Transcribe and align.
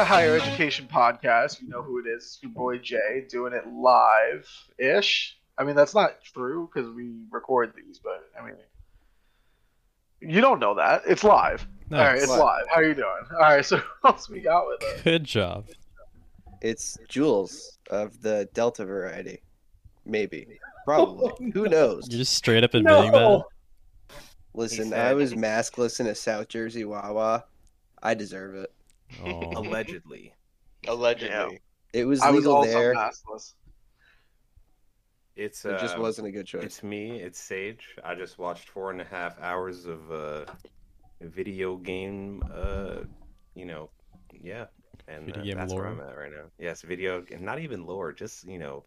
Welcome 0.00 0.16
to 0.16 0.22
Higher 0.22 0.36
Education 0.36 0.88
Podcast. 0.90 1.60
You 1.60 1.68
know 1.68 1.82
who 1.82 1.98
it 1.98 2.08
is. 2.08 2.24
It's 2.24 2.38
your 2.40 2.52
boy 2.52 2.78
Jay 2.78 3.26
doing 3.28 3.52
it 3.52 3.70
live 3.70 4.48
ish. 4.78 5.38
I 5.58 5.64
mean, 5.64 5.76
that's 5.76 5.94
not 5.94 6.24
true 6.24 6.70
because 6.72 6.90
we 6.90 7.10
record 7.30 7.74
these, 7.76 8.00
but 8.02 8.24
I 8.40 8.42
mean, 8.42 8.54
you 10.22 10.40
don't 10.40 10.58
know 10.58 10.74
that. 10.76 11.02
It's 11.06 11.22
live. 11.22 11.68
No, 11.90 11.98
All 11.98 12.04
right, 12.04 12.14
it's 12.14 12.22
it's 12.22 12.30
live. 12.30 12.40
live. 12.40 12.64
How 12.74 12.80
you 12.80 12.94
doing? 12.94 13.24
All 13.34 13.40
right, 13.40 13.62
so 13.64 13.76
who 13.76 14.08
else 14.08 14.26
we 14.30 14.40
got 14.40 14.66
with 14.68 14.82
us? 14.82 15.02
Good 15.02 15.24
job. 15.24 15.66
It's 16.62 16.96
Jules 17.06 17.78
of 17.90 18.22
the 18.22 18.48
Delta 18.54 18.86
variety. 18.86 19.42
Maybe. 20.06 20.46
Probably. 20.86 21.30
Oh, 21.38 21.50
who 21.52 21.68
knows? 21.68 22.08
You're 22.08 22.20
just 22.20 22.32
straight 22.32 22.64
up 22.64 22.72
admitting 22.72 23.12
that. 23.12 23.44
Listen, 24.54 24.94
I 24.94 25.12
was 25.12 25.34
maskless 25.34 26.00
in 26.00 26.06
a 26.06 26.14
South 26.14 26.48
Jersey 26.48 26.86
Wawa. 26.86 27.44
I 28.02 28.14
deserve 28.14 28.54
it. 28.54 28.72
Oh. 29.24 29.52
Allegedly. 29.56 30.34
Allegedly. 30.88 31.60
It 31.92 32.04
was 32.04 32.20
I 32.20 32.30
was 32.30 32.40
legal 32.44 32.56
also 32.56 32.70
there. 32.70 32.94
maskless. 32.94 33.54
It's 35.36 35.64
It 35.64 35.78
just 35.80 35.96
uh, 35.96 36.00
wasn't 36.00 36.28
a 36.28 36.30
good 36.30 36.46
choice. 36.46 36.64
It's 36.64 36.82
me. 36.82 37.20
It's 37.20 37.38
Sage. 37.38 37.96
I 38.04 38.14
just 38.14 38.38
watched 38.38 38.68
four 38.68 38.90
and 38.90 39.00
a 39.00 39.04
half 39.04 39.38
hours 39.40 39.86
of 39.86 40.10
uh, 40.12 40.44
video 41.20 41.76
game. 41.76 42.42
Uh, 42.52 43.00
you 43.54 43.64
know, 43.64 43.90
yeah, 44.32 44.66
and 45.08 45.34
uh, 45.34 45.40
game 45.42 45.56
that's 45.56 45.72
where? 45.72 45.86
I'm 45.86 46.00
at 46.00 46.16
right 46.16 46.30
now. 46.32 46.44
Yes, 46.58 46.82
video, 46.82 47.24
and 47.32 47.42
not 47.42 47.58
even 47.58 47.86
lore. 47.86 48.12
Just 48.12 48.46
you 48.46 48.58
know, 48.58 48.84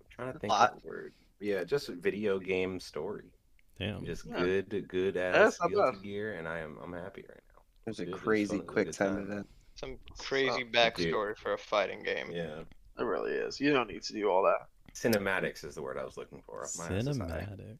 I'm 0.00 0.10
trying 0.10 0.32
to 0.32 0.38
think 0.38 0.52
of 0.52 0.82
the 0.82 0.86
word. 0.88 1.14
Yeah, 1.40 1.64
just 1.64 1.88
video 1.88 2.38
game 2.38 2.78
story. 2.80 3.30
Damn. 3.78 4.04
Just 4.04 4.26
Yeah. 4.26 4.38
good, 4.40 4.88
good 4.88 5.16
ass 5.16 5.58
not 5.60 5.70
Guilty. 5.70 5.98
Gear, 6.02 6.34
and 6.34 6.46
I 6.46 6.58
am 6.60 6.78
I'm 6.82 6.92
happy 6.92 7.24
right 7.28 7.40
now. 7.54 7.62
It 7.86 7.90
was 7.90 8.00
a 8.00 8.02
It 8.04 8.12
crazy 8.12 8.58
fun. 8.58 8.60
It 8.60 8.62
was 8.66 8.68
a 8.68 8.72
quick 8.72 8.92
time 8.92 9.14
time. 9.16 9.22
event. 9.24 9.46
Some 9.74 9.98
crazy 10.18 10.64
dude. 10.64 10.72
backstory 10.72 11.36
for 11.36 11.52
a 11.54 11.58
fighting 11.58 12.02
game. 12.02 12.30
Yeah, 12.30 12.60
It 12.98 13.02
really 13.02 13.32
is. 13.32 13.60
You 13.60 13.72
don't 13.72 13.88
need 13.88 14.02
to 14.04 14.12
do 14.12 14.30
all 14.30 14.42
that. 14.44 14.68
cinematics 14.94 15.64
is 15.64 15.74
the 15.74 15.82
word 15.82 15.98
I 15.98 16.04
was 16.04 16.16
looking 16.16 16.42
for. 16.46 16.64
Cinematics. 16.64 17.78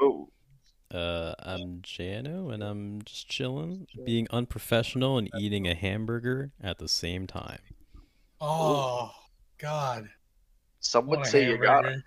Oh, 0.00 0.30
Uh, 0.90 1.34
I'm 1.40 1.82
Jano, 1.82 2.52
and 2.54 2.62
I'm 2.64 3.02
just 3.02 3.28
chilling, 3.28 3.86
being 4.06 4.26
unprofessional 4.30 5.18
and 5.18 5.28
eating 5.38 5.66
a 5.68 5.74
hamburger 5.74 6.50
at 6.62 6.78
the 6.78 6.88
same 6.88 7.26
time. 7.26 7.58
Oh 8.40 9.10
God! 9.58 10.08
some 10.80 11.06
would 11.08 11.18
What 11.18 11.26
a 11.26 11.30
say 11.30 11.46
you 11.46 11.58
got 11.58 11.84
it. 11.84 12.00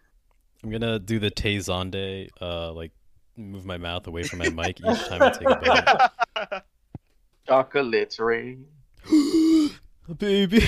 I'm 0.63 0.71
gonna 0.71 0.97
do 0.97 1.19
the 1.19 1.29
Tay 1.29 1.57
Zonday, 1.57 2.29
uh, 2.41 2.71
like 2.73 2.91
move 3.37 3.65
my 3.65 3.77
mouth 3.77 4.07
away 4.07 4.23
from 4.23 4.39
my 4.39 4.49
mic 4.49 4.79
each 4.79 5.07
time 5.07 5.21
I 5.21 5.29
take 5.29 5.49
a 5.49 6.35
bite. 6.49 6.61
Chocolate 7.47 8.15
rain. 8.19 8.65
Baby. 10.17 10.61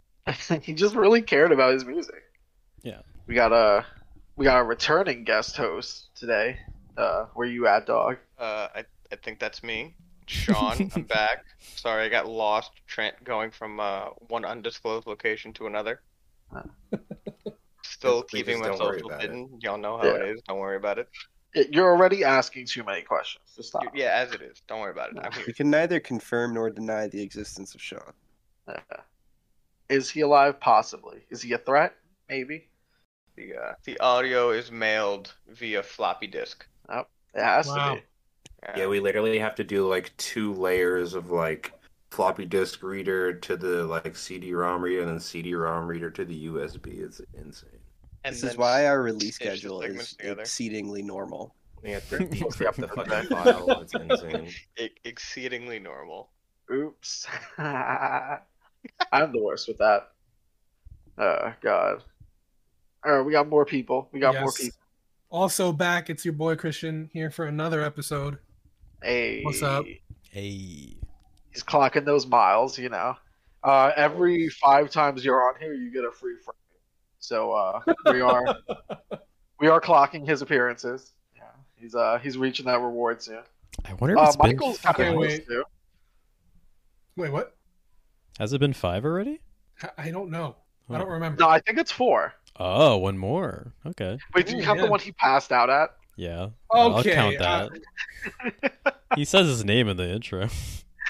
he 0.62 0.72
just 0.74 0.94
really 0.94 1.22
cared 1.22 1.52
about 1.52 1.72
his 1.74 1.84
music. 1.84 2.22
Yeah. 2.82 3.00
We 3.26 3.34
got 3.34 3.52
a 3.52 3.84
we 4.36 4.44
got 4.44 4.60
a 4.60 4.64
returning 4.64 5.24
guest 5.24 5.56
host 5.56 6.08
today. 6.14 6.58
Uh, 6.96 7.26
where 7.34 7.46
you 7.46 7.66
at, 7.66 7.86
dog? 7.86 8.16
Uh, 8.38 8.68
I, 8.74 8.84
I 9.12 9.16
think 9.16 9.38
that's 9.38 9.62
me. 9.62 9.94
Sean, 10.26 10.90
I'm 10.94 11.02
back. 11.08 11.44
Sorry, 11.60 12.04
I 12.04 12.08
got 12.08 12.26
lost 12.26 12.72
Trent 12.86 13.22
going 13.22 13.50
from 13.50 13.78
uh, 13.80 14.06
one 14.28 14.44
undisclosed 14.44 15.06
location 15.06 15.52
to 15.54 15.66
another. 15.66 16.00
Still 17.84 18.22
Please 18.22 18.44
keeping 18.44 18.60
my 18.60 18.74
social 18.76 19.06
about 19.06 19.22
it. 19.24 19.30
hidden. 19.30 19.58
Y'all 19.60 19.78
know 19.78 19.98
how 19.98 20.04
Yeah. 20.06 20.14
it 20.16 20.28
is. 20.30 20.42
Don't 20.48 20.58
worry 20.58 20.76
about 20.76 20.98
it. 20.98 21.08
Y- 21.56 21.64
You're 21.72 21.90
already 21.90 22.22
asking 22.22 22.66
too 22.66 22.84
many 22.84 23.02
questions. 23.02 23.44
Just 23.56 23.70
stop. 23.70 23.82
Yeah, 23.94 24.10
as 24.14 24.32
it 24.32 24.42
is. 24.42 24.62
Don't 24.68 24.80
worry 24.80 24.92
about 24.92 25.10
it. 25.16 25.46
We 25.46 25.52
can 25.52 25.70
neither 25.70 25.98
confirm 25.98 26.54
nor 26.54 26.70
deny 26.70 27.08
the 27.08 27.22
existence 27.22 27.74
of 27.74 27.80
Sean. 27.82 28.12
Uh, 28.68 28.74
is 29.88 30.10
he 30.10 30.20
alive? 30.20 30.60
Possibly. 30.60 31.24
Is 31.30 31.42
he 31.42 31.52
a 31.52 31.58
threat? 31.58 31.94
Maybe. 32.28 32.68
The, 33.36 33.54
uh, 33.54 33.72
the 33.84 33.98
audio 34.00 34.50
is 34.50 34.70
mailed 34.70 35.34
via 35.48 35.82
floppy 35.82 36.26
disk. 36.26 36.66
Oh, 36.88 37.04
It 37.34 37.42
has 37.42 37.66
Wow. 37.68 37.94
to 37.94 38.00
be. 38.00 38.06
Yeah, 38.80 38.86
we 38.88 38.98
literally 39.00 39.38
have 39.38 39.54
to 39.56 39.64
do 39.64 39.86
like 39.88 40.16
two 40.16 40.52
layers 40.54 41.14
of 41.14 41.30
like 41.30 41.72
floppy 42.10 42.46
disk 42.46 42.82
reader 42.82 43.32
to 43.34 43.56
the 43.56 43.84
like 43.84 44.16
CD-ROM 44.16 44.82
reader 44.82 45.02
and 45.02 45.10
then 45.10 45.20
CD-ROM 45.20 45.86
reader 45.86 46.10
to 46.10 46.24
the 46.24 46.46
USB. 46.46 46.98
It's 47.00 47.20
insane. 47.34 47.70
And 48.26 48.34
This 48.34 48.42
is 48.42 48.56
why 48.56 48.86
our 48.86 49.00
release 49.02 49.36
schedule 49.36 49.82
is 49.82 50.14
together. 50.16 50.40
exceedingly 50.40 51.00
normal. 51.00 51.54
We 51.82 51.90
decrypt 52.10 52.74
the 52.74 52.88
fucking 52.88 53.28
file. 53.28 53.80
It's 53.82 53.94
insane. 53.94 54.52
e- 54.78 54.90
exceedingly 55.04 55.78
normal. 55.78 56.30
Oops. 56.72 57.26
I'm 57.58 58.40
the 59.12 59.40
worst 59.40 59.68
with 59.68 59.78
that. 59.78 60.08
Oh 61.18 61.52
God. 61.62 62.02
All 63.04 63.12
right, 63.18 63.24
we 63.24 63.30
got 63.30 63.48
more 63.48 63.64
people. 63.64 64.08
We 64.10 64.18
got 64.18 64.34
more 64.40 64.50
people. 64.52 64.76
Also 65.30 65.72
back, 65.72 66.10
it's 66.10 66.24
your 66.24 66.34
boy 66.34 66.56
Christian 66.56 67.08
here 67.12 67.30
for 67.30 67.44
another 67.46 67.80
episode. 67.80 68.38
Hey, 69.02 69.42
What's 69.44 69.62
up? 69.62 69.84
Hey. 70.30 70.96
He's 71.52 71.62
clocking 71.62 72.04
those 72.04 72.26
miles, 72.26 72.76
you 72.76 72.88
know. 72.88 73.14
Uh, 73.62 73.92
every 73.94 74.48
five 74.48 74.90
times 74.90 75.24
you're 75.24 75.48
on 75.48 75.54
here, 75.60 75.74
you 75.74 75.92
get 75.92 76.04
a 76.04 76.10
free 76.10 76.34
frame. 76.44 76.54
So 77.18 77.52
uh, 77.52 77.80
we 78.06 78.20
are 78.20 78.56
we 79.60 79.68
are 79.68 79.80
clocking 79.80 80.26
his 80.26 80.42
appearances. 80.42 81.12
Yeah, 81.34 81.42
he's 81.74 81.94
uh 81.94 82.18
he's 82.22 82.36
reaching 82.38 82.66
that 82.66 82.80
reward 82.80 83.22
soon. 83.22 83.42
I 83.84 83.94
wonder 83.94 84.14
if 84.16 84.20
Uh, 84.20 84.24
it's 84.26 84.36
been. 84.36 84.46
Michael's 84.56 84.78
kind 84.78 84.94
Okay, 84.96 85.14
wait. 85.16 85.46
too. 85.46 85.64
Wait, 87.16 87.32
what? 87.32 87.56
Has 88.38 88.52
it 88.52 88.58
been 88.60 88.72
five 88.72 89.04
already? 89.04 89.40
I- 89.82 89.90
I 90.08 90.10
don't 90.10 90.30
know. 90.30 90.56
I 90.90 90.94
Oh. 90.94 90.98
don't 90.98 91.08
remember. 91.08 91.40
No, 91.40 91.48
I 91.48 91.60
think 91.60 91.78
it's 91.78 91.90
four. 91.92 92.34
Oh, 92.58 92.96
one 92.98 93.18
more. 93.18 93.72
Okay. 93.84 94.18
Wait, 94.34 94.46
do 94.46 94.52
you 94.56 94.62
Ooh, 94.62 94.64
have 94.66 94.78
the 94.78 94.86
one 94.86 95.00
he 95.00 95.12
passed 95.12 95.52
out 95.52 95.68
at? 95.68 95.90
Yeah. 96.16 96.48
Okay, 96.74 97.16
I'll 97.16 97.34
count 97.34 97.40
uh, 97.40 97.68
that. 98.84 98.94
he 99.16 99.24
says 99.26 99.46
his 99.46 99.64
name 99.64 99.88
in 99.88 99.96
the 99.96 100.08
intro. 100.10 100.44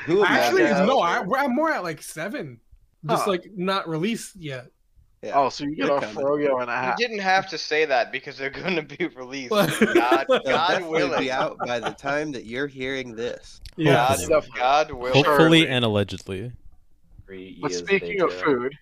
Actually, 0.08 0.62
imagined- 0.62 0.86
no. 0.88 1.00
I, 1.00 1.22
I'm 1.38 1.54
more 1.54 1.70
at 1.70 1.82
like 1.84 2.02
seven. 2.02 2.60
Just 3.08 3.24
Huh. 3.24 3.30
like 3.30 3.44
not 3.54 3.88
released 3.88 4.34
yet. 4.36 4.66
Yeah. 5.26 5.38
Oh, 5.40 5.48
so 5.48 5.64
you 5.64 5.74
get 5.76 5.86
You're 5.86 5.96
a 5.98 6.00
coming. 6.00 6.16
Froyo 6.24 6.60
and 6.62 6.70
a 6.70 6.94
You 6.98 7.06
didn't 7.08 7.20
have 7.22 7.48
to 7.48 7.58
say 7.58 7.84
that 7.84 8.12
because 8.12 8.36
they're 8.38 8.50
going 8.50 8.76
to 8.76 8.82
be 8.82 9.06
released. 9.16 9.50
Well- 9.50 9.66
God, 9.94 10.26
They'll 10.28 10.40
God 10.42 10.84
willing. 10.86 11.20
be 11.20 11.30
out 11.30 11.58
by 11.58 11.80
the 11.80 11.90
time 11.98 12.32
that 12.32 12.44
you're 12.46 12.66
hearing 12.66 13.14
this. 13.14 13.60
Yeah. 13.76 13.94
God, 13.94 14.18
Definitely. 14.20 14.50
God 14.56 14.92
willing. 14.92 15.24
Hopefully 15.24 15.68
and 15.68 15.84
allegedly. 15.84 16.52
But 17.60 17.72
speaking 17.72 18.20
of 18.20 18.32
food, 18.32 18.72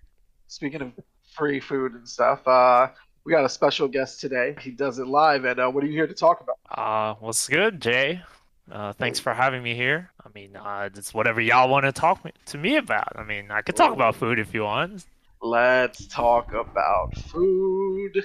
speaking 0.49 0.83
of 0.83 0.93
free 1.35 1.61
food 1.61 1.95
and 1.95 2.07
stuff, 2.09 2.47
uh, 2.47 2.89
we 3.25 3.33
got 3.33 3.45
a 3.45 3.49
special 3.49 3.89
guest 3.89 4.21
today. 4.21 4.55
He 4.61 4.71
does 4.71 4.99
it 4.99 5.07
live, 5.07 5.45
and 5.47 5.59
uh, 5.59 5.71
what 5.71 5.83
are 5.83 5.87
you 5.87 5.95
here 5.95 6.07
to 6.07 6.13
talk 6.15 6.43
about? 6.43 6.59
Uh, 6.71 7.15
what's 7.21 7.49
good, 7.49 7.81
Jay? 7.81 8.21
Uh, 8.71 8.93
thanks 8.93 9.19
for 9.19 9.33
having 9.33 9.63
me 9.63 9.75
here. 9.75 10.11
I 10.25 10.29
mean, 10.35 10.57
uh, 10.57 10.91
it's 10.95 11.15
whatever 11.15 11.41
y'all 11.41 11.71
want 11.71 11.85
to 11.87 11.93
talk 11.93 12.23
me- 12.25 12.33
to 12.47 12.59
me 12.59 12.77
about. 12.77 13.19
I 13.19 13.23
mean, 13.25 13.51
I 13.51 13.63
could 13.63 13.77
talk 13.77 13.93
about 13.95 14.15
food 14.17 14.39
if 14.39 14.53
you 14.53 14.65
want. 14.65 15.07
Let's 15.45 16.07
talk 16.07 16.55
about 16.55 17.15
food. 17.19 18.25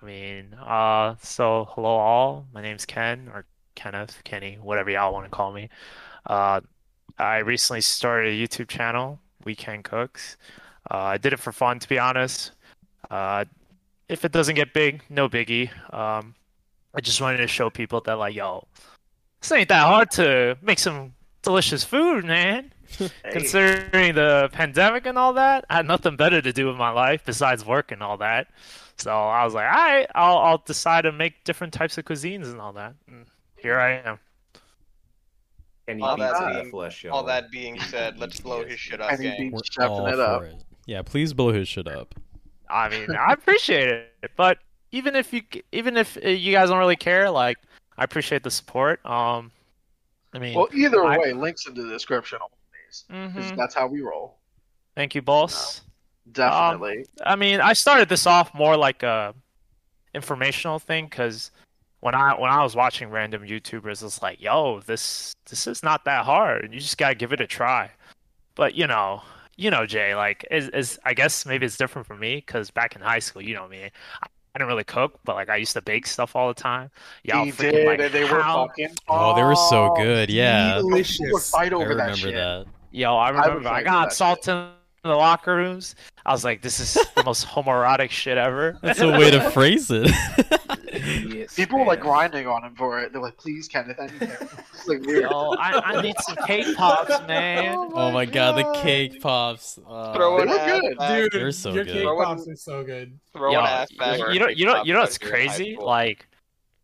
I 0.00 0.06
mean, 0.06 0.54
uh, 0.54 1.16
so 1.20 1.68
hello 1.72 1.90
all. 1.90 2.46
My 2.54 2.62
name's 2.62 2.86
Ken 2.86 3.30
or 3.34 3.44
Kenneth, 3.74 4.22
Kenny, 4.24 4.56
whatever 4.58 4.88
y'all 4.88 5.12
want 5.12 5.26
to 5.26 5.30
call 5.30 5.52
me. 5.52 5.68
Uh, 6.24 6.62
I 7.18 7.40
recently 7.40 7.82
started 7.82 8.32
a 8.32 8.34
YouTube 8.34 8.66
channel, 8.66 9.20
Weekend 9.44 9.84
Cooks. 9.84 10.38
Uh, 10.90 10.96
I 10.96 11.18
did 11.18 11.34
it 11.34 11.38
for 11.38 11.52
fun, 11.52 11.80
to 11.80 11.88
be 11.88 11.98
honest. 11.98 12.52
Uh, 13.10 13.44
if 14.08 14.24
it 14.24 14.32
doesn't 14.32 14.54
get 14.54 14.72
big, 14.72 15.02
no 15.10 15.28
biggie. 15.28 15.68
Um, 15.92 16.34
I 16.94 17.02
just 17.02 17.20
wanted 17.20 17.38
to 17.38 17.46
show 17.46 17.68
people 17.68 18.00
that, 18.06 18.14
like, 18.14 18.34
yo, 18.34 18.66
this 19.42 19.52
ain't 19.52 19.68
that 19.68 19.86
hard 19.86 20.10
to 20.12 20.56
make 20.62 20.78
some 20.78 21.12
delicious 21.42 21.84
food, 21.84 22.24
man. 22.24 22.72
Considering 23.30 24.14
the 24.14 24.48
pandemic 24.52 25.06
and 25.06 25.18
all 25.18 25.32
that, 25.34 25.64
I 25.70 25.76
had 25.76 25.86
nothing 25.86 26.16
better 26.16 26.40
to 26.42 26.52
do 26.52 26.66
with 26.66 26.76
my 26.76 26.90
life 26.90 27.22
besides 27.24 27.64
work 27.64 27.92
and 27.92 28.02
all 28.02 28.16
that. 28.18 28.48
So 28.96 29.12
I 29.12 29.44
was 29.44 29.54
like, 29.54 29.66
all 29.66 29.72
right, 29.84 30.06
I'll, 30.14 30.38
I'll 30.38 30.58
decide 30.66 31.02
to 31.02 31.12
make 31.12 31.44
different 31.44 31.72
types 31.72 31.98
of 31.98 32.04
cuisines 32.04 32.46
and 32.50 32.60
all 32.60 32.72
that. 32.72 32.94
And 33.06 33.26
here 33.56 33.78
I 33.78 33.98
am. 33.98 34.18
Can 35.86 36.02
All 36.02 36.16
that 36.16 36.52
being- 36.54 36.70
flesh, 36.70 37.04
y'all? 37.04 37.22
That 37.24 37.50
being 37.50 37.80
said, 37.80 38.18
let's 38.18 38.40
blow 38.40 38.64
his 38.64 38.78
shit 38.78 39.00
up, 39.00 39.10
And 39.12 39.20
gang. 39.22 39.36
beat 39.38 39.52
We're 39.52 39.60
chefing 39.60 39.88
all 39.90 40.06
it 40.06 40.20
up. 40.20 40.42
it. 40.42 40.64
Yeah, 40.86 41.02
please 41.02 41.32
blow 41.32 41.52
his 41.52 41.68
shit 41.68 41.86
up. 41.86 42.14
I 42.70 42.88
mean, 42.90 43.06
I 43.16 43.32
appreciate 43.32 43.88
it, 44.22 44.30
but 44.36 44.58
even 44.92 45.16
if 45.16 45.32
you 45.32 45.40
even 45.72 45.96
if 45.96 46.18
uh, 46.22 46.28
you 46.28 46.52
guys 46.52 46.68
don't 46.68 46.78
really 46.78 46.96
care, 46.96 47.30
like 47.30 47.56
I 47.96 48.04
appreciate 48.04 48.42
the 48.42 48.50
support. 48.50 49.04
Um, 49.06 49.50
I 50.34 50.38
mean, 50.38 50.54
Well, 50.54 50.68
either 50.74 51.02
I- 51.02 51.16
way, 51.16 51.32
links 51.32 51.66
in 51.66 51.72
the 51.72 51.88
description 51.88 52.38
always. 53.10 53.32
'cause 53.34 53.52
mhm. 53.52 53.56
That's 53.56 53.74
how 53.74 53.86
we 53.86 54.00
roll. 54.00 54.38
thank 54.94 55.14
you, 55.14 55.22
boss. 55.22 55.82
Definitely. 56.30 57.06
I 57.24 57.36
mean, 57.36 57.60
I 57.60 57.72
started 57.72 58.08
this 58.08 58.26
off 58.26 58.52
more 58.54 58.76
like 58.76 59.02
a 59.02 59.34
informational 60.14 60.78
thing 60.78 61.06
because 61.06 61.50
when 62.00 62.14
I 62.14 62.34
when 62.38 62.50
I 62.50 62.62
was 62.62 62.76
watching 62.76 63.10
random 63.10 63.42
YouTubers, 63.42 64.02
it's 64.04 64.22
like, 64.22 64.40
yo, 64.40 64.80
this 64.80 65.32
this 65.48 65.66
is 65.66 65.82
not 65.82 66.04
that 66.04 66.24
hard. 66.24 66.72
You 66.72 66.80
just 66.80 66.98
gotta 66.98 67.14
give 67.14 67.32
it 67.32 67.40
a 67.40 67.46
try. 67.46 67.90
but 68.54 68.74
you 68.74 68.86
know, 68.88 69.22
you 69.56 69.70
know, 69.70 69.86
Jay, 69.86 70.14
like 70.14 70.44
is 70.50 70.68
is 70.70 70.98
I 71.04 71.14
guess 71.14 71.46
maybe 71.46 71.64
it's 71.66 71.76
different 71.76 72.06
for 72.06 72.16
me 72.16 72.36
because 72.36 72.70
back 72.70 72.94
in 72.96 73.02
high 73.02 73.20
school, 73.20 73.40
you 73.42 73.54
know 73.54 73.68
me, 73.68 73.84
I, 73.84 74.26
I 74.54 74.58
didn't 74.58 74.68
really 74.68 74.84
cook, 74.84 75.18
but 75.24 75.36
like 75.36 75.48
I 75.48 75.56
used 75.56 75.72
to 75.74 75.80
bake 75.82 76.06
stuff 76.06 76.34
all 76.36 76.48
the 76.48 76.54
time. 76.60 76.90
Y'all 77.24 77.44
he 77.44 77.52
freaking 77.52 77.70
did, 77.72 77.86
like 77.86 78.00
and 78.00 78.12
they 78.12 78.24
were 78.24 78.42
fucking. 78.42 78.94
Oh, 79.08 79.34
they 79.36 79.42
were 79.44 79.54
so 79.56 79.94
good. 79.96 80.28
Yeah. 80.30 80.74
People 80.74 80.90
would 80.90 81.04
Delicious. 81.04 81.50
fight 81.50 81.72
I 81.72 81.76
over 81.76 81.94
that 81.94 82.00
remember 82.02 82.16
shit. 82.16 82.34
that. 82.34 82.66
Yo, 82.90 83.14
I 83.16 83.28
remember 83.30 83.60
I, 83.60 83.62
fight 83.62 83.78
for 83.80 83.84
got 83.84 84.08
that 84.10 84.14
salt 84.14 84.48
in 84.48 84.68
the 85.04 85.10
locker 85.14 85.54
rooms. 85.54 85.94
I 86.24 86.32
was 86.32 86.44
like, 86.44 86.62
this 86.62 86.80
is 86.80 86.94
the 87.14 87.22
most 87.24 87.46
homoerotic 87.48 88.10
shit 88.10 88.36
ever. 88.38 88.78
That's 88.82 89.00
a 89.00 89.08
way 89.10 89.30
to 89.30 89.50
phrase 89.50 89.90
it. 89.90 90.10
Yes, 91.28 91.54
People 91.54 91.78
were 91.78 91.84
like 91.86 92.00
grinding 92.00 92.46
on 92.46 92.64
him 92.64 92.74
for 92.74 92.98
it. 93.00 93.12
They're 93.12 93.22
like, 93.22 93.36
"Please, 93.36 93.68
Kenneth, 93.68 93.98
I 94.00 94.06
need 94.06 94.22
it." 94.22 94.40
Like 94.86 95.00
weird. 95.02 95.22
Yo, 95.30 95.54
I, 95.58 95.80
I 95.98 96.02
need 96.02 96.16
some 96.20 96.36
cake 96.46 96.76
pops, 96.76 97.26
man. 97.26 97.74
oh 97.94 98.10
my 98.10 98.24
god, 98.26 98.58
the 98.58 98.80
cake 98.80 99.20
pops. 99.20 99.78
Uh, 99.88 100.12
Throw 100.14 100.36
They 100.38 100.42
an 100.44 100.48
ass 100.58 100.80
good. 100.80 100.98
back, 100.98 101.20
Dude, 101.22 101.32
They're 101.32 101.52
so 101.52 101.72
your 101.72 101.84
good. 101.84 101.92
cake 101.92 102.02
Throw 102.02 102.24
pops 102.24 102.46
in- 102.46 102.52
are 102.52 102.56
so 102.56 102.82
good. 102.84 103.18
throw 103.32 103.52
Yo, 103.52 103.60
an 103.60 103.66
ass 103.66 103.92
back. 103.92 104.18
you, 104.18 104.30
you 104.32 104.40
know, 104.40 104.48
you 104.48 104.66
know, 104.66 104.82
you 104.82 104.92
know 104.92 105.00
what's 105.00 105.18
when 105.20 105.30
you're 105.30 105.40
in 105.40 105.48
high 105.48 105.56
crazy? 105.56 105.76
Like, 105.80 106.26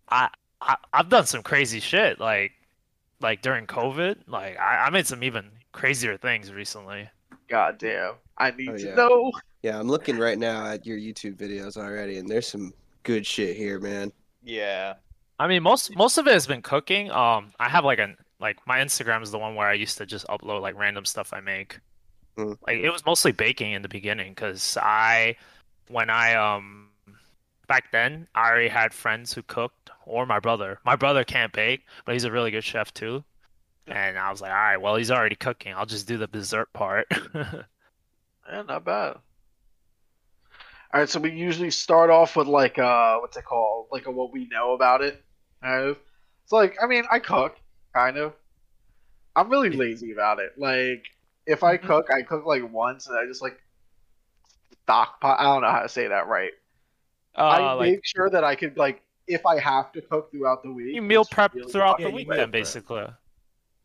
I, 0.08 0.28
I, 0.60 0.76
I've 0.92 1.08
done 1.08 1.26
some 1.26 1.42
crazy 1.42 1.80
shit. 1.80 2.20
Like, 2.20 2.52
like 3.20 3.42
during 3.42 3.66
COVID, 3.66 4.28
like 4.28 4.58
I, 4.58 4.86
I 4.86 4.90
made 4.90 5.06
some 5.06 5.24
even 5.24 5.50
crazier 5.74 6.16
things 6.16 6.52
recently. 6.52 7.10
God 7.48 7.78
damn, 7.78 8.14
I 8.38 8.50
need 8.52 8.70
Oh, 8.70 8.76
to 8.78 8.86
yeah. 8.86 8.94
know. 8.94 9.32
Yeah, 9.62 9.78
I'm 9.78 9.88
looking 9.88 10.18
right 10.18 10.38
now 10.38 10.66
at 10.66 10.86
your 10.86 10.98
YouTube 10.98 11.36
videos 11.36 11.76
already, 11.76 12.18
and 12.18 12.28
there's 12.28 12.48
some 12.48 12.72
good 13.02 13.26
shit 13.26 13.56
here, 13.56 13.78
man. 13.80 14.12
yeah. 14.42 14.94
I 15.40 15.48
mean, 15.48 15.64
most 15.64 15.96
most 15.96 16.16
of 16.16 16.28
it 16.28 16.32
has 16.32 16.46
been 16.46 16.62
cooking. 16.62 17.10
Um, 17.10 17.52
I 17.58 17.68
have 17.68 17.84
like 17.84 17.98
an 17.98 18.16
like 18.40 18.58
my 18.68 18.78
Instagram 18.78 19.22
is 19.22 19.32
the 19.32 19.38
one 19.38 19.56
where 19.56 19.66
I 19.68 19.72
used 19.74 19.98
to 19.98 20.06
just 20.06 20.26
upload 20.28 20.62
like 20.62 20.76
random 20.78 21.04
stuff 21.04 21.32
I 21.32 21.40
make. 21.40 21.80
Mm. 22.38 22.56
Like 22.66 22.78
it 22.78 22.90
was 22.90 23.04
mostly 23.04 23.32
baking 23.32 23.72
in 23.72 23.82
the 23.82 23.88
beginning 23.88 24.30
because 24.32 24.76
I, 24.80 25.36
when 25.88 26.08
I 26.10 26.34
um, 26.34 26.90
back 27.66 27.90
then 27.92 28.28
I 28.34 28.48
already 28.48 28.68
had 28.68 28.94
friends 28.94 29.32
who 29.34 29.42
cooked 29.42 29.90
or 30.06 30.24
my 30.26 30.38
brother. 30.40 30.78
My 30.84 30.96
brother 30.96 31.24
can't 31.24 31.52
bake, 31.52 31.82
but 32.04 32.12
he's 32.12 32.24
a 32.24 32.30
really 32.32 32.50
good 32.52 32.64
chef 32.64 32.94
too. 32.94 33.24
And 33.86 34.18
I 34.18 34.30
was 34.30 34.40
like, 34.40 34.50
all 34.50 34.56
right, 34.56 34.76
well 34.76 34.96
he's 34.96 35.10
already 35.10 35.36
cooking. 35.36 35.74
I'll 35.74 35.86
just 35.86 36.06
do 36.08 36.16
the 36.18 36.26
dessert 36.26 36.72
part. 36.72 37.06
Yeah, 38.46 38.60
not 38.60 38.84
bad. 38.84 39.16
All 40.92 41.00
right, 41.00 41.08
so 41.08 41.18
we 41.18 41.30
usually 41.30 41.70
start 41.70 42.10
off 42.10 42.36
with 42.36 42.46
like 42.46 42.78
uh, 42.78 43.16
what's 43.18 43.38
it 43.38 43.44
called? 43.46 43.86
Like 43.90 44.06
a 44.06 44.10
what 44.10 44.32
we 44.34 44.46
know 44.48 44.74
about 44.74 45.00
it. 45.00 45.24
Kind 45.62 45.88
of. 45.88 45.96
It's 46.42 46.52
like 46.52 46.76
I 46.82 46.86
mean, 46.86 47.04
I 47.10 47.20
cook, 47.20 47.56
kind 47.94 48.18
of. 48.18 48.34
I'm 49.34 49.48
really 49.48 49.70
lazy 49.70 50.12
about 50.12 50.40
it. 50.40 50.52
Like 50.58 51.06
if 51.46 51.64
I 51.64 51.78
Mhm. 51.78 51.86
cook, 51.86 52.10
I 52.12 52.20
cook 52.20 52.44
like 52.44 52.70
once, 52.70 53.06
and 53.08 53.18
I 53.18 53.24
just 53.26 53.40
like 53.40 53.58
stockpile. 54.82 55.36
I 55.38 55.44
don't 55.44 55.62
know 55.62 55.70
how 55.70 55.80
to 55.80 55.88
say 55.88 56.08
that 56.08 56.28
right. 56.28 56.52
I 57.34 57.60
uh, 57.62 57.76
make 57.80 58.04
sure 58.04 58.28
that 58.30 58.44
I 58.44 58.54
could 58.54 58.76
like 58.76 59.02
if 59.26 59.46
I 59.46 59.58
have 59.58 59.90
to 59.92 60.02
cook 60.02 60.30
throughout 60.30 60.62
the 60.62 60.70
week. 60.70 60.94
you 60.94 61.02
meal 61.02 61.24
prep 61.24 61.54
really 61.54 61.72
throughout 61.72 61.98
the 61.98 62.10
week 62.10 62.28
then 62.28 62.50
basically. 62.50 63.06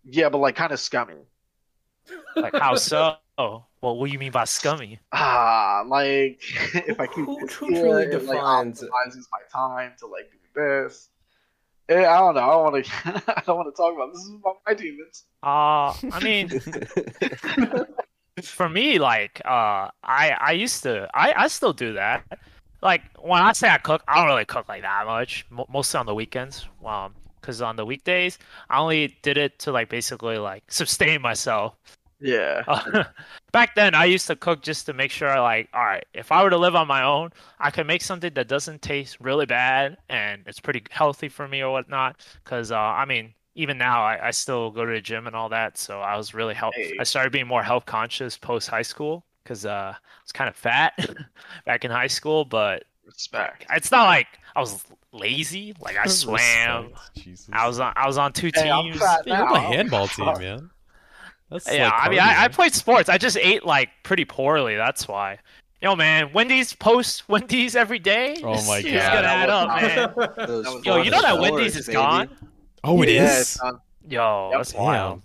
Yeah, 0.04 0.30
but 0.30 0.40
like 0.40 0.56
kind 0.56 0.72
of 0.72 0.80
scummy. 0.80 1.16
Like 2.36 2.56
how 2.56 2.76
so? 2.76 3.16
Well, 3.38 3.68
what 3.82 4.08
do 4.08 4.12
you 4.12 4.20
mean 4.20 4.32
by 4.32 4.44
scummy? 4.46 5.00
Ah, 5.14 5.84
like 5.88 6.42
if 6.74 7.00
I 7.00 7.08
keep 7.08 7.26
Who- 7.26 7.38
who 7.48 7.68
here, 7.74 7.82
truly 7.82 8.04
it, 8.04 8.24
like 8.24 8.38
defines- 8.40 8.82
optimizes 8.82 9.26
my 9.32 9.40
time 9.52 9.94
to 10.00 10.08
like 10.08 10.30
do 10.32 10.38
this. 10.56 11.10
Eh, 11.88 12.06
I 12.06 12.20
don't 12.20 12.36
know. 12.36 12.42
I 12.42 12.52
don't 12.52 12.74
want 12.74 12.86
to. 12.86 12.92
I 13.38 13.42
don't 13.46 13.58
want 13.58 13.74
to 13.74 13.82
talk 13.82 13.96
about 13.96 14.14
this. 14.14 14.22
This 14.22 14.30
is 14.30 14.36
about 14.36 14.58
my 14.68 14.74
demons. 14.76 15.26
Uh, 15.42 15.94
I 16.16 16.20
mean, 16.24 16.50
for 18.44 18.70
me, 18.70 19.00
like, 19.00 19.42
uh, 19.46 19.90
I 20.04 20.36
I 20.40 20.52
used 20.54 20.84
to, 20.84 21.10
I 21.14 21.34
I 21.34 21.48
still 21.48 21.74
do 21.74 21.94
that. 21.94 22.24
Like 22.82 23.02
when 23.20 23.42
I 23.42 23.54
say 23.54 23.70
I 23.70 23.78
cook, 23.78 24.04
I 24.08 24.18
don't 24.18 24.28
really 24.28 24.46
cook 24.46 24.70
like 24.70 24.84
that 24.84 25.06
much. 25.06 25.46
Mo 25.50 25.66
mostly 25.70 26.00
on 26.00 26.06
the 26.06 26.16
weekends. 26.16 26.68
Um, 26.86 27.16
because 27.40 27.62
on 27.62 27.76
the 27.76 27.86
weekdays, 27.86 28.38
I 28.70 28.80
only 28.80 29.18
did 29.22 29.38
it 29.38 29.60
to 29.60 29.72
like 29.72 29.90
basically 29.90 30.38
like 30.38 30.64
sustain 30.72 31.22
myself. 31.22 31.76
Yeah. 32.22 32.64
Uh, 32.68 33.06
back 33.52 33.76
then, 33.76 33.96
I 33.96 34.06
used 34.06 34.28
to 34.28 34.36
cook 34.36 34.62
just 34.62 34.86
to 34.88 34.94
make 34.94 35.12
sure, 35.12 35.40
like, 35.40 35.70
all 35.74 35.86
right, 35.86 36.06
if 36.14 36.32
I 36.32 36.44
were 36.44 36.50
to 36.50 36.58
live 36.58 36.76
on 36.76 36.88
my 36.88 37.04
own, 37.04 37.32
I 37.60 37.72
could 37.72 37.88
make 37.88 38.02
something 38.02 38.34
that 38.34 38.48
doesn't 38.48 38.82
taste 38.82 39.18
really 39.20 39.46
bad 39.46 39.98
and 40.10 40.44
it's 40.46 40.60
pretty 40.60 40.84
healthy 40.90 41.30
for 41.30 41.48
me 41.48 41.62
or 41.62 41.72
whatnot. 41.72 42.26
Because, 42.44 42.72
uh, 42.72 42.78
I 42.78 43.06
mean, 43.06 43.34
even 43.56 43.78
now, 43.78 44.04
I, 44.04 44.28
I 44.28 44.32
still 44.32 44.72
go 44.72 44.86
to 44.86 44.92
the 44.92 45.02
gym 45.02 45.28
and 45.28 45.36
all 45.36 45.50
that. 45.50 45.78
So 45.78 46.02
I 46.02 46.18
was 46.18 46.34
really 46.34 46.54
help. 46.54 46.74
Hey. 46.76 46.98
I 47.00 47.04
started 47.04 47.32
being 47.32 47.48
more 47.48 47.64
health 47.64 47.86
conscious 47.86 48.38
post 48.38 48.70
high 48.70 48.84
school 48.84 49.26
because 49.44 49.66
uh, 49.66 49.94
I 49.96 50.24
was 50.24 50.32
kind 50.32 50.50
of 50.50 50.56
fat 50.56 50.94
back 51.66 51.86
in 51.86 51.92
high 51.92 52.08
school, 52.08 52.46
but 52.46 52.84
Respect. 53.06 53.66
it's 53.72 53.92
not 53.92 54.06
like 54.06 54.28
I 54.60 54.62
was 54.62 54.84
lazy. 55.14 55.74
Like 55.80 55.96
I 55.98 56.06
swam. 56.08 56.90
Jesus. 57.18 57.48
I 57.54 57.66
was 57.66 57.80
on. 57.80 57.94
I 57.96 58.06
was 58.08 58.18
on 58.18 58.34
two 58.34 58.52
Hey, 58.54 58.70
I'm 58.70 58.84
teams. 58.88 59.00
fat 59.00 59.22
Hey, 59.26 59.32
you're 59.32 59.46
on 59.48 59.54
now. 59.54 59.54
the 59.54 59.60
handball 59.62 60.08
team, 60.10 60.38
man. 60.38 60.70
That's 61.50 61.74
Yeah, 61.74 61.86
like 61.86 61.94
I 61.96 62.10
mean, 62.10 62.20
I, 62.20 62.44
I 62.44 62.48
played 62.50 62.74
sports. 62.74 63.08
I 63.08 63.18
just 63.18 63.38
ate 63.38 63.66
like 63.66 63.90
pretty 64.04 64.26
poorly. 64.26 64.76
That's 64.76 65.08
why. 65.08 65.40
Yo, 65.82 65.96
man, 65.96 66.34
Wendy's 66.34 66.74
post 66.74 67.30
Wendy's 67.30 67.78
every 67.78 68.00
day. 68.00 68.36
Oh 68.44 68.62
my 68.64 68.80
It's 68.80 68.84
God. 68.92 69.14
gonna 69.14 69.22
That 69.22 69.24
add 69.24 69.50
up, 69.50 69.70
man. 69.82 70.14
Those 70.48 70.66
That 70.66 70.74
was 70.74 70.86
Yo, 70.86 70.98
you 70.98 71.10
know 71.10 71.22
that 71.22 71.36
four 71.38 71.42
Wendy's 71.42 71.78
is 71.78 71.86
baby. 71.88 71.94
gone. 71.96 72.30
Oh, 72.84 73.02
it 73.02 73.08
is. 73.10 73.16
Yeah, 73.22 73.40
it's 73.40 73.58
done. 73.60 73.80
Yo, 74.10 74.50
Yep. 74.52 74.60
that's 74.60 74.72
Damn. 74.74 74.82
wild. 74.84 75.22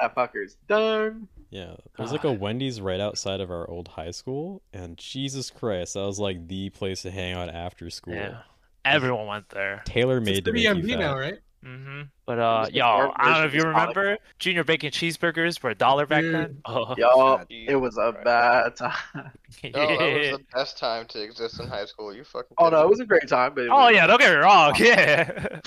That 0.00 0.14
fucker's 0.14 0.56
done. 0.66 1.28
Yeah, 1.50 1.74
there's 1.98 2.12
like 2.12 2.24
a 2.24 2.32
Wendy's 2.32 2.80
right 2.80 3.00
outside 3.00 3.40
of 3.40 3.50
our 3.50 3.68
old 3.68 3.88
high 3.88 4.12
school, 4.12 4.62
and 4.72 4.96
Jesus 4.96 5.50
Christ, 5.50 5.94
that 5.94 6.00
was 6.06 6.18
like 6.18 6.46
the 6.48 6.70
place 6.70 7.02
to 7.02 7.10
hang 7.10 7.34
out 7.34 7.48
after 7.50 7.90
school. 7.90 8.14
Yeah, 8.14 8.38
everyone 8.84 9.26
went 9.26 9.48
there. 9.50 9.82
Taylor 9.84 10.20
made 10.20 10.44
to 10.44 10.52
the 10.52 10.52
make 10.52 10.64
you 10.64 10.74
BMB 10.74 10.98
now, 10.98 11.18
right? 11.18 11.38
Mm-hmm. 11.64 12.02
But 12.24 12.38
uh, 12.38 12.62
Just 12.64 12.74
yo, 12.74 12.84
the 12.84 13.12
I 13.22 13.24
don't 13.24 13.40
know 13.40 13.44
if 13.44 13.52
you 13.52 13.60
version 13.60 13.76
is 13.76 13.78
remember 13.78 14.18
Junior 14.38 14.64
Bacon 14.64 14.90
cheeseburgers 14.90 15.62
were 15.62 15.70
a 15.70 15.74
dollar 15.74 16.06
back 16.06 16.22
Dude. 16.22 16.34
then. 16.34 16.62
Oh, 16.64 16.94
Yup. 16.96 17.48
Jesus 17.50 17.68
It 17.72 17.76
was 17.76 17.98
a 17.98 18.12
bad 18.24 18.76
time. 18.76 18.92
No, 19.14 19.70
that 19.72 20.18
was 20.18 20.38
the 20.38 20.44
best 20.54 20.78
time 20.78 21.04
to 21.08 21.22
exist 21.22 21.60
in 21.60 21.66
high 21.66 21.84
school. 21.84 22.14
You 22.14 22.24
fucking. 22.24 22.54
Oh 22.56 22.64
kidding 22.64 22.78
no, 22.78 22.84
it 22.84 22.88
was 22.88 23.00
a 23.00 23.04
great 23.04 23.28
time, 23.28 23.52
but 23.54 23.68
Oh 23.68 23.84
was- 23.84 23.94
yeah, 23.94 24.06
don't 24.06 24.18
get 24.18 24.30
me 24.32 24.36
wrong. 24.36 24.74
Yeah. 24.78 25.60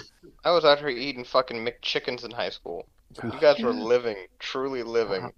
I 0.46 0.52
was 0.52 0.66
out 0.66 0.80
here 0.80 0.90
eating 0.90 1.24
fucking 1.24 1.64
McChickens 1.64 2.26
in 2.26 2.32
high 2.32 2.50
school. 2.50 2.88
You 3.24 3.32
guys 3.40 3.62
were 3.62 3.72
living, 3.72 4.18
truly 4.40 4.82
living. 4.84 5.32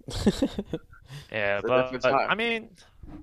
Yeah, 1.30 1.60
but, 1.62 1.92
but. 2.00 2.12
I 2.12 2.34
mean, 2.34 2.70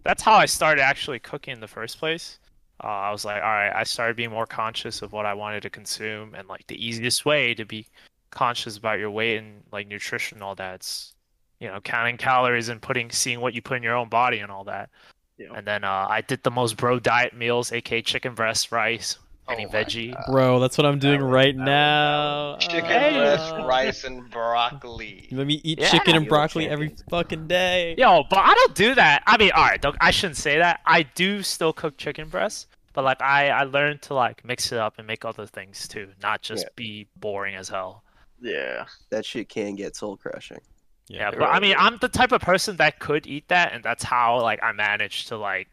that's 0.04 0.22
how 0.24 0.34
I 0.36 0.46
started 0.46 0.82
actually 0.82 1.20
cooking 1.20 1.54
in 1.54 1.60
the 1.60 1.68
first 1.68 2.00
place. 2.00 2.40
Uh, 2.84 2.88
I 2.88 3.12
was 3.12 3.24
like, 3.24 3.42
all 3.42 3.50
right, 3.50 3.72
I 3.74 3.84
started 3.84 4.18
being 4.18 4.32
more 4.32 4.46
conscious 4.46 5.02
of 5.02 5.14
what 5.14 5.26
I 5.26 5.34
wanted 5.34 5.62
to 5.64 5.70
consume, 5.70 6.36
and 6.36 6.48
like 6.48 6.68
the 6.68 6.86
easiest 6.86 7.26
way 7.26 7.54
to 7.54 7.64
be 7.66 7.88
conscious 8.32 8.78
about 8.78 9.00
your 9.00 9.12
weight 9.12 9.38
and 9.38 9.64
like 9.72 9.88
nutrition, 9.88 10.38
and 10.38 10.44
all 10.44 10.56
that's, 10.56 11.14
you 11.60 11.68
know, 11.70 11.80
counting 11.80 12.18
calories 12.18 12.68
and 12.70 12.82
putting, 12.82 13.10
seeing 13.10 13.40
what 13.40 13.54
you 13.54 13.62
put 13.62 13.78
in 13.78 13.84
your 13.84 13.96
own 13.96 14.10
body 14.10 14.40
and 14.40 14.52
all 14.52 14.66
that. 14.66 14.90
Yeah. 15.38 15.54
And 15.56 15.66
then 15.66 15.84
uh, 15.84 16.08
I 16.10 16.22
did 16.22 16.44
the 16.44 16.52
most 16.52 16.78
bro 16.78 17.00
diet 17.00 17.34
meals, 17.34 17.72
aka 17.72 18.02
chicken 18.02 18.34
breast, 18.36 18.72
rice, 18.72 19.18
any 19.50 19.66
Oh 19.66 19.70
my 19.72 19.84
veggie. 19.84 20.26
Bro, 20.32 20.60
that's 20.60 20.78
what 20.78 20.86
I'm 20.86 21.00
doing 21.00 21.20
That 21.22 21.26
right 21.26 21.56
that 21.56 21.64
now. 21.64 22.58
Chicken 22.58 22.86
Hey. 22.86 23.18
breast, 23.18 23.54
rice, 23.66 24.04
and 24.04 24.30
broccoli. 24.30 25.28
Let 25.32 25.48
me 25.48 25.60
eat 25.64 25.80
Yeah. 25.80 25.90
chicken 25.90 26.16
and 26.16 26.28
broccoli 26.28 26.66
champion. 26.66 26.92
every 26.92 26.96
fucking 27.10 27.48
day. 27.48 27.96
Yo, 27.98 28.24
but 28.30 28.40
I 28.40 28.54
don't 28.54 28.76
do 28.76 28.96
that. 28.96 29.24
I 29.26 29.38
mean, 29.38 29.52
all 29.56 29.64
right, 29.64 29.82
don't, 29.82 29.96
I 30.02 30.12
shouldn't 30.12 30.38
say 30.38 30.58
that. 30.60 30.82
I 30.86 31.04
do 31.04 31.42
still 31.44 31.74
cook 31.74 31.98
chicken 31.98 32.30
breasts, 32.30 32.68
but 32.94 33.04
like 33.04 33.22
I 33.22 33.50
I 33.50 33.64
learned 33.64 34.02
to 34.04 34.14
like 34.16 34.44
mix 34.46 34.72
it 34.72 34.80
up 34.80 34.96
and 34.98 35.08
make 35.08 35.26
other 35.26 35.46
things 35.48 35.88
too, 35.88 36.14
not 36.22 36.42
just 36.42 36.66
Yeah. 36.66 36.70
be 36.76 37.10
boring 37.16 37.56
as 37.56 37.70
hell. 37.70 38.04
Yeah. 38.40 38.86
That 39.10 39.26
shit 39.26 39.50
can 39.50 39.76
get 39.76 39.96
soul 39.96 40.18
crushing. 40.18 40.62
Yeah, 41.08 41.32
it 41.32 41.38
but 41.38 41.46
I 41.50 41.60
really 41.60 41.60
mean, 41.60 41.76
I'm 41.78 41.98
the 41.98 42.08
type 42.10 42.32
of 42.32 42.42
person 42.42 42.78
that 42.78 43.00
could 43.00 43.28
eat 43.28 43.50
that, 43.50 43.74
and 43.74 43.84
that's 43.84 44.04
how 44.04 44.42
like 44.42 44.64
I 44.64 44.72
managed 44.72 45.28
to 45.30 45.38
like 45.38 45.68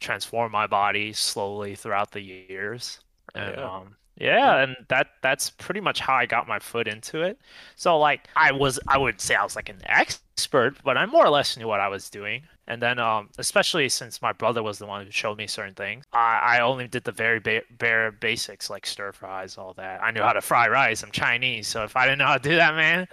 transform 0.00 0.52
my 0.52 0.66
body 0.66 1.12
slowly 1.12 1.76
throughout 1.76 2.12
the 2.12 2.22
years. 2.22 3.00
And 3.34 3.56
Yeah. 3.56 3.62
um 3.62 3.96
yeah, 4.16 4.58
and 4.62 4.76
that 4.88 5.08
that's 5.22 5.50
pretty 5.50 5.80
much 5.80 6.00
how 6.00 6.14
I 6.14 6.26
got 6.26 6.48
my 6.48 6.58
foot 6.60 6.88
into 6.88 7.22
it. 7.22 7.40
So 7.76 7.98
like 7.98 8.28
I 8.36 8.52
was 8.52 8.78
I 8.88 8.98
would 8.98 9.20
say 9.20 9.34
I 9.36 9.44
was 9.44 9.56
like 9.56 9.68
an 9.70 9.80
expert, 9.86 10.76
but 10.84 10.96
I 10.98 11.06
more 11.06 11.26
or 11.26 11.30
less 11.30 11.56
knew 11.56 11.68
what 11.68 11.80
I 11.80 11.88
was 11.88 12.10
doing. 12.10 12.44
And 12.72 12.80
then 12.80 12.98
um 12.98 13.28
especially 13.38 13.88
since 13.90 14.22
my 14.22 14.32
brother 14.32 14.62
was 14.62 14.78
the 14.78 14.86
one 14.86 15.04
who 15.04 15.10
showed 15.12 15.36
me 15.36 15.46
certain 15.46 15.74
things, 15.74 16.04
I, 16.12 16.56
I 16.56 16.60
only 16.60 16.88
did 16.88 17.04
the 17.04 17.12
very 17.12 17.38
ba- 17.38 17.62
bare 17.78 18.10
basics 18.12 18.70
like 18.70 18.86
stir 18.86 19.12
fries, 19.12 19.58
all 19.58 19.74
that. 19.74 20.02
I 20.02 20.10
knew 20.10 20.22
how 20.22 20.32
to 20.32 20.40
fry 20.40 20.68
rice. 20.68 21.02
I'm 21.02 21.10
Chinese, 21.10 21.68
so 21.68 21.84
if 21.84 21.96
I 21.96 22.04
didn't 22.06 22.18
know 22.20 22.26
how 22.26 22.38
to 22.38 22.48
do 22.48 22.56
that, 22.56 22.74
man, 22.74 23.06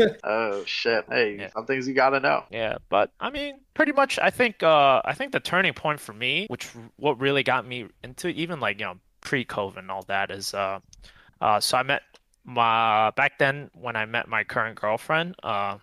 oh 0.24 0.64
shit. 0.64 1.04
Hey, 1.08 1.36
Yeah. 1.38 1.50
some 1.50 1.66
things 1.66 1.86
you 1.86 1.94
gotta 1.94 2.20
know. 2.20 2.44
Yeah, 2.50 2.78
but 2.88 3.10
I 3.20 3.30
mean, 3.30 3.60
pretty 3.74 3.92
much. 3.92 4.18
I 4.18 4.30
think. 4.30 4.62
Uh, 4.62 5.02
I 5.04 5.12
think 5.14 5.32
the 5.32 5.40
turning 5.40 5.74
point 5.74 6.00
for 6.00 6.12
me, 6.12 6.46
which 6.48 6.68
what 6.96 7.20
really 7.20 7.42
got 7.42 7.66
me 7.66 7.86
into 8.02 8.28
even 8.28 8.60
like 8.60 8.78
you 8.80 8.86
know 8.86 8.96
pre-COVID 9.20 9.78
and 9.78 9.90
all 9.90 10.02
that, 10.04 10.30
is 10.30 10.54
uh, 10.54 10.80
uh, 11.40 11.60
so 11.60 11.78
I 11.78 11.82
met 11.82 12.02
my 12.44 13.10
back 13.10 13.38
then 13.38 13.70
when 13.74 13.96
I 13.96 14.04
met 14.06 14.28
my 14.28 14.44
current 14.44 14.76
girlfriend. 14.80 15.34
Uh, 15.42 15.78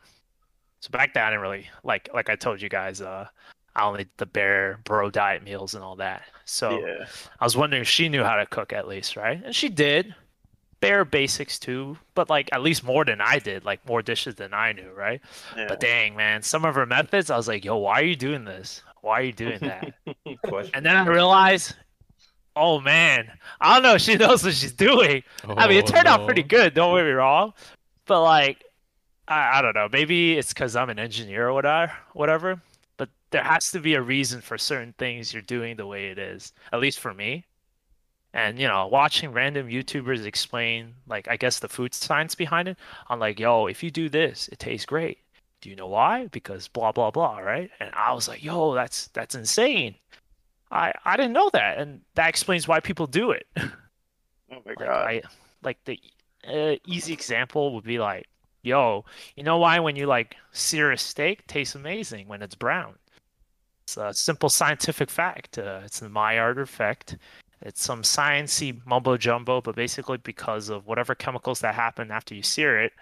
So 0.82 0.90
back 0.90 1.14
then 1.14 1.24
I 1.24 1.30
didn't 1.30 1.42
really 1.42 1.70
like 1.84 2.10
like 2.14 2.30
I 2.30 2.36
told 2.36 2.62
you 2.62 2.68
guys, 2.70 3.00
uh 3.02 3.28
I 3.76 3.84
only 3.86 4.00
did 4.04 4.10
the 4.18 4.26
bare 4.26 4.80
bro 4.84 5.10
diet 5.10 5.44
meals 5.44 5.76
and 5.76 5.84
all 5.84 5.96
that. 5.98 6.24
So 6.44 6.86
Yeah. 6.86 7.06
I 7.40 7.44
was 7.46 7.56
wondering 7.56 7.82
if 7.84 7.88
she 7.88 8.10
knew 8.10 8.24
how 8.24 8.36
to 8.36 8.46
cook 8.46 8.74
at 8.74 8.88
least, 8.88 9.16
right? 9.16 9.42
And 9.44 9.56
she 9.56 9.70
did. 9.70 10.14
Bare 10.82 11.06
basics 11.06 11.60
too, 11.60 11.96
but 12.16 12.28
like 12.30 12.50
at 12.52 12.64
least 12.64 12.84
more 12.84 13.06
than 13.06 13.22
I 13.22 13.38
did, 13.38 13.64
like 13.64 13.86
more 13.88 14.02
dishes 14.02 14.34
than 14.36 14.52
I 14.54 14.74
knew, 14.74 14.90
right? 14.98 15.22
yeah. 15.56 15.68
But 15.70 15.80
dang, 15.80 16.16
man, 16.16 16.42
some 16.42 16.66
of 16.66 16.74
her 16.74 16.88
methods, 16.88 17.30
I 17.30 17.38
was 17.38 17.48
like, 17.48 17.64
yo, 17.64 17.78
why 17.78 18.02
are 18.02 18.04
you 18.04 18.16
doing 18.16 18.46
this? 18.46 18.82
Why 19.02 19.20
are 19.20 19.24
you 19.24 19.32
doing 19.34 19.60
that? 19.62 19.94
And 20.74 20.84
then 20.84 20.96
I 20.96 21.06
realized, 21.06 21.76
oh 22.56 22.80
man, 22.82 23.32
I 23.62 23.76
don't 23.76 23.84
know 23.84 23.98
she 24.00 24.16
knows 24.16 24.44
what 24.44 24.56
she's 24.56 24.72
doing. 24.74 25.22
I 25.48 25.68
mean, 25.68 25.78
it 25.78 25.86
Oh, 25.88 25.94
turned 25.94 26.08
out 26.08 26.26
pretty 26.26 26.44
good, 26.44 26.74
don't 26.74 26.98
get 26.98 27.06
me 27.06 27.12
wrong. 27.12 27.54
But 28.08 28.24
like, 28.24 28.64
I, 29.28 29.60
I 29.60 29.62
don't 29.62 29.76
know, 29.76 29.90
maybe 29.92 30.38
it's 30.38 30.54
because 30.54 30.76
I'm 30.76 30.90
an 30.90 31.00
engineer 31.00 31.48
or 31.50 31.54
whatever, 31.54 31.94
whatever. 32.14 32.62
But 32.98 33.10
there 33.32 33.44
has 33.44 33.72
to 33.72 33.80
be 33.80 33.94
a 33.96 34.02
reason 34.02 34.42
for 34.42 34.58
certain 34.58 34.94
things 34.98 35.34
you're 35.34 35.42
doing 35.42 35.76
the 35.78 35.88
way 35.88 36.08
it 36.10 36.20
is, 36.20 36.54
at 36.72 36.80
least 36.80 37.00
for 37.00 37.14
me. 37.14 37.46
And 38.34 38.60
you 38.60 38.68
know, 38.68 38.88
watching 38.88 39.32
random 39.34 39.68
YouTubers 39.68 40.26
explain, 40.26 40.96
like, 41.08 41.28
I 41.28 41.38
guess 41.38 41.60
the 41.60 41.70
food 41.70 41.94
science 41.94 42.36
behind 42.36 42.68
it, 42.70 42.78
I'm 43.10 43.20
like, 43.20 43.40
yo, 43.40 43.68
if 43.68 43.84
you 43.84 43.92
do 43.92 44.10
this, 44.10 44.48
it 44.50 44.60
tastes 44.60 44.86
great. 44.86 45.20
Do 45.62 45.70
you 45.70 45.76
know 45.76 45.88
why? 45.88 46.28
Because 46.28 46.68
blah 46.68 46.92
blah 46.92 47.12
blah, 47.12 47.40
right? 47.40 47.70
And 47.80 47.92
I 47.94 48.14
was 48.14 48.28
like, 48.28 48.44
yo, 48.44 48.74
that's 48.74 49.08
that's 49.10 49.36
insane. 49.36 49.96
I 50.72 50.94
I 51.06 51.18
didn't 51.18 51.34
know 51.34 51.50
that, 51.54 51.78
and 51.80 52.02
that 52.16 52.30
explains 52.30 52.68
why 52.68 52.80
people 52.80 53.08
do 53.08 53.32
it. 53.32 53.48
oh 54.52 54.62
my 54.66 54.76
Like 54.76 54.78
god. 54.78 55.08
I 55.08 55.22
like 55.64 55.80
the 55.86 56.00
uh, 56.48 56.76
easy 56.86 57.14
example 57.14 57.74
would 57.76 57.84
be 57.84 58.00
like, 58.00 58.28
yo, 58.64 59.06
you 59.36 59.44
know 59.44 59.58
why 59.58 59.80
when 59.80 59.96
you 59.96 60.06
like 60.06 60.36
sear 60.52 60.92
a 60.92 60.98
steak 60.98 61.48
tastes 61.48 61.76
amazing 61.76 62.28
when 62.28 62.42
it's 62.42 62.56
brown? 62.56 62.96
It's 63.84 63.98
a 63.98 64.14
simple 64.14 64.50
scientific 64.50 65.10
fact. 65.10 65.58
Uh, 65.58 65.82
it's 65.84 66.00
the 66.00 66.10
Maillard 66.10 66.60
effect. 66.60 67.18
It's 67.62 67.84
some 67.84 68.02
sciencey 68.02 68.80
mumbo 68.86 69.18
jumbo, 69.18 69.62
but 69.62 69.76
basically 69.76 70.18
because 70.18 70.70
of 70.70 70.88
whatever 70.88 71.14
chemicals 71.14 71.60
that 71.60 71.76
happen 71.76 72.10
after 72.10 72.34
you 72.34 72.42
sear 72.42 72.80
it, 72.80 72.94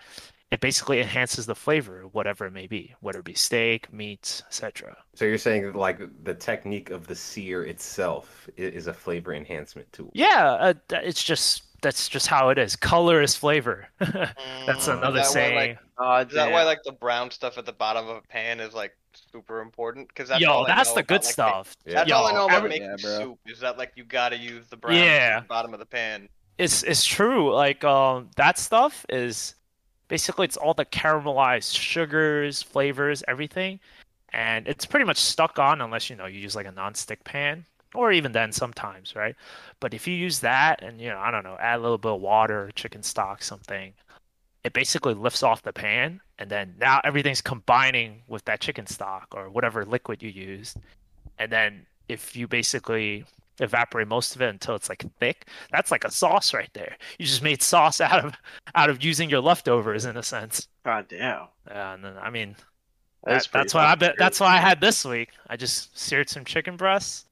it 0.51 0.61
basically 0.61 0.99
enhances 0.99 1.45
the 1.45 1.55
flavor, 1.55 2.07
whatever 2.11 2.47
it 2.47 2.51
may 2.51 2.65
be, 2.65 2.95
whether 3.01 3.19
it 3.19 3.25
be 3.25 3.35
steak, 3.35 3.93
meats, 3.93 4.41
etc. 4.47 4.97
So 5.13 5.25
you're 5.25 5.37
saying 5.37 5.73
like 5.73 6.01
the 6.23 6.33
technique 6.33 6.89
of 6.89 7.05
the 7.05 7.15
sear 7.15 7.63
itself 7.65 8.49
is 8.57 8.87
a 8.87 8.93
flavor 8.93 9.33
enhancement 9.33 9.91
tool? 9.93 10.09
Yeah, 10.13 10.53
uh, 10.59 10.73
it's 10.89 11.23
just 11.23 11.68
that's 11.81 12.07
just 12.09 12.27
how 12.27 12.49
it 12.49 12.57
is. 12.57 12.75
Color 12.75 13.21
is 13.21 13.35
flavor. 13.35 13.87
That's 13.99 14.87
Mm, 14.87 14.97
another 14.97 15.19
is 15.21 15.33
that 15.33 15.39
why, 15.39 15.49
saying. 15.49 15.55
like, 15.55 15.79
God 15.97 16.27
is 16.29 16.33
that 16.35 16.43
damn. 16.45 16.53
why 16.53 16.63
like 16.63 16.79
the 16.83 16.91
brown 16.91 17.31
stuff 17.31 17.57
at 17.57 17.65
the 17.65 17.71
bottom 17.73 18.07
of 18.07 18.17
a 18.17 18.21
pan 18.21 18.59
is 18.59 18.73
like 18.73 18.95
super 19.31 19.61
important? 19.61 20.07
Because 20.07 20.29
that's 20.29 20.41
Yo, 20.41 20.51
all 20.51 20.65
I 20.65 20.75
that's 20.75 20.89
know 20.89 20.95
the 20.95 20.99
about, 21.01 21.07
good 21.07 21.15
like, 21.15 21.23
ma- 21.25 21.31
stuff. 21.31 21.77
Yeah. 21.85 21.93
That's 21.95 22.09
Yo, 22.09 22.15
all 22.15 22.27
I 22.27 22.31
know 22.33 22.45
about 22.45 22.57
every- 22.57 22.69
making 22.69 22.89
Yeah, 22.99 23.17
soup. 23.17 23.39
Is 23.45 23.59
that 23.61 23.77
like 23.77 23.91
you 23.95 24.03
gotta 24.03 24.37
use 24.37 24.67
the 24.67 24.77
brown 24.77 24.95
Yeah. 24.97 25.35
at 25.37 25.39
the 25.43 25.47
bottom 25.47 25.73
of 25.73 25.79
the 25.79 25.85
pan? 25.85 26.29
It's 26.57 26.83
it's 26.83 27.05
true. 27.05 27.53
Like 27.53 27.83
um, 27.83 28.29
that 28.35 28.57
stuff 28.57 29.05
is 29.09 29.55
basically 30.09 30.45
it's 30.45 30.57
all 30.57 30.73
the 30.73 30.85
caramelized 30.85 31.75
sugars, 31.75 32.61
flavors, 32.61 33.23
everything, 33.27 33.79
and 34.33 34.67
it's 34.67 34.85
pretty 34.85 35.05
much 35.05 35.17
stuck 35.17 35.57
on 35.59 35.81
unless 35.81 36.09
you 36.09 36.15
know 36.15 36.25
you 36.25 36.39
use 36.39 36.55
like 36.55 36.65
a 36.65 36.71
non-stick 36.71 37.23
pan, 37.23 37.65
or 37.95 38.11
even 38.11 38.31
then 38.31 38.51
sometimes, 38.51 39.15
right? 39.15 39.35
But 39.79 39.93
if 39.93 40.07
you 40.07 40.13
use 40.15 40.39
that 40.39 40.83
and 40.83 40.99
you 41.01 41.09
know 41.09 41.17
I 41.19 41.31
don't 41.31 41.43
know, 41.43 41.57
add 41.59 41.79
a 41.79 41.81
little 41.81 41.97
bit 41.97 42.11
of 42.11 42.21
water, 42.21 42.71
chicken 42.75 43.03
stock, 43.03 43.41
something, 43.43 43.93
it 44.63 44.73
basically 44.73 45.13
lifts 45.13 45.43
off 45.43 45.61
the 45.63 45.73
pan, 45.73 46.21
and 46.37 46.49
then 46.49 46.75
now 46.79 47.01
everything's 47.03 47.41
combining 47.41 48.21
with 48.27 48.45
that 48.45 48.59
chicken 48.59 48.85
stock 48.87 49.27
or 49.35 49.49
whatever 49.49 49.85
liquid 49.85 50.21
you 50.21 50.29
used, 50.29 50.77
and 51.37 51.51
then 51.51 51.85
if 52.07 52.35
you 52.35 52.47
basically 52.47 53.25
evaporate 53.61 54.07
most 54.07 54.35
of 54.35 54.41
it 54.41 54.47
until 54.47 54.73
it's 54.73 54.87
like 54.87 55.03
thick 55.19 55.45
that's 55.69 55.91
like 55.91 56.05
a 56.05 56.11
sauce 56.11 56.53
right 56.53 56.69
there. 56.73 56.95
You 57.17 57.25
just 57.25 57.43
made 57.43 57.61
sauce 57.61 57.99
out 58.09 58.23
of 58.23 58.33
out 58.73 58.89
of 58.89 59.03
using 59.03 59.29
your 59.29 59.41
leftovers 59.41 60.05
in 60.05 60.15
a 60.15 60.23
sense. 60.23 60.67
God 60.85 61.07
damn. 61.09 61.47
Yeah, 61.67 61.93
and 61.93 62.03
then 62.03 62.13
i 62.21 62.29
mean 62.29 62.55
That's 63.25 63.47
that- 63.47 63.51
that's 63.51 63.73
pretty 63.73 63.77
what 63.77 63.85
i 63.85 63.95
bet 63.95 64.15
that's 64.17 64.39
what 64.39 64.47
i 64.49 64.57
had 64.57 64.79
this 64.79 65.03
week. 65.03 65.31
I 65.49 65.57
just 65.57 65.97
seared 65.97 66.29
some 66.29 66.45
chicken 66.45 66.77
breasts 66.77 67.25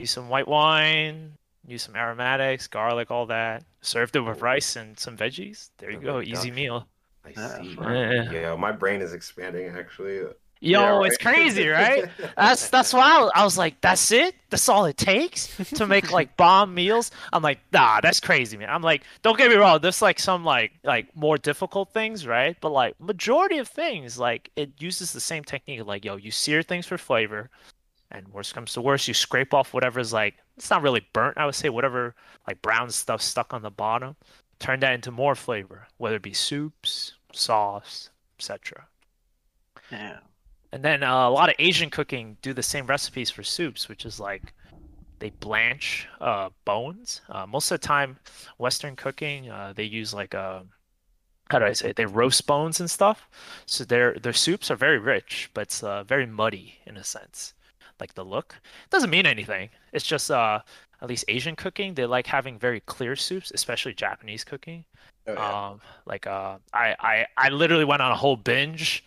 used 0.00 0.14
some 0.14 0.28
white 0.28 0.48
wine 0.48 1.32
use 1.66 1.82
some 1.82 1.96
aromatics 1.96 2.66
garlic 2.66 3.10
all 3.10 3.26
that 3.26 3.64
served 3.80 4.16
it 4.16 4.20
with 4.20 4.38
oh. 4.38 4.40
rice 4.40 4.76
and 4.76 4.98
some 4.98 5.16
veggies 5.16 5.70
there 5.78 5.90
you 5.90 5.98
Oh 5.98 6.00
go 6.00 6.20
easy 6.20 6.48
gosh. 6.48 6.56
meal 6.56 6.88
I 7.24 7.32
ah, 7.36 7.56
Yeah, 7.58 7.62
see. 7.62 7.76
Yeah. 7.80 8.32
Yeah, 8.32 8.56
my 8.56 8.72
brain 8.72 9.00
is 9.00 9.12
expanding 9.12 9.68
actually. 9.76 10.16
yo 10.16 10.34
Yeah, 10.60 11.02
it's 11.06 11.18
crazy 11.18 11.68
right 11.80 12.08
That's 12.36 12.70
that's 12.70 12.92
why 12.92 13.16
I 13.16 13.22
was, 13.22 13.32
I 13.34 13.44
was 13.44 13.58
like, 13.58 13.80
that's 13.80 14.10
it. 14.10 14.34
That's 14.50 14.68
all 14.68 14.84
it 14.86 14.96
takes 14.96 15.56
to 15.74 15.86
make 15.86 16.10
like 16.18 16.36
bomb 16.36 16.74
meals. 16.74 17.10
I'm 17.32 17.42
like, 17.42 17.60
nah, 17.72 18.00
that's 18.00 18.20
crazy, 18.20 18.56
man. 18.56 18.70
I'm 18.70 18.82
like, 18.82 19.04
don't 19.22 19.38
get 19.38 19.50
me 19.50 19.56
wrong. 19.56 19.80
There's 19.80 20.02
like 20.02 20.18
some 20.18 20.44
like 20.44 20.72
like 20.82 21.14
more 21.14 21.38
difficult 21.38 21.92
things, 21.92 22.26
right? 22.26 22.56
But 22.60 22.70
like 22.70 22.98
majority 23.00 23.58
of 23.58 23.68
things, 23.68 24.18
like 24.18 24.50
it 24.56 24.72
uses 24.80 25.12
the 25.12 25.20
same 25.20 25.44
technique. 25.44 25.84
Like, 25.84 26.04
yo, 26.04 26.16
you 26.16 26.30
sear 26.30 26.62
things 26.62 26.86
for 26.86 26.98
flavor, 26.98 27.50
and 28.10 28.28
worst 28.28 28.54
comes 28.54 28.72
to 28.74 28.80
worst, 28.80 29.08
you 29.08 29.14
scrape 29.14 29.54
off 29.54 29.74
whatever's 29.74 30.12
like 30.12 30.34
it's 30.56 30.70
not 30.70 30.82
really 30.82 31.06
burnt. 31.12 31.38
I 31.38 31.46
would 31.46 31.54
say 31.54 31.68
whatever 31.68 32.14
like 32.46 32.62
brown 32.62 32.90
stuff 32.90 33.22
stuck 33.22 33.54
on 33.54 33.62
the 33.62 33.70
bottom, 33.70 34.16
turn 34.58 34.80
that 34.80 34.94
into 34.94 35.10
more 35.10 35.34
flavor, 35.34 35.88
whether 35.98 36.16
it 36.16 36.22
be 36.22 36.34
soups, 36.34 37.14
sauce, 37.32 38.10
etc. 38.38 38.86
Yeah. 39.90 40.18
And 40.72 40.84
then 40.84 41.02
uh, 41.02 41.28
a 41.28 41.30
lot 41.30 41.48
of 41.48 41.56
Asian 41.58 41.90
cooking 41.90 42.36
do 42.42 42.52
the 42.52 42.62
same 42.62 42.86
recipes 42.86 43.30
for 43.30 43.42
soups, 43.42 43.88
which 43.88 44.04
is 44.04 44.20
like 44.20 44.52
they 45.18 45.30
blanch 45.30 46.08
uh, 46.20 46.50
bones. 46.64 47.22
Uh, 47.28 47.46
most 47.46 47.70
of 47.70 47.80
the 47.80 47.86
time, 47.86 48.18
Western 48.58 48.96
cooking 48.96 49.50
uh, 49.50 49.72
they 49.74 49.84
use 49.84 50.14
like 50.14 50.34
a 50.34 50.64
how 51.50 51.58
do 51.58 51.64
I 51.64 51.72
say 51.72 51.90
it? 51.90 51.96
They 51.96 52.06
roast 52.06 52.46
bones 52.46 52.78
and 52.80 52.90
stuff. 52.90 53.28
So 53.66 53.84
their 53.84 54.14
their 54.14 54.32
soups 54.32 54.70
are 54.70 54.76
very 54.76 54.98
rich, 54.98 55.50
but 55.54 55.62
it's 55.62 55.82
uh, 55.82 56.04
very 56.04 56.26
muddy 56.26 56.78
in 56.86 56.96
a 56.96 57.04
sense. 57.04 57.54
Like 58.00 58.14
the 58.14 58.24
look 58.24 58.54
doesn't 58.90 59.10
mean 59.10 59.26
anything. 59.26 59.68
It's 59.92 60.04
just 60.06 60.30
uh, 60.30 60.60
at 61.02 61.08
least 61.08 61.24
Asian 61.28 61.56
cooking 61.56 61.94
they 61.94 62.06
like 62.06 62.26
having 62.26 62.58
very 62.58 62.80
clear 62.80 63.14
soups, 63.16 63.52
especially 63.54 63.94
Japanese 63.94 64.44
cooking. 64.44 64.84
Oh, 65.26 65.32
yeah. 65.34 65.68
Um, 65.68 65.80
like 66.06 66.26
uh, 66.26 66.56
I, 66.72 66.96
I 66.98 67.26
I 67.36 67.48
literally 67.50 67.84
went 67.84 68.02
on 68.02 68.10
a 68.10 68.16
whole 68.16 68.36
binge 68.36 69.04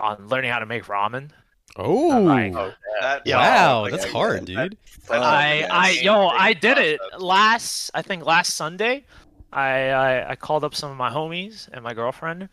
on 0.00 0.28
learning 0.28 0.50
how 0.50 0.58
to 0.60 0.66
make 0.66 0.84
ramen. 0.84 1.30
Oh, 1.78 2.20
Like, 2.22 2.52
That, 3.00 3.22
Yeah. 3.26 3.36
wow, 3.36 3.84
yeah, 3.84 3.90
that's 3.90 4.06
yeah, 4.06 4.12
hard, 4.12 4.40
that- 4.40 4.46
dude. 4.46 4.78
Fuck, 5.02 5.22
I. 5.22 5.62
I 5.70 5.90
yo 6.02 6.28
I 6.28 6.52
did 6.52 6.78
it 6.78 7.00
last 7.18 7.90
I 7.94 8.02
think 8.02 8.24
last 8.24 8.54
Sunday. 8.54 9.04
I, 9.52 9.90
I 9.90 10.30
I 10.30 10.36
called 10.36 10.64
up 10.64 10.74
some 10.74 10.90
of 10.90 10.96
my 10.96 11.10
homies 11.10 11.68
and 11.72 11.82
my 11.82 11.94
girlfriend, 11.94 12.48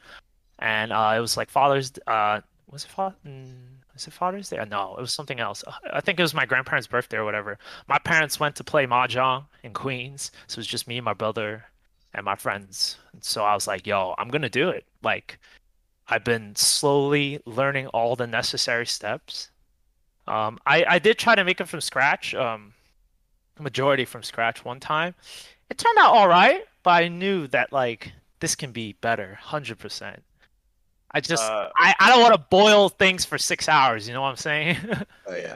and 0.60 0.92
uh, 0.94 1.14
it 1.16 1.20
was 1.20 1.38
like 1.38 1.50
Father's 1.50 1.92
uh 2.08 2.42
was 2.70 2.84
it 2.86 2.90
Father 2.92 3.16
was 3.94 4.08
it 4.08 4.14
Father's 4.14 4.50
Day? 4.50 4.64
No, 4.70 4.96
it 4.98 5.02
was 5.02 5.14
something 5.14 5.40
else. 5.40 5.64
I 5.92 6.02
think 6.02 6.20
it 6.20 6.24
was 6.24 6.34
my 6.34 6.46
grandparents' 6.46 6.88
birthday 6.88 7.18
or 7.18 7.26
whatever. 7.26 7.58
My 7.88 8.00
parents 8.00 8.40
went 8.40 8.56
to 8.58 8.64
play 8.64 8.86
mahjong 8.86 9.46
in 9.64 9.74
Queens, 9.74 10.32
so 10.48 10.56
it 10.56 10.58
was 10.58 10.68
just 10.68 10.88
me, 10.88 11.00
my 11.00 11.14
brother, 11.14 11.66
and 12.14 12.26
my 12.26 12.36
friends. 12.36 12.98
And 13.14 13.24
so 13.24 13.44
I 13.44 13.54
was 13.54 13.68
like, 13.68 13.86
"Yo, 13.88 14.16
I'm 14.18 14.30
gonna 14.30 14.50
do 14.50 14.70
it." 14.70 14.86
Like, 15.04 15.40
I've 16.08 16.24
been 16.24 16.56
slowly 16.56 17.40
learning 17.46 17.88
all 17.88 18.16
the 18.16 18.28
necessary 18.28 18.86
steps. 18.88 19.52
Um, 20.28 20.60
I 20.66 20.86
I 20.86 21.00
did 21.00 21.18
try 21.20 21.36
to 21.36 21.44
make 21.44 21.62
it 21.62 21.70
from 21.70 21.82
scratch. 21.82 22.34
Um, 22.34 22.74
majority 23.60 24.06
from 24.06 24.24
scratch 24.24 24.66
one 24.66 24.80
time. 24.80 25.16
It 25.70 25.78
turned 25.78 25.98
out 26.00 26.14
all 26.16 26.28
right, 26.28 26.66
but 26.84 27.04
I 27.04 27.08
knew 27.08 27.48
that 27.48 27.72
like 27.72 28.12
this 28.40 28.56
can 28.56 28.72
be 28.72 28.94
better, 28.94 29.36
hundred 29.36 29.80
percent. 29.80 30.24
I 31.14 31.22
just 31.22 31.44
Uh, 31.44 31.70
I, 31.78 31.94
I 32.00 32.10
don't 32.10 32.22
want 32.22 32.34
to 32.34 32.40
boil 32.50 32.90
things 32.90 33.24
for 33.26 33.38
six 33.38 33.70
hours. 33.70 34.08
You 34.08 34.14
know 34.14 34.22
what 34.22 34.30
I'm 34.30 34.36
saying? 34.36 34.78
Oh 35.28 35.36
yeah. 35.36 35.56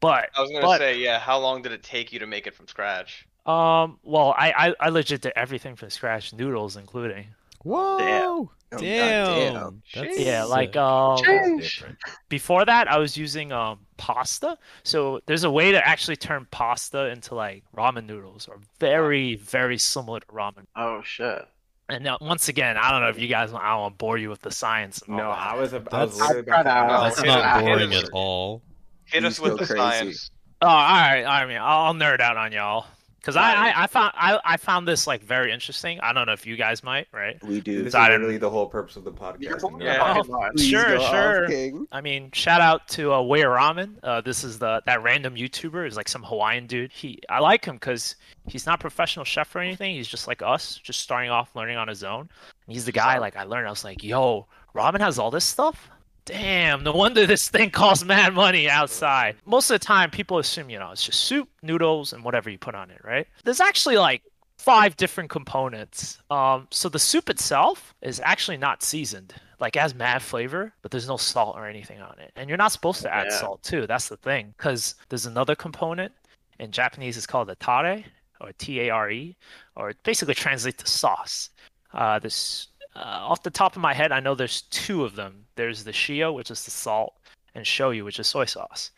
but 0.00 0.30
I 0.36 0.40
was 0.40 0.50
gonna 0.50 0.62
But- 0.66 0.78
say, 0.80 0.98
yeah. 0.98 1.18
How 1.18 1.38
long 1.38 1.62
did 1.62 1.72
it 1.72 1.82
take 1.82 2.12
you 2.12 2.18
to 2.20 2.26
make 2.26 2.46
it 2.46 2.54
from 2.54 2.68
scratch? 2.68 3.26
um, 3.46 3.98
well, 4.04 4.34
I 4.38 4.52
I, 4.68 4.74
I 4.80 4.88
legit 4.90 5.22
did 5.22 5.32
everything 5.34 5.74
from 5.76 5.90
scratch, 5.90 6.32
noodles 6.32 6.76
including. 6.76 7.26
Whoa, 7.64 8.50
Oh, 8.74 8.78
damn, 8.78 9.52
goddamn. 9.54 9.82
that's 9.94 10.18
Yeah, 10.18 10.44
like 10.44 10.74
um, 10.76 11.18
Change. 11.18 11.84
before 12.28 12.64
that 12.64 12.90
I 12.90 12.98
was 12.98 13.16
using 13.16 13.52
um 13.52 13.80
pasta. 13.98 14.56
So 14.82 15.20
there's 15.26 15.44
a 15.44 15.50
way 15.50 15.70
to 15.72 15.86
actually 15.86 16.16
turn 16.16 16.46
pasta 16.50 17.06
into 17.10 17.34
like 17.34 17.62
ramen 17.76 18.06
noodles, 18.06 18.48
or 18.48 18.58
very 18.80 19.34
very 19.36 19.78
similar 19.78 20.20
to 20.20 20.26
ramen. 20.26 20.64
oh 20.76 21.02
shit. 21.02 21.46
And 21.92 22.04
now, 22.04 22.18
once 22.20 22.48
again, 22.48 22.76
I 22.76 22.90
don't 22.90 23.00
know 23.02 23.08
if 23.08 23.18
you 23.18 23.28
guys, 23.28 23.52
I 23.52 23.70
don't 23.72 23.80
want 23.80 23.94
to 23.94 23.98
bore 23.98 24.18
you 24.18 24.30
with 24.30 24.40
the 24.40 24.50
science. 24.50 25.02
And 25.06 25.16
No, 25.16 25.28
that. 25.28 25.38
I 25.38 25.54
was, 25.56 25.74
ab- 25.74 25.88
I 25.92 26.04
was 26.04 26.12
That's- 26.18 26.28
literally 26.36 26.48
about 26.48 26.62
to 26.62 26.70
I 26.70 26.78
out. 26.78 27.02
that's 27.16 27.22
not 27.22 27.60
boring 27.64 27.92
at 27.94 28.08
all. 28.12 28.62
Hit 29.04 29.24
us 29.24 29.38
with 29.40 29.52
the 29.58 29.66
crazy. 29.66 29.76
science. 29.76 30.30
Oh, 30.62 30.68
all 30.68 30.74
right. 30.74 31.24
I 31.24 31.44
mean, 31.46 31.58
I'll, 31.58 31.86
I'll 31.86 31.94
nerd 31.94 32.20
out 32.20 32.36
on 32.36 32.52
y'all. 32.52 32.86
Because 33.22 33.36
I, 33.36 33.68
I 33.68 33.84
I 33.84 33.86
found 33.86 34.12
I 34.16 34.40
I 34.44 34.56
found 34.56 34.88
this 34.88 35.06
like 35.06 35.22
very 35.22 35.52
interesting. 35.52 36.00
I 36.00 36.12
don't 36.12 36.26
know 36.26 36.32
if 36.32 36.44
you 36.44 36.56
guys 36.56 36.82
might, 36.82 37.06
right? 37.12 37.40
We 37.44 37.60
do. 37.60 37.78
This 37.78 37.86
is 37.86 37.92
don't- 37.92 38.10
literally 38.10 38.36
the 38.36 38.50
whole 38.50 38.66
purpose 38.66 38.96
of 38.96 39.04
the 39.04 39.12
podcast. 39.12 39.80
Yeah. 39.80 40.14
fucking 40.14 40.32
nuts. 40.32 40.62
Sure, 40.64 40.98
off, 40.98 41.10
sure. 41.14 41.46
King. 41.46 41.86
I 41.92 42.00
mean, 42.00 42.32
shout 42.32 42.60
out 42.60 42.88
to 42.88 43.12
uh, 43.12 43.22
Wei 43.22 43.42
Ramen. 43.42 43.94
Uh, 44.02 44.20
this 44.22 44.42
is 44.42 44.58
the 44.58 44.82
that 44.86 45.04
random 45.04 45.36
YouTuber 45.36 45.86
is 45.86 45.96
like 45.96 46.08
some 46.08 46.24
Hawaiian 46.24 46.66
dude. 46.66 46.90
He 46.90 47.20
I 47.28 47.38
like 47.38 47.64
him 47.64 47.76
because 47.76 48.16
he's 48.48 48.66
not 48.66 48.80
a 48.80 48.82
professional 48.82 49.24
chef 49.24 49.54
or 49.54 49.60
anything. 49.60 49.94
He's 49.94 50.08
just 50.08 50.26
like 50.26 50.42
us, 50.42 50.80
just 50.82 50.98
starting 50.98 51.30
off 51.30 51.54
learning 51.54 51.76
on 51.76 51.86
his 51.86 52.02
own. 52.02 52.22
And 52.66 52.74
he's 52.74 52.86
the 52.86 52.92
guy 52.92 53.18
like 53.18 53.36
I 53.36 53.44
learned. 53.44 53.68
I 53.68 53.70
was 53.70 53.84
like, 53.84 54.02
yo, 54.02 54.48
ramen 54.74 54.98
has 54.98 55.20
all 55.20 55.30
this 55.30 55.44
stuff. 55.44 55.88
Damn, 56.24 56.84
no 56.84 56.92
wonder 56.92 57.26
this 57.26 57.48
thing 57.48 57.70
costs 57.70 58.04
mad 58.04 58.32
money 58.34 58.68
outside. 58.68 59.36
Most 59.44 59.70
of 59.70 59.80
the 59.80 59.84
time, 59.84 60.10
people 60.10 60.38
assume 60.38 60.70
you 60.70 60.78
know 60.78 60.90
it's 60.92 61.04
just 61.04 61.20
soup, 61.20 61.48
noodles, 61.62 62.12
and 62.12 62.22
whatever 62.22 62.48
you 62.50 62.58
put 62.58 62.74
on 62.74 62.90
it, 62.90 63.00
right? 63.04 63.26
There's 63.44 63.60
actually 63.60 63.96
like 63.98 64.22
five 64.58 64.96
different 64.96 65.28
components. 65.30 66.18
Um, 66.30 66.68
so 66.70 66.88
the 66.88 66.98
soup 66.98 67.28
itself 67.28 67.94
is 68.02 68.20
actually 68.20 68.56
not 68.56 68.82
seasoned. 68.84 69.34
Like 69.58 69.74
it 69.74 69.80
has 69.80 69.94
mad 69.94 70.22
flavor, 70.22 70.72
but 70.82 70.90
there's 70.92 71.08
no 71.08 71.16
salt 71.16 71.56
or 71.56 71.66
anything 71.66 72.00
on 72.00 72.16
it. 72.20 72.30
And 72.36 72.48
you're 72.48 72.58
not 72.58 72.70
supposed 72.72 73.02
to 73.02 73.12
add 73.12 73.26
Yeah. 73.30 73.40
salt 73.40 73.62
too. 73.64 73.86
That's 73.88 74.08
the 74.08 74.16
thing. 74.16 74.54
Because 74.56 74.94
there's 75.08 75.26
another 75.26 75.56
component 75.56 76.12
in 76.60 76.70
Japanese. 76.70 77.16
It's 77.16 77.26
called 77.26 77.50
a 77.50 77.56
tare 77.56 78.04
or 78.40 78.52
T 78.58 78.80
A 78.82 78.90
R 78.90 79.10
E, 79.10 79.36
or 79.76 79.90
it 79.90 79.96
basically 80.04 80.34
translates 80.34 80.82
to 80.82 80.88
sauce. 80.90 81.50
Uh, 81.92 82.18
this 82.18 82.68
uh, 82.96 82.98
off 83.00 83.42
the 83.42 83.50
top 83.50 83.76
of 83.76 83.82
my 83.82 83.94
head, 83.94 84.12
I 84.12 84.20
know 84.20 84.34
there's 84.34 84.62
two 84.62 85.04
of 85.04 85.16
them. 85.16 85.44
There's 85.56 85.84
the 85.84 85.92
shio, 85.92 86.34
which 86.34 86.50
is 86.50 86.64
the 86.64 86.70
salt, 86.70 87.14
and 87.54 87.64
shoyu, 87.64 88.04
which 88.04 88.18
is 88.18 88.26
soy 88.26 88.44
sauce. 88.44 88.90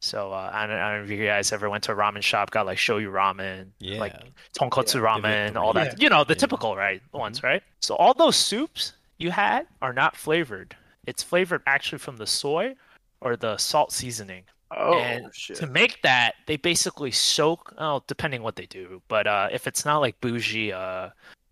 So 0.00 0.32
uh, 0.32 0.50
I, 0.52 0.66
don't, 0.66 0.76
I 0.76 0.90
don't 0.92 0.98
know 1.00 1.12
if 1.12 1.18
you 1.18 1.24
guys 1.26 1.52
ever 1.52 1.70
went 1.70 1.82
to 1.84 1.92
a 1.92 1.96
ramen 1.96 2.22
shop, 2.22 2.50
got 2.50 2.66
like 2.66 2.78
shoyu 2.78 3.10
ramen, 3.10 3.68
Yeah. 3.78 4.00
like 4.00 4.14
tonkotsu 4.58 4.96
Yeah, 4.96 5.18
ramen, 5.18 5.56
all 5.56 5.72
three. 5.72 5.84
that. 5.84 6.00
You 6.02 6.10
know, 6.10 6.22
the 6.24 6.34
Yeah. 6.34 6.38
typical 6.38 6.76
right 6.76 7.00
Mm-hmm. 7.02 7.18
ones, 7.18 7.42
right? 7.42 7.62
So 7.80 7.96
all 7.96 8.14
those 8.14 8.36
soups 8.36 8.92
you 9.18 9.30
had 9.30 9.66
are 9.80 9.92
not 9.92 10.16
flavored. 10.16 10.76
It's 11.06 11.22
flavored 11.22 11.62
actually 11.66 11.98
from 11.98 12.16
the 12.18 12.26
soy 12.26 12.74
or 13.20 13.36
the 13.36 13.56
salt 13.56 13.92
seasoning. 13.92 14.44
Oh 14.72 14.98
and 14.98 15.32
shit. 15.32 15.56
to 15.58 15.66
make 15.68 16.02
that, 16.02 16.34
they 16.46 16.56
basically 16.56 17.12
soak. 17.12 17.72
Oh, 17.78 18.02
depending 18.08 18.42
what 18.42 18.56
they 18.56 18.66
do, 18.66 19.00
but 19.08 19.26
uh, 19.26 19.48
if 19.52 19.66
it's 19.68 19.84
not 19.84 19.98
like 19.98 20.20
bougie 20.20 20.72
uh, 20.72 21.10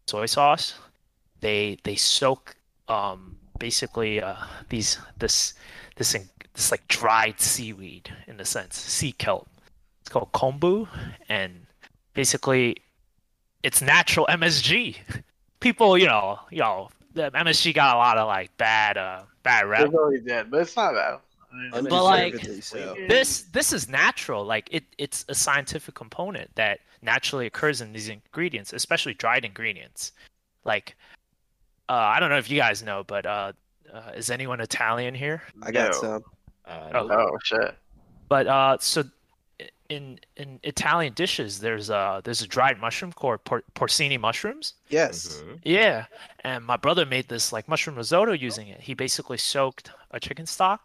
soy 0.09 0.27
sauce, 0.27 0.75
they 1.45 1.77
they 1.85 1.95
soak 1.95 2.57
um, 2.89 3.37
basically 3.59 4.21
uh, 4.21 4.35
these 4.71 4.99
this 5.19 5.53
this 5.97 6.17
this 6.55 6.71
like 6.71 6.89
dried 6.89 7.39
seaweed 7.39 8.11
in 8.27 8.41
a 8.41 8.47
sense, 8.47 8.77
sea 8.77 9.13
kelp. 9.13 9.47
It's 10.01 10.09
called 10.09 10.33
kombu, 10.33 10.89
and 11.29 11.67
basically, 12.15 12.79
it's 13.63 13.83
natural 13.83 14.27
MSG. 14.31 14.97
People, 15.61 15.99
you 15.99 16.07
know, 16.07 16.39
you 16.51 16.61
know, 16.61 16.89
the 17.13 17.31
MSG 17.31 17.75
got 17.75 17.95
a 17.95 17.99
lot 17.99 18.17
of 18.17 18.27
like 18.27 18.57
bad 18.57 18.97
uh 18.97 19.23
bad 19.43 19.65
They 19.65 19.69
rep. 19.69 19.93
really 19.93 20.21
did, 20.21 20.51
but 20.51 20.63
it's 20.63 20.75
not 20.75 20.95
bad. 20.95 21.19
I 21.53 21.81
mean, 21.81 21.89
But, 21.91 22.05
like, 22.05 22.43
so. 22.63 22.97
this 23.07 23.43
this 23.53 23.73
is 23.73 23.89
natural 23.89 24.45
like 24.47 24.69
it 24.73 24.85
it's 24.97 25.27
a 25.29 25.35
scientific 25.35 25.95
component 25.95 26.55
that 26.57 26.81
naturally 27.03 27.47
occurs 27.47 27.83
in 27.83 27.93
these 27.93 28.09
ingredients 28.09 28.73
especially 28.73 29.15
dried 29.15 29.45
ingredients 29.45 30.13
like 30.65 30.97
uh 31.89 31.93
i 31.93 32.21
don't 32.21 32.31
know 32.31 32.39
if 32.39 32.51
you 32.51 32.59
guys 32.59 32.83
know 32.83 33.05
but 33.07 33.27
uh, 33.27 33.53
uh 33.93 34.11
is 34.17 34.31
anyone 34.31 34.61
italian 34.61 35.15
here 35.15 35.43
I 35.63 35.71
got 35.71 35.93
No. 35.93 36.01
some. 36.01 36.23
Uh, 36.67 36.91
Oh. 36.95 37.09
oh 37.11 37.39
shit. 37.43 37.75
but 38.29 38.47
uh 38.47 38.77
so 38.81 39.05
in 39.91 40.19
in 40.37 40.59
italian 40.63 41.13
dishes 41.13 41.61
there's 41.61 41.91
uh 41.91 42.21
there's 42.25 42.41
a 42.41 42.47
dried 42.47 42.81
mushroom 42.81 43.13
called 43.13 43.45
por- 43.45 43.63
porcini 43.75 44.19
mushrooms 44.19 44.75
Yes. 44.89 45.43
mhm. 45.45 45.59
yeah 45.63 46.07
and 46.43 46.65
my 46.65 46.77
brother 46.79 47.05
made 47.05 47.29
this 47.29 47.53
like 47.53 47.69
mushroom 47.69 47.97
risotto 47.97 48.33
using 48.33 48.69
it 48.69 48.81
he 48.81 48.95
basically 48.95 49.37
soaked 49.37 49.91
a 50.11 50.19
chicken 50.19 50.47
stock 50.47 50.81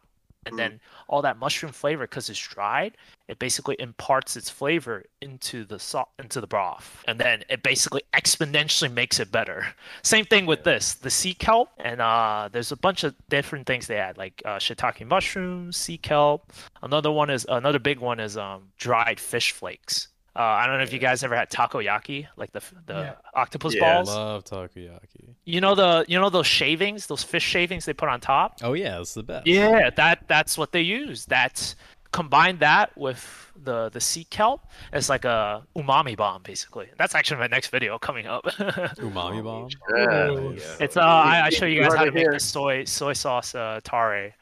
and 0.45 0.55
Mm. 0.55 0.57
then 0.57 0.79
all 1.07 1.21
that 1.21 1.37
mushroom 1.37 1.71
flavor 1.71 2.03
because 2.03 2.29
it's 2.29 2.39
dried 2.39 2.95
it 3.29 3.37
basically 3.37 3.75
imparts 3.79 4.35
its 4.35 4.49
flavor 4.49 5.05
into 5.21 5.63
the 5.63 5.77
salt 5.77 6.09
into 6.17 6.41
the 6.41 6.47
broth. 6.47 7.03
And 7.07 7.19
then 7.19 7.43
it 7.47 7.61
basically 7.61 8.01
exponentially 8.13 8.91
makes 8.91 9.19
it 9.19 9.31
better. 9.31 9.67
Same 10.01 10.25
thing 10.25 10.47
with 10.47 10.63
this 10.63 10.93
the 10.95 11.11
sea 11.11 11.35
kelp. 11.35 11.69
And 11.77 12.01
uh 12.01 12.49
there's 12.51 12.71
a 12.71 12.75
bunch 12.77 13.03
of 13.03 13.15
different 13.29 13.67
things 13.67 13.85
they 13.87 13.97
add 13.97 14.17
like 14.17 14.41
uh, 14.45 14.57
shiitake 14.57 15.05
mushrooms 15.07 15.77
sea 15.77 15.97
kelp. 15.97 16.51
Another 16.81 17.11
one 17.11 17.29
is 17.29 17.45
another 17.49 17.79
big 17.79 17.99
one 17.99 18.19
is 18.19 18.35
um 18.37 18.69
dried 18.77 19.19
fish 19.19 19.51
flakes 19.51 20.08
uh, 20.35 20.39
I 20.41 20.67
don't 20.67 20.77
know 20.77 20.83
if 20.83 20.93
you 20.93 20.99
guys 20.99 21.23
ever 21.23 21.35
had 21.35 21.49
takoyaki, 21.49 22.27
like 22.37 22.51
the 22.51 22.61
the 22.85 22.93
Yeah. 22.93 23.13
octopus 23.33 23.73
Yeah. 23.75 23.81
balls. 23.81 24.09
I 24.09 24.13
love 24.13 24.43
takoyaki. 24.45 25.35
You 25.45 25.61
know 25.61 25.75
the 25.75 26.05
you 26.07 26.19
know 26.19 26.29
those 26.29 26.47
shavings, 26.47 27.07
those 27.07 27.23
fish 27.23 27.43
shavings 27.43 27.85
they 27.85 27.93
put 27.93 28.09
on 28.09 28.19
top. 28.21 28.59
Oh 28.61 28.73
yeah, 28.73 28.99
it's 28.99 29.13
the 29.13 29.23
best. 29.23 29.47
Yeah, 29.47 29.89
that 29.91 30.27
that's 30.27 30.57
what 30.57 30.71
they 30.71 30.81
use. 30.81 31.25
That's 31.25 31.75
combine 32.11 32.57
that 32.59 32.95
with 32.97 33.51
the 33.61 33.89
the 33.89 33.99
sea 34.01 34.23
kelp. 34.25 34.61
It's 34.93 35.09
like 35.09 35.25
a 35.25 35.63
umami 35.75 36.15
bomb, 36.15 36.41
basically. 36.43 36.87
That's 36.97 37.13
actually 37.15 37.39
my 37.39 37.47
next 37.47 37.67
video 37.69 37.99
coming 37.99 38.25
up. 38.27 38.45
Umami 38.97 39.43
bomb. 39.43 39.69
Yeah. 39.95 40.75
It's 40.79 40.97
uh, 40.97 41.01
I, 41.01 41.45
I 41.45 41.49
show 41.49 41.65
you 41.65 41.77
You 41.77 41.83
guys 41.83 41.93
how 41.95 42.03
to 42.03 42.09
it 42.09 42.13
make 42.13 42.31
the 42.31 42.39
soy 42.39 42.85
soy 42.85 43.13
sauce 43.13 43.53
uh, 43.55 43.79
tare. 43.83 44.33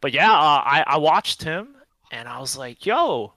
But 0.00 0.12
yeah, 0.12 0.32
uh, 0.32 0.62
I 0.64 0.84
I 0.86 0.96
watched 0.98 1.42
him 1.42 1.74
and 2.12 2.28
I 2.28 2.38
was 2.40 2.56
like, 2.56 2.86
yo, 2.86 3.34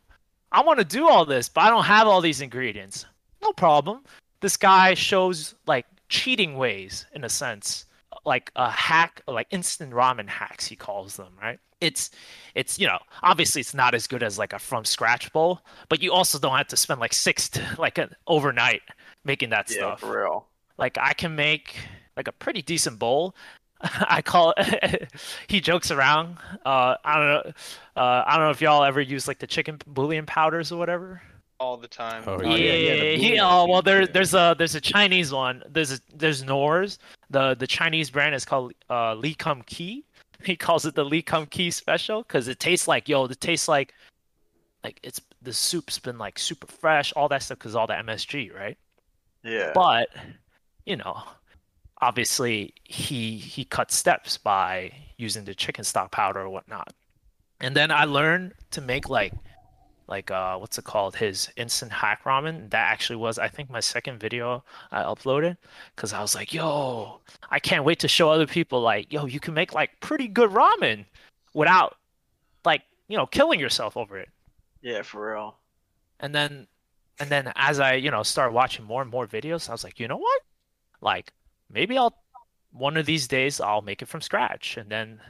I 0.53 0.61
want 0.61 0.79
to 0.79 0.85
do 0.85 1.07
all 1.09 1.25
this, 1.25 1.49
but 1.49 1.61
I 1.61 1.69
don't 1.69 1.83
have 1.85 2.07
all 2.07 2.21
these 2.21 2.41
ingredients. 2.41 3.05
No 3.41 3.51
problem. 3.53 4.03
This 4.41 4.55
guy 4.57 4.93
shows 4.93 5.55
like 5.67 5.85
cheating 6.09 6.57
ways 6.57 7.05
in 7.13 7.23
a 7.23 7.29
sense, 7.29 7.85
like 8.25 8.51
a 8.55 8.69
hack, 8.69 9.21
like 9.27 9.47
instant 9.51 9.93
ramen 9.93 10.29
hacks 10.29 10.65
he 10.67 10.75
calls 10.75 11.15
them, 11.15 11.33
right? 11.41 11.59
It's 11.81 12.11
it's 12.55 12.79
you 12.79 12.87
know 12.87 12.99
obviously 13.23 13.59
it's 13.61 13.73
not 13.73 13.93
as 13.93 14.07
good 14.07 14.23
as 14.23 14.37
like 14.39 14.53
a 14.53 14.59
from 14.59 14.85
scratch 14.85 15.31
bowl, 15.33 15.61
but 15.89 16.01
you 16.01 16.13
also 16.13 16.39
don't 16.39 16.55
have 16.57 16.67
to 16.67 16.77
spend 16.77 16.99
like 17.01 17.13
six 17.13 17.49
to 17.49 17.75
like 17.79 17.97
an 17.97 18.15
overnight 18.27 18.81
making 19.25 19.49
that 19.49 19.69
Yeah, 19.69 19.95
stuff 19.95 19.99
for 20.01 20.21
real. 20.21 20.47
like 20.77 20.97
I 20.97 21.13
can 21.13 21.35
make 21.35 21.75
like 22.15 22.27
a 22.27 22.31
pretty 22.31 22.61
decent 22.61 22.99
bowl. 22.99 23.35
I 24.09 24.21
call 24.21 24.53
it. 24.57 25.11
he 25.47 25.59
jokes 25.61 25.91
around. 25.91 26.37
Uh, 26.65 26.95
I 27.03 27.15
don't 27.19 27.27
know. 27.27 27.51
Uh, 27.95 28.23
I 28.25 28.35
don't 28.37 28.45
know 28.45 28.51
if 28.51 28.61
y'all 28.61 28.83
ever 28.83 29.01
use 29.01 29.27
like 29.27 29.39
the 29.39 29.47
chicken 29.47 29.79
bouillon 29.87 30.25
powders 30.25 30.71
or 30.71 30.77
whatever. 30.77 31.21
all 31.59 31.77
the 31.77 31.87
time. 31.87 32.23
Oh, 32.25 32.41
yeah, 32.41 32.55
yeah, 32.55 32.73
yeah, 32.73 32.99
the 33.01 33.17
he- 33.17 33.39
oh 33.39 33.65
well, 33.67 33.79
sheet, 33.79 33.85
there 33.85 34.07
there's 34.07 34.33
a 34.33 34.55
there's 34.57 34.75
a 34.75 34.81
Chinese 34.81 35.31
one. 35.31 35.63
There's 35.69 35.91
a 35.91 35.99
there's 36.15 36.43
Knorr's. 36.43 36.97
The 37.29 37.55
the 37.55 37.67
Chinese 37.67 38.09
brand 38.09 38.35
is 38.35 38.45
called 38.45 38.73
uh, 38.89 39.15
Lee 39.15 39.35
Kum 39.35 39.61
Kee. 39.63 40.05
He 40.43 40.57
calls 40.57 40.85
it 40.85 40.93
the 40.93 41.05
Lee 41.05 41.21
Kum 41.21 41.45
Kee 41.45 41.71
special 41.71 42.23
because 42.23 42.49
it 42.49 42.59
tastes 42.59 42.85
like 42.87 43.07
yo. 43.07 43.23
It 43.25 43.39
tastes 43.39 43.67
like 43.69 43.93
like 44.83 44.99
it's 45.03 45.21
the 45.41 45.53
soup's 45.53 45.99
been 45.99 46.17
like 46.17 46.37
super 46.37 46.67
fresh, 46.67 47.13
all 47.13 47.29
that 47.29 47.43
stuff 47.43 47.59
because 47.59 47.75
all 47.75 47.87
the 47.87 47.93
MSG, 47.93 48.53
right? 48.53 48.77
Yeah. 49.43 49.71
but 49.73 50.09
you 50.85 50.95
know 50.97 51.21
obviously 52.03 52.73
he 52.83 53.37
he 53.37 53.63
cut 53.63 53.91
steps 53.91 54.37
by 54.37 54.91
using 55.17 55.45
the 55.45 55.55
chicken 55.55 55.83
stock 55.83 56.11
powder 56.11 56.41
or 56.41 56.49
whatnot 56.49 56.93
and 57.61 57.75
then 57.75 57.91
i 57.91 58.03
learned 58.03 58.53
to 58.71 58.81
make 58.81 59.09
like 59.09 59.33
like 60.07 60.29
uh 60.29 60.57
what's 60.57 60.77
it 60.77 60.83
called 60.83 61.15
his 61.15 61.49
instant 61.55 61.91
hack 61.91 62.23
ramen 62.25 62.69
that 62.69 62.91
actually 62.91 63.15
was 63.15 63.39
i 63.39 63.47
think 63.47 63.69
my 63.69 63.79
second 63.79 64.19
video 64.19 64.63
i 64.91 65.01
uploaded 65.01 65.55
because 65.95 66.11
i 66.13 66.21
was 66.21 66.35
like 66.35 66.53
yo 66.53 67.19
i 67.49 67.59
can't 67.59 67.85
wait 67.85 67.99
to 67.99 68.07
show 68.07 68.29
other 68.29 68.47
people 68.47 68.81
like 68.81 69.11
yo 69.11 69.25
you 69.25 69.39
can 69.39 69.53
make 69.53 69.73
like 69.73 69.91
pretty 70.01 70.27
good 70.27 70.49
ramen 70.49 71.05
without 71.53 71.95
like 72.65 72.81
you 73.07 73.17
know 73.17 73.25
killing 73.25 73.59
yourself 73.59 73.95
over 73.95 74.17
it 74.17 74.29
yeah, 74.83 75.01
for 75.01 75.31
real. 75.31 75.55
and 76.19 76.35
then 76.35 76.67
and 77.19 77.29
then 77.29 77.51
as 77.55 77.79
I, 77.79 77.93
you 77.93 78.11
know, 78.11 78.23
start 78.23 78.53
watching 78.53 78.85
more 78.85 79.01
and 79.01 79.09
more 79.09 79.27
videos, 79.27 79.69
I 79.69 79.71
was 79.71 79.83
like, 79.83 79.99
you 79.99 80.07
know 80.07 80.17
what? 80.17 80.41
Like 81.01 81.31
maybe 81.69 81.97
I'll 81.97 82.15
one 82.73 82.97
of 82.97 83.05
these 83.05 83.27
days 83.27 83.61
I'll 83.61 83.81
make 83.81 84.01
it 84.01 84.07
from 84.07 84.21
scratch. 84.21 84.77
And 84.77 84.89
then 84.89 85.21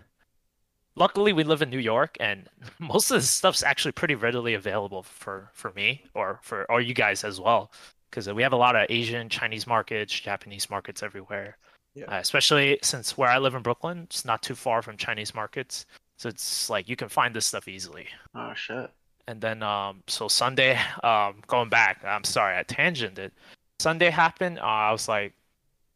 luckily 0.96 1.34
we 1.34 1.43
live 1.43 1.62
in 1.62 1.69
New 1.69 1.80
York 1.80 2.17
and 2.19 2.48
most 2.80 3.12
of 3.12 3.22
the 3.22 3.28
stuff's 3.28 3.63
actually 3.63 3.91
pretty 3.91 4.15
readily 4.15 4.54
available 4.54 5.04
for 5.04 5.52
for 5.54 5.72
me 5.74 6.04
or 6.13 6.39
for 6.41 6.69
or 6.72 6.82
you 6.82 6.93
guys 6.93 7.24
as 7.24 7.39
well 7.39 7.72
because 8.10 8.32
we 8.32 8.43
have 8.43 8.54
a 8.54 8.58
lot 8.58 8.76
of 8.76 8.86
Asian, 8.89 9.28
Chinese 9.28 9.65
markets, 9.67 10.17
Japanese 10.17 10.69
markets 10.69 11.02
everywhere. 11.04 11.58
Yeah. 11.96 12.06
Uh, 12.06 12.19
especially 12.19 12.80
since 12.82 13.17
where 13.17 13.30
I 13.30 13.38
live 13.38 13.56
in 13.56 13.62
Brooklyn, 13.62 14.04
it's 14.04 14.26
not 14.26 14.41
too 14.41 14.56
far 14.56 14.82
from 14.82 14.98
Chinese 14.98 15.36
markets. 15.36 15.86
So 16.17 16.30
it's 16.30 16.69
like 16.69 16.88
you 16.88 16.96
can 16.96 17.10
find 17.10 17.36
this 17.36 17.46
stuff 17.46 17.67
easily. 17.67 18.08
Oh 18.36 18.54
shit. 18.56 18.89
And 19.28 19.41
then 19.41 19.63
um 19.63 20.04
so 20.08 20.28
Sunday, 20.28 20.80
um 21.04 21.41
going 21.48 21.69
back, 21.69 22.04
I'm 22.06 22.24
sorry, 22.24 22.58
I 22.58 22.63
tangented. 22.63 23.17
It 23.17 23.34
Sunday 23.80 24.10
happened, 24.10 24.60
uh, 24.60 24.63
I 24.63 24.91
was 24.91 25.10
like, 25.10 25.34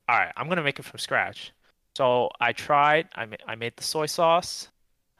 all 0.09 0.17
right, 0.17 0.31
I'm 0.37 0.47
gonna 0.49 0.63
make 0.63 0.79
it 0.79 0.85
from 0.85 0.99
scratch. 0.99 1.51
So 1.95 2.29
I 2.39 2.53
tried, 2.53 3.09
I 3.15 3.25
made 3.25 3.41
I 3.47 3.55
made 3.55 3.75
the 3.77 3.83
soy 3.83 4.05
sauce, 4.05 4.69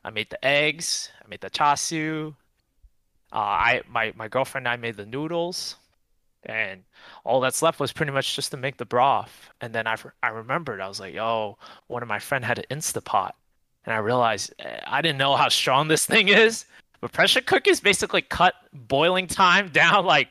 I 0.06 0.10
made 0.12 0.30
the 0.30 0.44
eggs, 0.46 1.12
I 1.24 1.28
made 1.28 1.42
the 1.42 1.50
chashu. 1.50 2.34
Uh, 3.34 3.36
I 3.36 3.82
my 3.90 4.14
my 4.16 4.28
girlfriend 4.28 4.68
and 4.68 4.74
I 4.74 4.78
made 4.78 4.96
the 4.98 5.06
noodles. 5.06 5.76
and 6.44 6.84
all 7.26 7.42
that's 7.42 7.62
left 7.62 7.80
was 7.80 7.92
pretty 7.92 8.12
much 8.12 8.36
just 8.36 8.52
to 8.52 8.58
make 8.58 8.78
the 8.78 8.86
broth. 8.86 9.50
And 9.62 9.74
then 9.74 9.88
I 9.88 9.98
I 10.24 10.30
remembered 10.30 10.82
I 10.82 10.88
was 10.88 11.00
like, 11.00 11.14
yo, 11.14 11.58
one 11.88 12.02
of 12.04 12.08
my 12.10 12.20
friend 12.20 12.46
had 12.46 12.60
an 12.60 12.66
Instapot, 12.72 13.32
and 13.86 13.94
I 13.94 13.98
realized 13.98 14.54
eh, 14.60 14.80
I 14.88 15.02
didn't 15.02 15.18
know 15.18 15.36
how 15.36 15.50
strong 15.50 15.88
this 15.88 16.06
thing 16.14 16.30
is. 16.30 16.66
But 17.02 17.12
pressure 17.12 17.42
cookers 17.42 17.80
basically 17.80 18.22
cut 18.24 18.56
boiling 18.74 19.28
time 19.28 19.70
down 19.74 20.06
like 20.06 20.30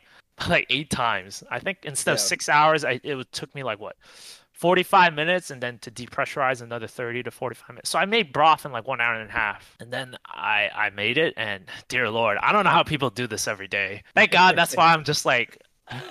like 0.49 0.67
eight 0.69 0.89
times. 0.89 1.43
I 1.51 1.59
think 1.59 1.79
instead 1.83 2.13
of 2.13 2.19
six 2.19 2.49
hours, 2.49 2.85
I, 2.85 2.99
it 3.03 3.31
took 3.31 3.53
me 3.55 3.63
like 3.63 3.79
what 3.79 3.95
45 4.57 5.13
minutes 5.13 5.51
and 5.51 5.61
then 5.61 5.77
to 5.79 5.91
depressurize 5.91 6.61
another 6.63 6.87
30 6.87 7.23
to 7.23 7.31
45 7.31 7.69
minutes. 7.69 7.89
So 7.89 7.99
I 7.99 8.05
made 8.05 8.33
broth 8.33 8.65
in 8.65 8.71
like 8.71 8.87
one 8.87 8.99
hour 8.99 9.13
and 9.13 9.29
a 9.29 9.31
half. 9.31 9.77
And 9.79 9.91
then 9.91 10.15
I 10.25 10.69
I 10.73 10.89
made 10.89 11.17
it 11.19 11.35
and 11.37 11.65
dear 11.87 12.09
lord, 12.09 12.37
I 12.41 12.51
don't 12.51 12.63
know 12.63 12.71
how 12.71 12.83
people 12.83 13.11
do 13.11 13.27
this 13.27 13.47
every 13.47 13.67
day. 13.67 14.03
Thank 14.15 14.31
God 14.31 14.57
that's 14.57 14.75
why 14.75 14.93
I'm 14.93 15.03
just 15.03 15.25
like 15.25 15.61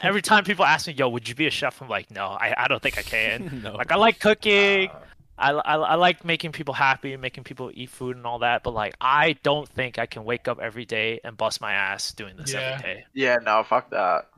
every 0.03 0.23
time 0.23 0.45
people 0.45 0.65
ask 0.65 0.87
me, 0.87 0.93
"Yo, 0.95 1.09
would 1.09 1.29
you 1.29 1.35
be 1.35 1.47
a 1.47 1.51
chef?" 1.51 1.83
I'm 1.83 1.89
like, 1.89 2.11
"No, 2.11 2.27
I, 2.29 2.55
I 2.57 2.69
don't 2.69 2.81
think 2.81 2.99
I 2.99 3.03
can." 3.03 3.61
no. 3.65 3.75
Like 3.75 3.91
I 3.91 3.97
like 3.97 4.21
cooking. 4.21 4.91
Ah. 4.93 5.03
I, 5.39 5.51
I, 5.53 5.75
I 5.77 5.95
like 5.97 6.25
making 6.25 6.53
people 6.53 6.73
happy, 6.73 7.15
making 7.19 7.45
people 7.45 7.71
eat 7.75 7.91
food 7.91 8.17
and 8.17 8.25
all 8.25 8.39
that, 8.39 8.63
but 8.63 8.73
like 8.73 8.95
I 9.03 9.35
don't 9.43 9.69
think 9.69 9.99
I 9.99 10.07
can 10.07 10.25
wake 10.25 10.49
up 10.49 10.59
every 10.61 10.87
day 10.87 11.21
and 11.25 11.37
bust 11.37 11.61
my 11.61 11.75
ass 11.75 12.13
doing 12.13 12.37
this 12.37 12.55
Yeah. 12.55 12.79
every 12.79 12.95
day. 12.95 13.05
Yeah, 13.13 13.37
no, 13.45 13.63
fuck 13.63 13.91
that. 13.91 14.29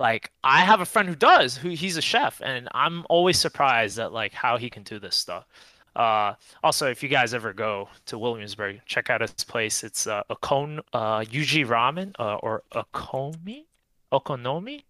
Like 0.00 0.32
I 0.42 0.60
have 0.62 0.80
a 0.80 0.86
friend 0.86 1.08
who 1.08 1.14
does, 1.14 1.58
who 1.58 1.68
he's 1.68 1.98
a 1.98 2.02
chef, 2.02 2.40
and 2.42 2.68
I'm 2.72 3.04
always 3.10 3.38
surprised 3.38 3.98
at 3.98 4.12
like 4.12 4.32
how 4.32 4.56
he 4.56 4.70
can 4.70 4.82
do 4.82 4.98
this 4.98 5.14
stuff. 5.14 5.46
Uh, 5.94 6.34
also, 6.64 6.88
if 6.88 7.02
you 7.02 7.08
guys 7.08 7.34
ever 7.34 7.52
go 7.52 7.86
to 8.06 8.16
Williamsburg, 8.16 8.80
check 8.86 9.10
out 9.10 9.20
his 9.20 9.32
place. 9.44 9.84
It's 9.84 10.06
uh, 10.06 10.22
Okon 10.30 10.78
uh, 10.94 11.20
Yuji 11.20 11.66
Ramen 11.66 12.14
uh, 12.18 12.36
or 12.36 12.62
Okomi, 12.72 13.64
Okonomi, 14.10 14.84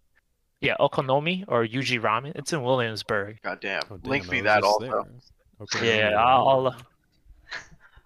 yeah, 0.61 0.75
Okonomi 0.79 1.43
or 1.49 1.65
Yuji 1.65 1.99
Ramen. 1.99 2.31
It's 2.35 2.53
in 2.53 2.63
Williamsburg. 2.63 3.39
God 3.41 3.59
damn. 3.59 3.81
Oh, 3.91 3.97
damn, 3.97 4.09
link 4.09 4.29
me 4.29 4.39
that 4.41 4.61
just 4.61 4.65
also. 4.65 4.85
there. 4.85 5.03
Okay. 5.61 5.99
Yeah, 5.99 6.23
I'll. 6.23 6.73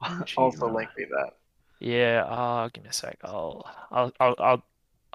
also 0.37 0.73
link 0.73 0.89
me 0.97 1.05
that. 1.11 1.33
Yeah, 1.79 2.23
uh, 2.23 2.69
give 2.69 2.83
me 2.83 2.89
a 2.89 2.93
sec. 2.93 3.19
I'll, 3.23 3.69
I'll, 3.91 4.11
I'll, 4.19 4.35
I'll, 4.39 4.63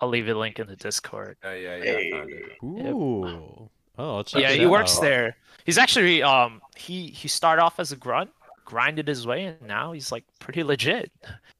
I'll 0.01 0.09
leave 0.09 0.29
a 0.29 0.35
link 0.35 0.59
in 0.59 0.67
the 0.67 0.77
Discord. 0.77 1.37
Oh 1.45 1.53
yeah, 1.53 1.77
yeah. 1.77 1.83
Hey. 1.85 2.11
found 2.11 2.31
it. 2.31 2.59
Ooh. 2.63 3.69
Oh, 3.99 4.17
I'll 4.17 4.25
yeah, 4.35 4.51
it 4.51 4.61
he 4.61 4.67
works 4.67 4.97
out. 4.97 5.03
there. 5.03 5.37
He's 5.65 5.79
actually 5.79 6.23
um 6.23 6.63
he 6.77 7.09
he 7.09 7.29
started 7.29 7.63
off 7.63 7.79
as 7.79 7.93
a 7.93 7.97
grunt, 7.97 8.31
grinded 8.65 9.09
his 9.09 9.27
way, 9.27 9.45
and 9.45 9.61
now 9.63 9.93
he's 9.93 10.11
like 10.11 10.25
pretty 10.39 10.63
legit. 10.63 11.11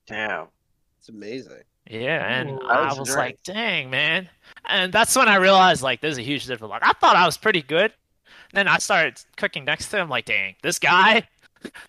Damn. 0.07 0.47
It's 0.99 1.09
amazing. 1.09 1.63
Yeah, 1.89 2.25
and 2.27 2.51
Ooh, 2.51 2.69
I 2.69 2.93
was 2.93 3.11
great. 3.11 3.17
like, 3.17 3.43
dang 3.43 3.91
man, 3.91 4.29
and 4.67 4.93
that's 4.93 5.17
when 5.17 5.29
I 5.29 5.37
realized 5.37 5.83
like 5.83 6.01
there's 6.01 6.19
a 6.19 6.23
huge 6.23 6.47
difference. 6.47 6.71
Like 6.71 6.85
I 6.85 6.93
thought 6.93 7.17
I 7.17 7.27
was 7.27 7.37
pretty 7.37 7.63
good, 7.63 7.93
then 8.53 8.69
I 8.69 8.79
started 8.79 9.21
cooking 9.37 9.65
next 9.65 9.89
to 9.89 9.99
him. 9.99 10.09
Like, 10.09 10.27
dang, 10.27 10.55
this 10.63 10.79
guy, 10.79 11.27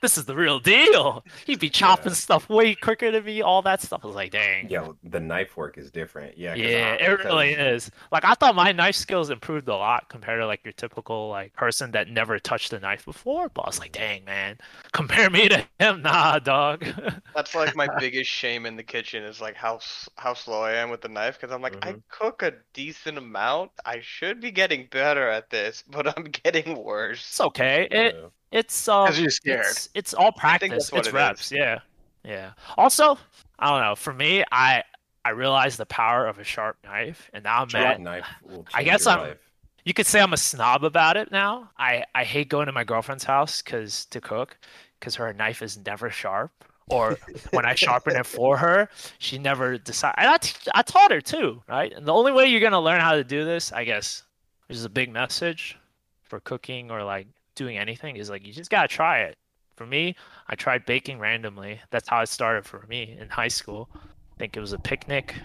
this 0.02 0.18
is 0.18 0.26
the 0.26 0.36
real 0.36 0.60
deal. 0.60 1.24
He'd 1.46 1.60
be 1.60 1.70
chopping 1.70 2.12
Yeah. 2.12 2.16
stuff 2.16 2.50
way 2.50 2.76
quicker 2.76 3.12
than 3.12 3.24
me. 3.26 3.42
All 3.42 3.62
that 3.64 3.82
stuff. 3.82 4.02
I 4.04 4.08
was 4.08 4.16
like, 4.16 4.32
dang. 4.32 4.70
Yeah, 4.70 4.92
the 5.04 5.20
knife 5.20 5.58
work 5.58 5.78
is 5.78 5.92
different. 5.92 6.38
Yeah. 6.38 6.56
Yeah, 6.56 6.98
I- 7.00 7.04
it 7.04 7.10
really 7.24 7.54
is. 7.54 7.90
Like 8.12 8.26
I 8.26 8.34
thought 8.36 8.56
my 8.56 8.72
knife 8.72 8.96
skills 8.96 9.30
improved 9.30 9.68
a 9.68 9.76
lot 9.76 10.10
compared 10.10 10.40
to 10.42 10.48
like 10.48 10.62
your 10.66 10.74
typical 10.74 11.30
like 11.30 11.54
person 11.54 11.92
that 11.92 12.08
never 12.10 12.40
touched 12.40 12.74
a 12.74 12.80
knife 12.80 13.06
before. 13.06 13.50
But 13.50 13.64
I 13.64 13.68
was 13.70 13.80
like, 13.80 13.92
dang 13.94 14.26
man, 14.26 14.58
compare 14.94 15.30
me 15.30 15.50
to 15.50 15.68
him, 15.80 16.02
nah, 16.04 16.40
dog. 16.40 16.86
That's 17.36 17.56
like 17.56 17.76
my 17.76 17.88
biggest 17.88 18.30
shame 18.30 18.66
in 18.66 18.76
the 18.76 18.84
kitchen 18.84 19.24
is 19.24 19.40
like 19.42 19.56
how 19.56 19.80
how 20.18 20.34
slow 20.34 20.62
I 20.64 20.74
am 20.74 20.90
with 20.90 21.02
the 21.02 21.10
knife 21.10 21.40
because 21.40 21.54
I'm 21.54 21.62
like 21.62 21.78
I 21.82 21.94
Mhm. 21.94 22.02
cook 22.10 22.42
a 22.44 22.54
decent 22.74 23.18
amount. 23.18 23.72
I 23.86 24.00
should 24.02 24.40
be 24.42 24.52
getting 24.52 24.88
better 24.88 25.28
at 25.30 25.50
this, 25.50 25.84
but 25.90 26.08
I'm 26.18 26.26
getting 26.26 26.76
worse. 26.84 27.20
it's 27.30 27.40
okay. 27.42 27.88
It 27.92 28.16
Yeah. 28.16 28.30
It's 28.52 28.88
um, 28.88 29.06
Because 29.06 29.20
you're 29.20 29.30
scared. 29.30 29.66
it's 29.66 29.90
it's 29.94 30.14
all 30.14 30.32
practice. 30.32 30.90
It's 30.94 31.08
it 31.08 31.14
reps. 31.14 31.46
is. 31.46 31.52
Yeah, 31.54 31.80
yeah. 32.24 32.52
Also, 32.78 33.18
I 33.60 33.70
don't 33.70 33.82
know. 33.82 33.96
For 33.96 34.14
me, 34.14 34.44
I 34.52 34.84
I 35.24 35.30
realized 35.32 35.78
the 35.78 35.86
power 35.86 36.26
of 36.28 36.40
a 36.40 36.44
sharp 36.44 36.78
knife, 36.84 37.30
and 37.34 37.44
now 37.44 37.62
I'm 37.62 37.70
Sharp 37.70 37.86
at 37.86 38.02
knife 38.02 38.26
will 38.44 38.66
I 38.74 38.84
guess 38.84 39.06
your 39.06 39.14
I'm- 39.16 39.28
life. 39.30 39.38
you 39.86 39.94
could 39.94 40.06
say 40.08 40.20
I'm 40.20 40.34
a 40.34 40.38
snob 40.38 40.84
about 40.84 41.16
it 41.18 41.32
now. 41.32 41.70
I, 41.78 42.04
I 42.16 42.24
hate 42.24 42.50
going 42.50 42.66
to 42.68 42.72
my 42.72 42.84
girlfriend's 42.84 43.24
house 43.24 43.62
because 43.62 44.06
to 44.08 44.20
cook 44.22 44.58
because 45.00 45.16
her 45.16 45.32
knife 45.34 45.62
is 45.62 45.78
never 45.86 46.10
sharp. 46.10 46.52
Or 46.90 47.18
when 47.52 47.66
I 47.66 47.74
sharpen 47.76 48.16
it 48.18 48.26
for 48.26 48.58
her, 48.58 48.90
she 49.20 49.38
never 49.38 49.78
decide. 49.78 50.16
And 50.18 50.28
I, 50.28 50.38
t- 50.38 50.70
I 50.76 50.82
taught 50.82 51.12
her 51.12 51.22
too, 51.22 51.62
right? 51.70 51.94
And 51.94 52.06
the 52.06 52.12
only 52.14 52.32
way 52.34 52.48
you're 52.48 52.60
gonna 52.60 52.82
learn 52.82 53.00
how 53.00 53.14
to 53.14 53.24
do 53.24 53.46
this, 53.46 53.72
I 53.72 53.86
guess, 53.86 54.24
which 54.68 54.78
is 54.78 54.84
a 54.84 54.90
big 54.90 55.10
message 55.14 55.78
for 56.24 56.40
cooking 56.42 56.92
or 56.92 57.04
like 57.04 57.28
doing 57.56 57.78
anything, 57.78 58.16
is 58.16 58.30
like 58.30 58.46
you 58.46 58.54
just 58.54 58.70
gotta 58.70 58.88
try 58.88 59.20
it. 59.20 59.38
For 59.76 59.86
me, 59.86 60.16
I 60.48 60.56
tried 60.56 60.86
baking 60.86 61.20
randomly. 61.20 61.80
That's 61.90 62.08
how 62.08 62.22
it 62.22 62.30
started 62.30 62.66
for 62.66 62.86
me 62.88 63.18
in 63.20 63.30
high 63.30 63.48
school. 63.48 63.90
I 63.96 64.38
think 64.38 64.56
it 64.56 64.60
was 64.60 64.74
a 64.74 64.80
picnic 64.80 65.36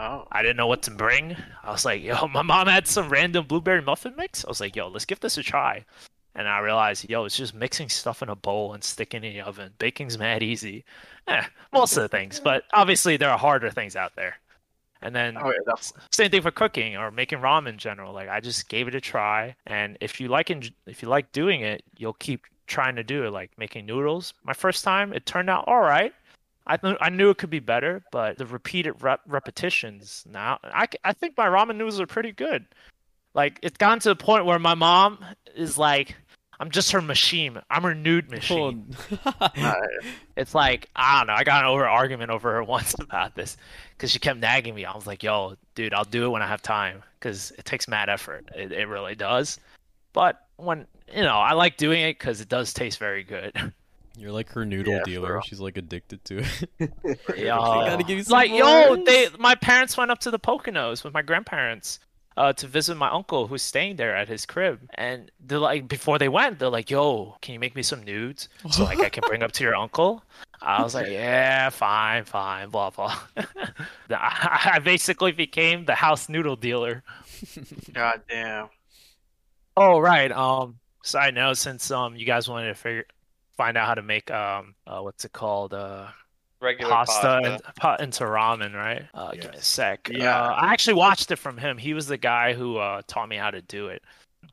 Oh. 0.00 0.26
I 0.32 0.40
didn't 0.40 0.56
know 0.56 0.66
what 0.66 0.82
to 0.82 0.90
bring. 0.90 1.36
I 1.62 1.70
was 1.70 1.84
like, 1.84 2.02
yo, 2.02 2.26
my 2.32 2.42
mom 2.42 2.66
had 2.66 2.86
some 2.86 3.10
random 3.10 3.46
blueberry 3.46 3.82
muffin 3.82 4.14
mix. 4.16 4.44
I 4.44 4.48
was 4.48 4.60
like, 4.60 4.74
yo, 4.74 4.88
let's 4.88 5.04
give 5.04 5.20
this 5.20 5.36
a 5.36 5.42
try. 5.42 5.84
And 6.34 6.48
I 6.48 6.60
realized, 6.60 7.10
yo, 7.10 7.24
it's 7.24 7.36
just 7.36 7.54
mixing 7.54 7.88
stuff 7.88 8.22
in 8.22 8.28
a 8.28 8.36
bowl 8.36 8.72
and 8.72 8.82
sticking 8.82 9.24
in 9.24 9.34
the 9.34 9.40
oven. 9.42 9.72
Baking's 9.78 10.16
mad 10.16 10.42
easy. 10.42 10.84
Eh, 11.26 11.44
most 11.72 11.96
of 11.96 12.02
the 12.02 12.08
things, 12.08 12.40
but 12.40 12.64
obviously 12.72 13.16
there 13.16 13.30
are 13.30 13.38
harder 13.38 13.70
things 13.70 13.94
out 13.94 14.16
there. 14.16 14.36
And 15.02 15.14
then 15.14 15.36
Oh, 15.40 15.50
yeah, 15.50 15.74
same 16.10 16.30
thing 16.30 16.42
for 16.42 16.50
cooking 16.50 16.96
or 16.96 17.10
making 17.10 17.38
ramen 17.38 17.68
in 17.68 17.78
general. 17.78 18.12
Like 18.12 18.28
I 18.28 18.40
just 18.40 18.68
gave 18.68 18.86
it 18.88 18.94
a 18.94 19.00
try, 19.00 19.56
and 19.66 19.96
if 20.00 20.20
you 20.20 20.28
like 20.28 20.50
if 20.50 21.02
you 21.02 21.08
like 21.08 21.32
doing 21.32 21.62
it, 21.62 21.82
you'll 21.96 22.12
keep 22.14 22.42
trying 22.66 22.96
to 22.96 23.02
do 23.02 23.24
it. 23.24 23.30
Like 23.30 23.50
making 23.58 23.86
noodles. 23.86 24.34
My 24.44 24.52
first 24.52 24.84
time, 24.84 25.12
it 25.12 25.24
turned 25.26 25.48
out 25.48 25.64
all 25.66 25.80
right. 25.80 26.12
I 26.66 26.76
th- 26.76 26.98
I 27.00 27.08
knew 27.08 27.30
it 27.30 27.38
could 27.38 27.50
be 27.50 27.58
better, 27.60 28.02
but 28.12 28.36
the 28.36 28.46
repeated 28.46 28.92
rep- 29.02 29.22
repetitions 29.26 30.24
now, 30.30 30.58
I, 30.62 30.84
c- 30.84 30.98
I 31.02 31.12
think 31.14 31.36
my 31.36 31.46
ramen 31.46 31.76
noodles 31.76 31.98
are 32.00 32.06
pretty 32.06 32.32
good. 32.32 32.66
Like 33.34 33.58
it's 33.62 33.78
gotten 33.78 33.98
to 34.00 34.10
the 34.10 34.16
point 34.16 34.44
where 34.44 34.58
my 34.58 34.74
mom 34.74 35.24
is 35.56 35.78
like, 35.78 36.14
I'm 36.60 36.70
just 36.70 36.92
her 36.92 37.00
machine. 37.00 37.58
I'm 37.70 37.82
her 37.82 37.94
nude 37.94 38.30
machine. 38.30 38.94
Uh, 39.24 39.74
It's 40.36 40.54
like 40.54 40.88
I 40.94 41.18
don't 41.18 41.26
know. 41.28 41.32
I 41.32 41.42
got 41.42 41.64
an 41.64 41.70
over 41.70 41.88
argument 41.88 42.30
over 42.30 42.52
her 42.52 42.62
once 42.76 42.94
about 43.00 43.34
this 43.34 43.56
because 43.96 44.10
she 44.12 44.18
kept 44.18 44.38
nagging 44.38 44.74
me. 44.74 44.84
I 44.84 44.94
was 44.94 45.06
like, 45.06 45.22
"Yo, 45.22 45.56
dude, 45.74 45.94
I'll 45.94 46.04
do 46.04 46.26
it 46.26 46.28
when 46.28 46.42
I 46.42 46.46
have 46.46 46.60
time 46.62 47.02
because 47.18 47.50
it 47.58 47.64
takes 47.64 47.88
mad 47.88 48.08
effort. 48.10 48.48
It, 48.54 48.72
it 48.72 48.86
really 48.88 49.14
does." 49.14 49.58
But 50.12 50.46
when 50.56 50.86
you 51.14 51.22
know, 51.22 51.38
I 51.38 51.54
like 51.54 51.76
doing 51.78 52.02
it 52.02 52.18
because 52.18 52.40
it 52.40 52.48
does 52.48 52.72
taste 52.74 52.98
very 52.98 53.24
good. 53.24 53.52
You're 54.18 54.32
like 54.32 54.50
her 54.50 54.66
noodle 54.66 54.94
Yeah, 54.94 55.02
dealer. 55.04 55.32
real. 55.34 55.42
She's 55.42 55.60
like 55.60 55.78
addicted 55.78 56.22
to 56.26 56.38
it. 56.40 56.90
Yeah, 57.36 57.56
gotta 57.56 58.02
give 58.02 58.18
you 58.18 58.24
some 58.24 58.32
like 58.32 58.50
yo, 58.50 59.02
they 59.06 59.28
my 59.38 59.54
parents 59.54 59.96
went 59.96 60.10
up 60.10 60.18
to 60.20 60.30
the 60.30 60.38
Poconos 60.38 61.04
with 61.04 61.14
my 61.14 61.22
grandparents. 61.22 62.00
Uh, 62.40 62.54
to 62.54 62.66
visit 62.66 62.96
my 62.96 63.10
uncle 63.10 63.46
who's 63.48 63.60
staying 63.60 63.96
there 63.96 64.16
at 64.16 64.26
his 64.26 64.46
crib, 64.46 64.80
and 64.94 65.30
they're 65.46 65.58
like, 65.58 65.86
before 65.86 66.18
they 66.18 66.28
went, 66.28 66.58
they're 66.58 66.70
like, 66.78 66.90
"Yo, 66.90 67.36
can 67.42 67.52
you 67.52 67.60
make 67.60 67.76
me 67.76 67.82
some 67.82 68.02
nudes 68.02 68.48
so 68.70 68.84
like 68.84 68.98
I 69.00 69.10
can 69.10 69.22
bring 69.26 69.42
up 69.42 69.52
to 69.52 69.64
your 69.64 69.76
uncle?" 69.76 70.24
I 70.62 70.82
was 70.82 70.94
like, 70.94 71.08
"Yeah, 71.08 71.68
fine, 71.68 72.24
fine, 72.24 72.70
blah 72.70 72.88
blah." 72.96 73.18
I 74.10 74.70
I 74.76 74.78
basically 74.78 75.32
became 75.32 75.84
the 75.84 75.94
house 75.94 76.30
noodle 76.30 76.56
dealer. 76.56 77.02
God 77.92 78.22
damn. 78.26 78.68
Oh 79.76 79.98
right. 80.00 80.32
Um. 80.32 80.78
Side 81.02 81.34
note, 81.34 81.58
since 81.58 81.90
um 81.90 82.16
you 82.16 82.24
guys 82.24 82.48
wanted 82.48 82.68
to 82.68 82.74
figure 82.74 83.04
find 83.56 83.76
out 83.76 83.86
how 83.86 83.94
to 83.94 84.02
make 84.02 84.30
um 84.30 84.74
uh 84.86 85.00
what's 85.00 85.26
it 85.26 85.32
called 85.32 85.74
uh 85.74 86.06
Regular 86.60 86.90
pasta, 86.90 87.22
pasta. 87.22 87.50
And, 87.52 87.74
pa- 87.76 87.96
into 88.00 88.24
ramen, 88.24 88.74
right? 88.74 89.06
Uh, 89.14 89.32
Give 89.32 89.50
me 89.50 89.56
a 89.56 89.62
sec. 89.62 90.10
Yeah. 90.12 90.38
Uh, 90.38 90.52
I 90.52 90.72
actually 90.72 90.94
watched 90.94 91.30
it 91.30 91.36
from 91.36 91.56
him. 91.56 91.78
He 91.78 91.94
was 91.94 92.06
the 92.06 92.18
guy 92.18 92.52
who 92.52 92.76
uh, 92.76 93.02
taught 93.06 93.28
me 93.28 93.36
how 93.36 93.50
to 93.50 93.62
do 93.62 93.88
it. 93.88 94.02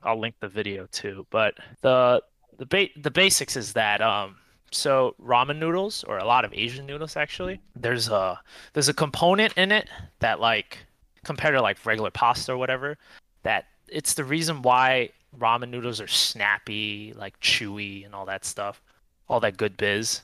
I'll 0.04 0.20
link 0.20 0.36
the 0.39 0.48
video 0.48 0.88
too. 0.91 1.26
But 1.30 1.56
the 1.82 2.22
the 2.58 2.65
ba- 2.65 2.89
the 3.02 3.12
basics 3.12 3.56
is 3.56 3.74
that 3.74 4.02
um 4.02 4.36
so 4.72 5.15
ramen 5.24 5.58
noodles 5.60 6.04
or 6.06 6.17
a 6.17 6.26
lot 6.26 6.43
of 6.43 6.54
Asian 6.54 6.86
noodles 6.86 7.15
actually 7.15 7.60
there's 7.76 8.10
a 8.10 8.39
there's 8.74 8.89
a 8.89 8.93
component 8.93 9.54
in 9.58 9.72
it 9.72 9.89
that 10.20 10.39
like 10.39 10.80
compared 11.24 11.56
to 11.56 11.62
like 11.62 11.84
regular 11.86 12.12
pasta 12.12 12.52
or 12.52 12.58
whatever 12.58 12.98
that 13.43 13.65
it's 13.88 14.13
the 14.13 14.24
reason 14.24 14.62
why 14.62 15.10
ramen 15.39 15.70
noodles 15.70 16.02
are 16.02 16.08
snappy 16.08 17.13
like 17.15 17.39
chewy 17.39 18.06
and 18.06 18.13
all 18.13 18.26
that 18.26 18.43
stuff 18.43 18.82
all 19.30 19.39
that 19.39 19.56
good 19.56 19.78
biz 19.78 20.22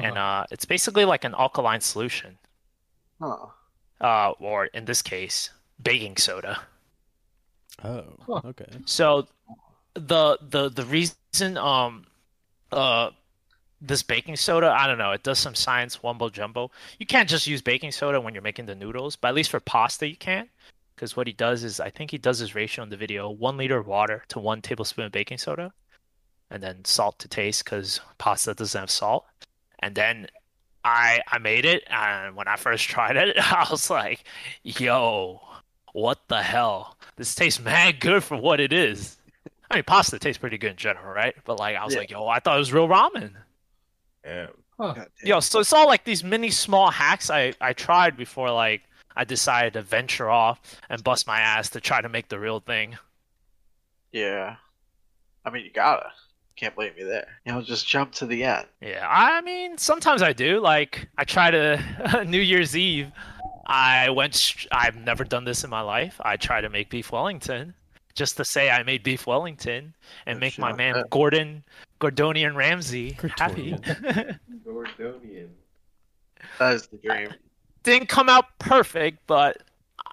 and 0.00 0.16
uh, 0.18 0.44
it's 0.50 0.64
basically 0.64 1.04
like 1.04 1.24
an 1.24 1.34
alkaline 1.34 1.80
solution, 1.80 2.38
Huh. 3.20 3.46
uh, 4.00 4.30
or 4.40 4.66
in 4.66 4.84
this 4.84 5.02
case, 5.02 5.50
baking 5.82 6.16
soda. 6.16 6.60
oh, 7.84 8.04
Huh. 8.26 8.40
okay. 8.44 8.66
So 8.86 9.28
the 9.94 10.38
the 10.40 10.70
the 10.70 10.84
reason 10.86 11.58
um 11.58 12.06
uh 12.72 13.10
this 13.80 14.02
baking 14.02 14.36
soda, 14.36 14.70
I 14.70 14.86
don't 14.86 14.98
know, 14.98 15.10
it 15.12 15.22
does 15.24 15.38
some 15.40 15.54
science 15.56 15.98
wumbo 15.98 16.30
jumbo. 16.32 16.70
You 16.98 17.06
can't 17.06 17.28
just 17.28 17.46
use 17.48 17.60
baking 17.62 17.90
soda 17.92 18.20
when 18.20 18.32
you're 18.34 18.42
making 18.42 18.66
the 18.66 18.74
noodles, 18.76 19.16
but 19.16 19.28
at 19.28 19.34
least 19.34 19.50
for 19.50 19.60
pasta 19.60 20.06
you 20.08 20.16
can. 20.16 20.48
because 20.94 21.16
what 21.16 21.26
he 21.26 21.32
does 21.32 21.64
is 21.64 21.80
I 21.80 21.90
think 21.90 22.10
he 22.12 22.18
does 22.18 22.38
his 22.38 22.54
ratio 22.54 22.84
in 22.84 22.90
the 22.90 22.96
video: 22.96 23.30
one 23.30 23.56
liter 23.56 23.78
of 23.78 23.86
water 23.88 24.24
to 24.28 24.38
one 24.38 24.62
tablespoon 24.62 25.06
of 25.06 25.12
baking 25.12 25.38
soda, 25.38 25.72
and 26.50 26.62
then 26.62 26.84
salt 26.84 27.18
to 27.20 27.28
taste 27.28 27.64
because 27.64 28.00
pasta 28.18 28.54
doesn't 28.54 28.80
have 28.80 28.90
salt. 28.90 29.26
And 29.82 29.94
then 29.94 30.28
I 30.84 31.20
I 31.28 31.38
made 31.38 31.64
it, 31.64 31.84
and 31.90 32.34
when 32.36 32.48
I 32.48 32.56
first 32.56 32.88
tried 32.88 33.16
it, 33.16 33.36
I 33.52 33.66
was 33.70 33.90
like, 33.90 34.24
"Yo, 34.62 35.40
what 35.92 36.20
the 36.28 36.42
hell? 36.42 36.96
This 37.16 37.34
tastes 37.34 37.60
mad 37.60 38.00
good 38.00 38.24
for 38.24 38.36
what 38.36 38.60
it 38.60 38.72
is." 38.72 39.18
I 39.70 39.76
mean, 39.76 39.84
pasta 39.84 40.18
tastes 40.18 40.38
pretty 40.38 40.58
good 40.58 40.72
in 40.72 40.76
general, 40.76 41.12
right? 41.12 41.34
But 41.44 41.58
like, 41.58 41.76
I 41.76 41.84
was 41.84 41.94
Yeah. 41.94 42.00
like, 42.00 42.10
"Yo, 42.10 42.26
I 42.26 42.38
thought 42.40 42.56
it 42.56 42.58
was 42.60 42.72
real 42.72 42.88
ramen." 42.88 43.32
Yeah. 44.24 44.46
Huh. 44.78 44.94
Yo, 45.22 45.40
so 45.40 45.60
it's 45.60 45.72
all 45.72 45.86
like 45.86 46.04
these 46.04 46.24
mini 46.24 46.50
small 46.50 46.90
hacks 46.90 47.28
I 47.30 47.52
I 47.60 47.72
tried 47.72 48.16
before 48.16 48.50
like 48.50 48.82
I 49.16 49.24
decided 49.24 49.74
to 49.74 49.82
venture 49.82 50.30
off 50.30 50.60
and 50.88 51.04
bust 51.04 51.26
my 51.26 51.40
ass 51.40 51.68
to 51.70 51.80
try 51.80 52.00
to 52.00 52.08
make 52.08 52.28
the 52.28 52.38
real 52.38 52.60
thing. 52.60 52.96
Yeah. 54.12 54.56
I 55.44 55.50
mean, 55.50 55.64
you 55.64 55.70
gotta. 55.72 56.10
Can't 56.62 56.76
blame 56.76 56.94
me 56.94 57.02
there. 57.02 57.26
You 57.44 57.50
know, 57.50 57.60
just 57.60 57.88
jump 57.88 58.12
to 58.12 58.24
the 58.24 58.44
end. 58.44 58.68
Yeah, 58.80 59.04
I 59.10 59.40
mean, 59.40 59.76
sometimes 59.78 60.22
I 60.22 60.32
do. 60.32 60.60
Like, 60.60 61.08
I 61.18 61.24
try 61.24 61.50
to 61.50 62.24
New 62.28 62.38
Year's 62.40 62.76
Eve. 62.76 63.10
I 63.66 64.10
went. 64.10 64.54
I've 64.70 64.94
never 64.94 65.24
done 65.24 65.42
this 65.44 65.64
in 65.64 65.70
my 65.70 65.80
life. 65.80 66.20
I 66.24 66.36
try 66.36 66.60
to 66.60 66.68
make 66.68 66.88
beef 66.88 67.10
Wellington, 67.10 67.74
just 68.14 68.36
to 68.36 68.44
say 68.44 68.70
I 68.70 68.84
made 68.84 69.02
beef 69.02 69.26
Wellington 69.26 69.92
and 70.26 70.38
make 70.38 70.52
shit, 70.52 70.60
my 70.60 70.72
man 70.72 70.94
bad. 70.94 71.10
Gordon, 71.10 71.64
Gordonian 72.00 72.54
Ramsay 72.54 73.18
happy. 73.36 73.72
Gordonian. 74.64 75.48
That 76.60 76.74
is 76.76 76.86
the 76.86 76.98
dream. 76.98 77.34
Didn't 77.82 78.08
come 78.08 78.28
out 78.28 78.56
perfect, 78.60 79.18
but 79.26 79.64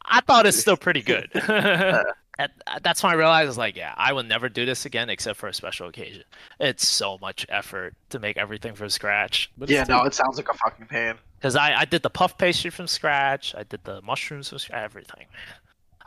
I 0.05 0.21
thought 0.21 0.47
it's 0.47 0.59
still 0.59 0.77
pretty 0.77 1.03
good. 1.03 1.29
And 2.39 2.49
that's 2.81 3.03
when 3.03 3.11
I 3.11 3.15
realized, 3.15 3.57
like, 3.57 3.75
yeah, 3.75 3.93
I 3.97 4.13
will 4.13 4.23
never 4.23 4.47
do 4.47 4.65
this 4.65 4.85
again 4.85 5.09
except 5.09 5.37
for 5.37 5.47
a 5.49 5.53
special 5.53 5.89
occasion. 5.89 6.23
It's 6.59 6.87
so 6.87 7.17
much 7.19 7.45
effort 7.49 7.95
to 8.11 8.19
make 8.19 8.37
everything 8.37 8.75
from 8.75 8.89
scratch. 8.89 9.51
But 9.57 9.69
yeah, 9.69 9.81
it's 9.81 9.89
no, 9.89 10.03
it 10.05 10.13
sounds 10.13 10.37
like 10.37 10.47
a 10.49 10.53
fucking 10.53 10.85
pain. 10.85 11.15
Because 11.37 11.57
I, 11.57 11.81
I 11.81 11.85
did 11.85 12.01
the 12.01 12.09
puff 12.09 12.37
pastry 12.37 12.69
from 12.71 12.87
scratch. 12.87 13.53
I 13.55 13.63
did 13.63 13.81
the 13.83 14.01
mushrooms 14.01 14.47
from 14.49 14.59
scratch. 14.59 14.81
Everything. 14.81 15.25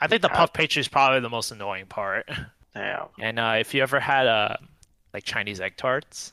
I 0.00 0.06
think 0.06 0.22
the 0.22 0.28
Yeah. 0.32 0.38
puff 0.38 0.52
pastry 0.54 0.80
is 0.80 0.88
probably 0.88 1.20
the 1.20 1.28
most 1.28 1.50
annoying 1.52 1.86
part. 1.86 2.26
Damn. 2.74 3.08
And 3.20 3.38
uh, 3.38 3.56
if 3.60 3.74
you 3.74 3.82
ever 3.82 4.00
had 4.00 4.26
uh, 4.26 4.56
like 5.12 5.24
Chinese 5.24 5.60
egg 5.60 5.76
tarts, 5.76 6.32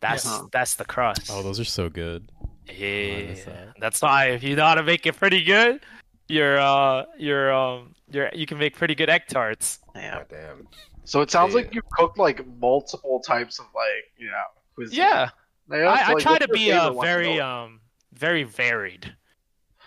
that's 0.00 0.26
Yeah. 0.26 0.42
that's 0.52 0.74
the 0.74 0.84
crust. 0.84 1.30
Oh, 1.32 1.42
those 1.42 1.58
are 1.58 1.64
so 1.64 1.88
good. 1.88 2.30
yeah, 2.68 3.28
miss 3.28 3.44
that. 3.44 3.68
that's 3.80 4.02
why 4.02 4.26
if 4.26 4.42
you 4.42 4.56
know 4.56 4.66
how 4.66 4.74
to 4.74 4.82
make 4.82 5.06
it 5.06 5.16
pretty 5.16 5.42
good, 5.42 5.80
you're 6.28 6.58
uh 6.58 7.04
you're 7.18 7.52
um 7.52 7.94
you're 8.10 8.30
you 8.34 8.46
can 8.46 8.58
make 8.58 8.76
pretty 8.76 8.94
good 8.94 9.10
egg 9.10 9.22
tarts. 9.28 9.78
Damn. 9.94 10.18
God 10.18 10.26
damn. 10.30 10.68
So 11.04 11.20
it 11.22 11.30
sounds 11.30 11.54
Yeah. 11.54 11.62
like 11.62 11.74
you've 11.74 11.88
cooked 11.90 12.18
like 12.18 12.46
multiple 12.58 13.20
types 13.20 13.58
of 13.58 13.66
like, 13.74 14.12
you 14.16 14.26
know, 14.26 14.42
cuisine. 14.74 14.98
Yeah, 14.98 15.30
Yeah, 15.70 15.96
so, 16.06 16.12
I, 16.12 16.16
I 16.16 16.20
try 16.20 16.38
to 16.38 16.48
be 16.48 16.70
uh, 16.70 16.80
favorite 16.92 16.96
one 16.96 17.06
to 17.06 17.12
very 17.12 17.40
um 17.40 17.80
very 18.12 18.44
varied. 18.44 19.14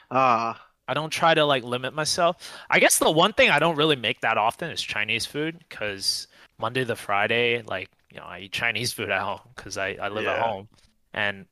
Ah, 0.10 0.67
I 0.88 0.93
don't 0.93 1.10
try 1.12 1.34
to 1.34 1.45
like 1.45 1.63
limit 1.63 1.93
myself. 1.93 2.54
I 2.69 2.80
guess 2.80 2.97
the 2.97 3.12
one 3.12 3.34
thing 3.34 3.49
I 3.49 3.60
don't 3.60 3.77
really 3.77 3.95
make 3.95 4.21
that 4.21 4.38
often 4.38 4.71
is 4.71 4.82
Chinese 4.82 5.25
food 5.25 5.60
because 5.69 6.27
Monday 6.60 6.84
to 6.84 6.95
Friday, 6.95 7.62
like 7.62 7.89
you 8.12 8.19
know, 8.19 8.25
I 8.25 8.39
eat 8.39 8.51
Chinese 8.51 8.91
food 8.91 9.10
at 9.10 9.21
home 9.21 9.39
because 9.56 9.77
I, 9.77 9.97
I 10.01 10.10
live 10.10 10.27
at 10.27 10.39
home, 10.39 10.67
and 11.13 11.45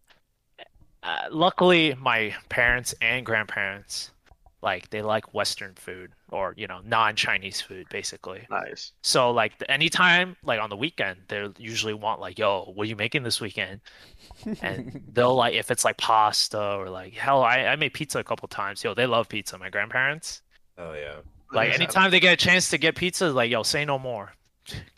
uh, 1.03 1.27
luckily 1.31 1.95
my 1.97 2.35
parents 2.49 2.93
and 3.01 3.25
grandparents 3.25 4.11
like 4.61 4.89
they 4.89 5.01
like 5.01 5.33
Western 5.33 5.73
food 5.75 6.11
or 6.31 6.53
you 6.57 6.67
know 6.67 6.79
non-Chinese 6.85 7.61
food 7.61 7.87
basically. 7.89 8.45
nice. 8.49 8.91
So 9.01 9.31
like 9.31 9.53
anytime 9.69 10.35
like 10.43 10.59
on 10.59 10.69
the 10.69 10.75
weekend 10.75 11.19
they 11.29 11.47
usually 11.57 11.93
want 11.93 12.19
like 12.19 12.37
yo 12.37 12.71
what 12.75 12.83
are 12.85 12.89
you 12.89 12.95
making 12.95 13.23
this 13.23 13.39
weekend 13.39 13.81
and 14.61 15.01
they'll 15.13 15.35
like 15.35 15.53
if 15.53 15.71
it's 15.71 15.85
like 15.85 15.97
pasta 15.97 16.59
or 16.61 16.89
like 16.89 17.13
hell 17.13 17.41
I, 17.43 17.59
I 17.65 17.75
made 17.75 17.93
pizza 17.93 18.19
a 18.19 18.23
couple 18.23 18.47
times 18.47 18.83
yo 18.83 18.93
they 18.93 19.05
love 19.05 19.29
pizza 19.29 19.57
my 19.57 19.69
grandparents 19.69 20.41
Oh 20.77 20.93
yeah. 20.93 21.17
like 21.53 21.69
Nice. 21.69 21.77
anytime 21.79 22.11
they 22.11 22.19
get 22.19 22.33
a 22.33 22.37
chance 22.37 22.69
to 22.71 22.77
get 22.77 22.95
pizza 22.95 23.29
like 23.31 23.49
yo 23.51 23.63
say 23.63 23.85
no 23.85 23.97
more 23.99 24.33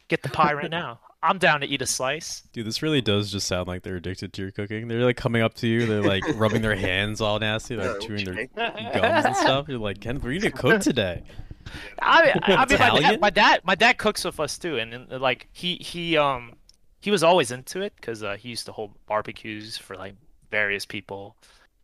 get 0.08 0.21
the 0.24 0.30
pie 0.30 0.54
right 0.54 0.71
now 0.71 1.00
I'm 1.23 1.38
down 1.38 1.62
to 1.62 1.67
eat 1.67 1.81
a 1.81 1.86
slice 1.86 2.41
Dude, 2.51 2.65
this 2.65 2.81
really 2.81 3.01
does 3.01 3.31
just 3.31 3.47
sound 3.47 3.67
like 3.67 3.84
they're 3.84 3.97
addicted 3.97 4.34
to 4.34 4.41
your 4.41 4.51
cooking. 4.51 4.88
They're 4.88 5.05
like 5.05 5.17
coming 5.17 5.41
up 5.41 5.53
to 5.55 5.67
you, 5.67 5.86
they're 5.86 6.01
like 6.01 6.23
rubbing 6.36 6.62
their 6.62 6.75
hands 6.75 7.21
all 7.21 7.39
nasty, 7.39 7.75
like 7.75 7.91
what 7.91 8.01
chewing 8.01 8.19
you 8.19 8.25
their 8.25 8.47
gums 8.47 9.25
and 9.25 9.36
stuff. 9.36 9.67
You're 9.67 9.77
like, 9.77 10.01
Ken, 10.01 10.19
we're 10.19 10.39
gonna 10.39 10.51
cook 10.51 10.81
today. 10.81 11.23
I, 12.01 12.34
I, 12.43 12.55
I 12.55 12.65
mean, 12.65 12.79
my 12.79 12.99
dad, 12.99 13.21
my 13.21 13.29
dad, 13.29 13.62
my 13.63 13.75
dad 13.75 13.97
cooks 13.97 14.25
with 14.25 14.39
us 14.39 14.57
too, 14.57 14.77
and, 14.77 14.93
and 14.93 15.21
like 15.21 15.47
he 15.51 15.75
he 15.75 16.17
um 16.17 16.53
he 17.01 17.12
was 17.12 17.23
always 17.23 17.51
into 17.51 17.81
it 17.81 17.93
because 17.95 18.23
uh, 18.23 18.36
he 18.36 18.49
used 18.49 18.65
to 18.67 18.71
hold 18.71 18.93
barbecues 19.05 19.77
for 19.77 19.95
like 19.95 20.15
various 20.49 20.86
people. 20.86 21.36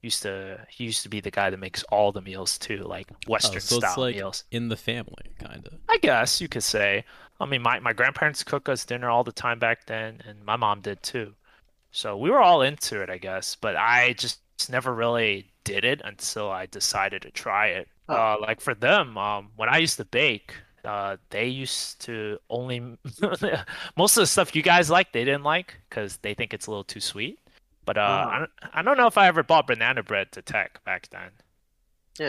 Used 0.07 0.23
to 0.23 0.65
he 0.69 0.85
used 0.85 1.03
to 1.03 1.09
be 1.09 1.19
the 1.21 1.31
guy 1.31 1.49
that 1.49 1.57
makes 1.59 1.83
all 1.91 2.11
the 2.11 2.21
meals 2.21 2.57
too, 2.57 2.77
like 2.77 3.07
Western 3.27 3.57
Oh, 3.57 3.59
so 3.59 3.79
style 3.79 3.89
it's 3.91 3.97
like 3.97 4.15
meals. 4.15 4.43
in 4.51 4.69
the 4.69 4.77
family, 4.77 5.25
kind 5.39 5.67
of. 5.67 5.73
I 5.89 5.97
guess 5.97 6.39
you 6.41 6.47
could 6.47 6.63
say. 6.63 7.03
I 7.39 7.45
mean, 7.45 7.61
my 7.61 7.79
my 7.79 7.93
grandparents 7.93 8.43
cook 8.43 8.69
us 8.69 8.85
dinner 8.85 9.09
all 9.09 9.23
the 9.23 9.31
time 9.31 9.59
back 9.59 9.85
then, 9.85 10.21
and 10.27 10.43
my 10.45 10.55
mom 10.55 10.81
did 10.81 11.03
too. 11.03 11.33
So 11.91 12.17
we 12.17 12.29
were 12.31 12.39
all 12.41 12.61
into 12.61 13.01
it, 13.01 13.09
I 13.09 13.17
guess. 13.17 13.55
But 13.55 13.75
I 13.75 14.13
just 14.13 14.39
never 14.69 14.93
really 14.93 15.47
did 15.63 15.83
it 15.85 16.01
until 16.03 16.49
I 16.49 16.65
decided 16.67 17.21
to 17.23 17.31
try 17.31 17.67
it. 17.67 17.87
Oh. 18.09 18.15
Uh, 18.15 18.37
like 18.41 18.61
for 18.61 18.73
them, 18.73 19.17
um, 19.17 19.49
when 19.57 19.69
I 19.69 19.77
used 19.79 19.97
to 19.97 20.05
bake, 20.05 20.53
uh, 20.85 21.17
they 21.29 21.47
used 21.47 21.99
to 22.05 22.39
only 22.49 22.79
most 23.97 24.17
of 24.17 24.21
the 24.21 24.25
stuff 24.27 24.55
you 24.55 24.61
guys 24.63 24.89
like, 24.89 25.11
they 25.11 25.25
didn't 25.25 25.43
like 25.43 25.75
because 25.89 26.17
they 26.17 26.33
think 26.33 26.53
it's 26.53 26.67
a 26.67 26.71
little 26.71 26.83
too 26.85 27.01
sweet. 27.01 27.39
But 27.87 27.97
uh, 27.97 28.01
Uh-huh. 28.01 28.29
I 28.29 28.39
don't, 28.39 28.51
I 28.75 28.83
don't 28.83 28.97
know 28.97 29.07
if 29.07 29.17
I 29.17 29.27
ever 29.29 29.43
bought 29.43 29.67
banana 29.67 30.03
bread 30.03 30.31
to 30.33 30.43
tech 30.43 30.83
back 30.85 31.09
then. 31.09 31.31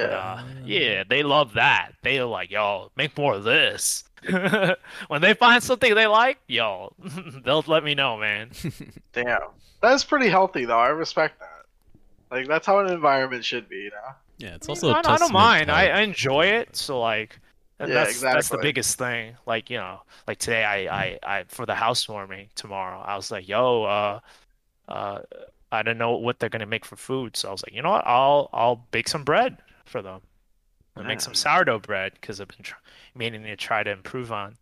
But, 0.01 0.11
Yeah. 0.11 0.19
uh, 0.19 0.45
yeah, 0.65 1.05
they 1.09 1.23
love 1.23 1.55
that. 1.55 1.93
They're 2.03 2.25
like, 2.25 2.51
yo, 2.51 2.93
make 2.97 3.17
more 3.19 3.35
of 3.35 3.45
this. 3.45 4.05
when 5.09 5.21
they 5.23 5.35
find 5.35 5.63
something 5.63 5.95
they 5.95 6.07
like, 6.07 6.39
yo, 6.49 6.95
they'll 7.45 7.65
let 7.67 7.85
me 7.85 7.95
know, 7.95 8.17
man. 8.19 8.53
Damn. 9.13 9.41
That's 9.83 10.05
pretty 10.05 10.29
healthy 10.29 10.65
though. 10.65 10.79
I 10.81 10.89
respect 10.89 11.41
that. 11.41 11.65
Like 12.31 12.49
that's 12.49 12.67
how 12.67 12.81
an 12.81 12.93
environment 12.93 13.45
should 13.45 13.69
be, 13.69 13.77
you 13.77 13.91
know? 13.91 14.15
Yeah, 14.39 14.55
it's 14.57 14.69
also. 14.69 14.91
a 14.91 14.93
I, 14.93 15.03
I 15.05 15.19
don't 15.19 15.33
mind. 15.33 15.71
I, 15.71 15.89
I 15.89 16.01
enjoy 16.03 16.47
it. 16.47 16.77
So 16.77 17.01
like, 17.01 17.41
Yeah, 17.81 17.87
that's 17.87 18.21
that's 18.21 18.49
the 18.51 18.59
biggest 18.59 18.99
thing. 18.99 19.37
Like 19.47 19.71
you 19.71 19.79
know, 19.79 20.03
like 20.27 20.39
today, 20.39 20.65
I 20.65 21.03
I, 21.05 21.19
I 21.41 21.45
for 21.49 21.67
the 21.67 21.75
housewarming 21.75 22.51
tomorrow, 22.55 23.01
I 23.01 23.17
was 23.17 23.31
like, 23.31 23.49
yo, 23.49 23.85
uh, 23.85 24.21
uh, 24.89 25.21
I 25.71 25.83
don't 25.83 25.99
know 25.99 26.17
what 26.17 26.39
they're 26.39 26.49
gonna 26.49 26.67
make 26.67 26.85
for 26.85 26.97
food, 26.97 27.37
so 27.37 27.49
I 27.49 27.53
was 27.53 27.63
like, 27.63 27.75
you 27.75 27.83
know 27.83 27.91
what, 27.91 28.07
I'll 28.07 28.49
I'll 28.53 28.87
bake 28.91 29.09
some 29.09 29.25
bread 29.25 29.59
for 29.85 30.03
them. 30.03 30.21
I'll 30.97 31.05
make 31.05 31.21
some 31.21 31.35
sourdough 31.35 31.79
bread 31.81 32.13
because 32.15 32.41
I've 32.41 32.49
been 32.49 32.63
tr- 32.63 32.75
meaning 33.15 33.45
to 33.45 33.57
try 33.57 33.83
to 33.83 33.91
improve 33.91 34.33
on 34.33 34.57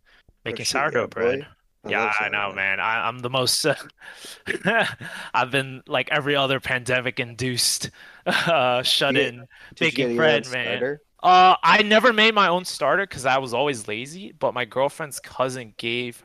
making 0.45 0.65
sourdough 0.65 1.07
bread. 1.07 1.39
boy. 1.39 1.47
I 1.85 1.89
Yeah, 1.89 2.11
I 2.19 2.29
know, 2.29 2.53
man. 2.53 2.79
I, 2.79 3.07
I'm 3.07 3.19
the 3.19 3.29
most. 3.29 3.65
I've 5.33 5.51
been 5.51 5.83
like 5.87 6.09
every 6.11 6.35
other 6.35 6.59
pandemic-induced 6.59 7.91
uh, 8.25 8.83
shut-in 8.83 9.35
you 9.35 9.45
baking 9.79 10.15
bread, 10.15 10.47
man. 10.51 10.99
Uh, 11.23 11.55
I 11.63 11.81
never 11.83 12.13
made 12.13 12.35
my 12.35 12.47
own 12.49 12.65
starter 12.65 13.03
because 13.03 13.25
I 13.25 13.37
was 13.37 13.53
always 13.53 13.87
lazy. 13.87 14.33
But 14.37 14.53
my 14.53 14.65
girlfriend's 14.65 15.19
cousin 15.19 15.73
gave 15.77 16.23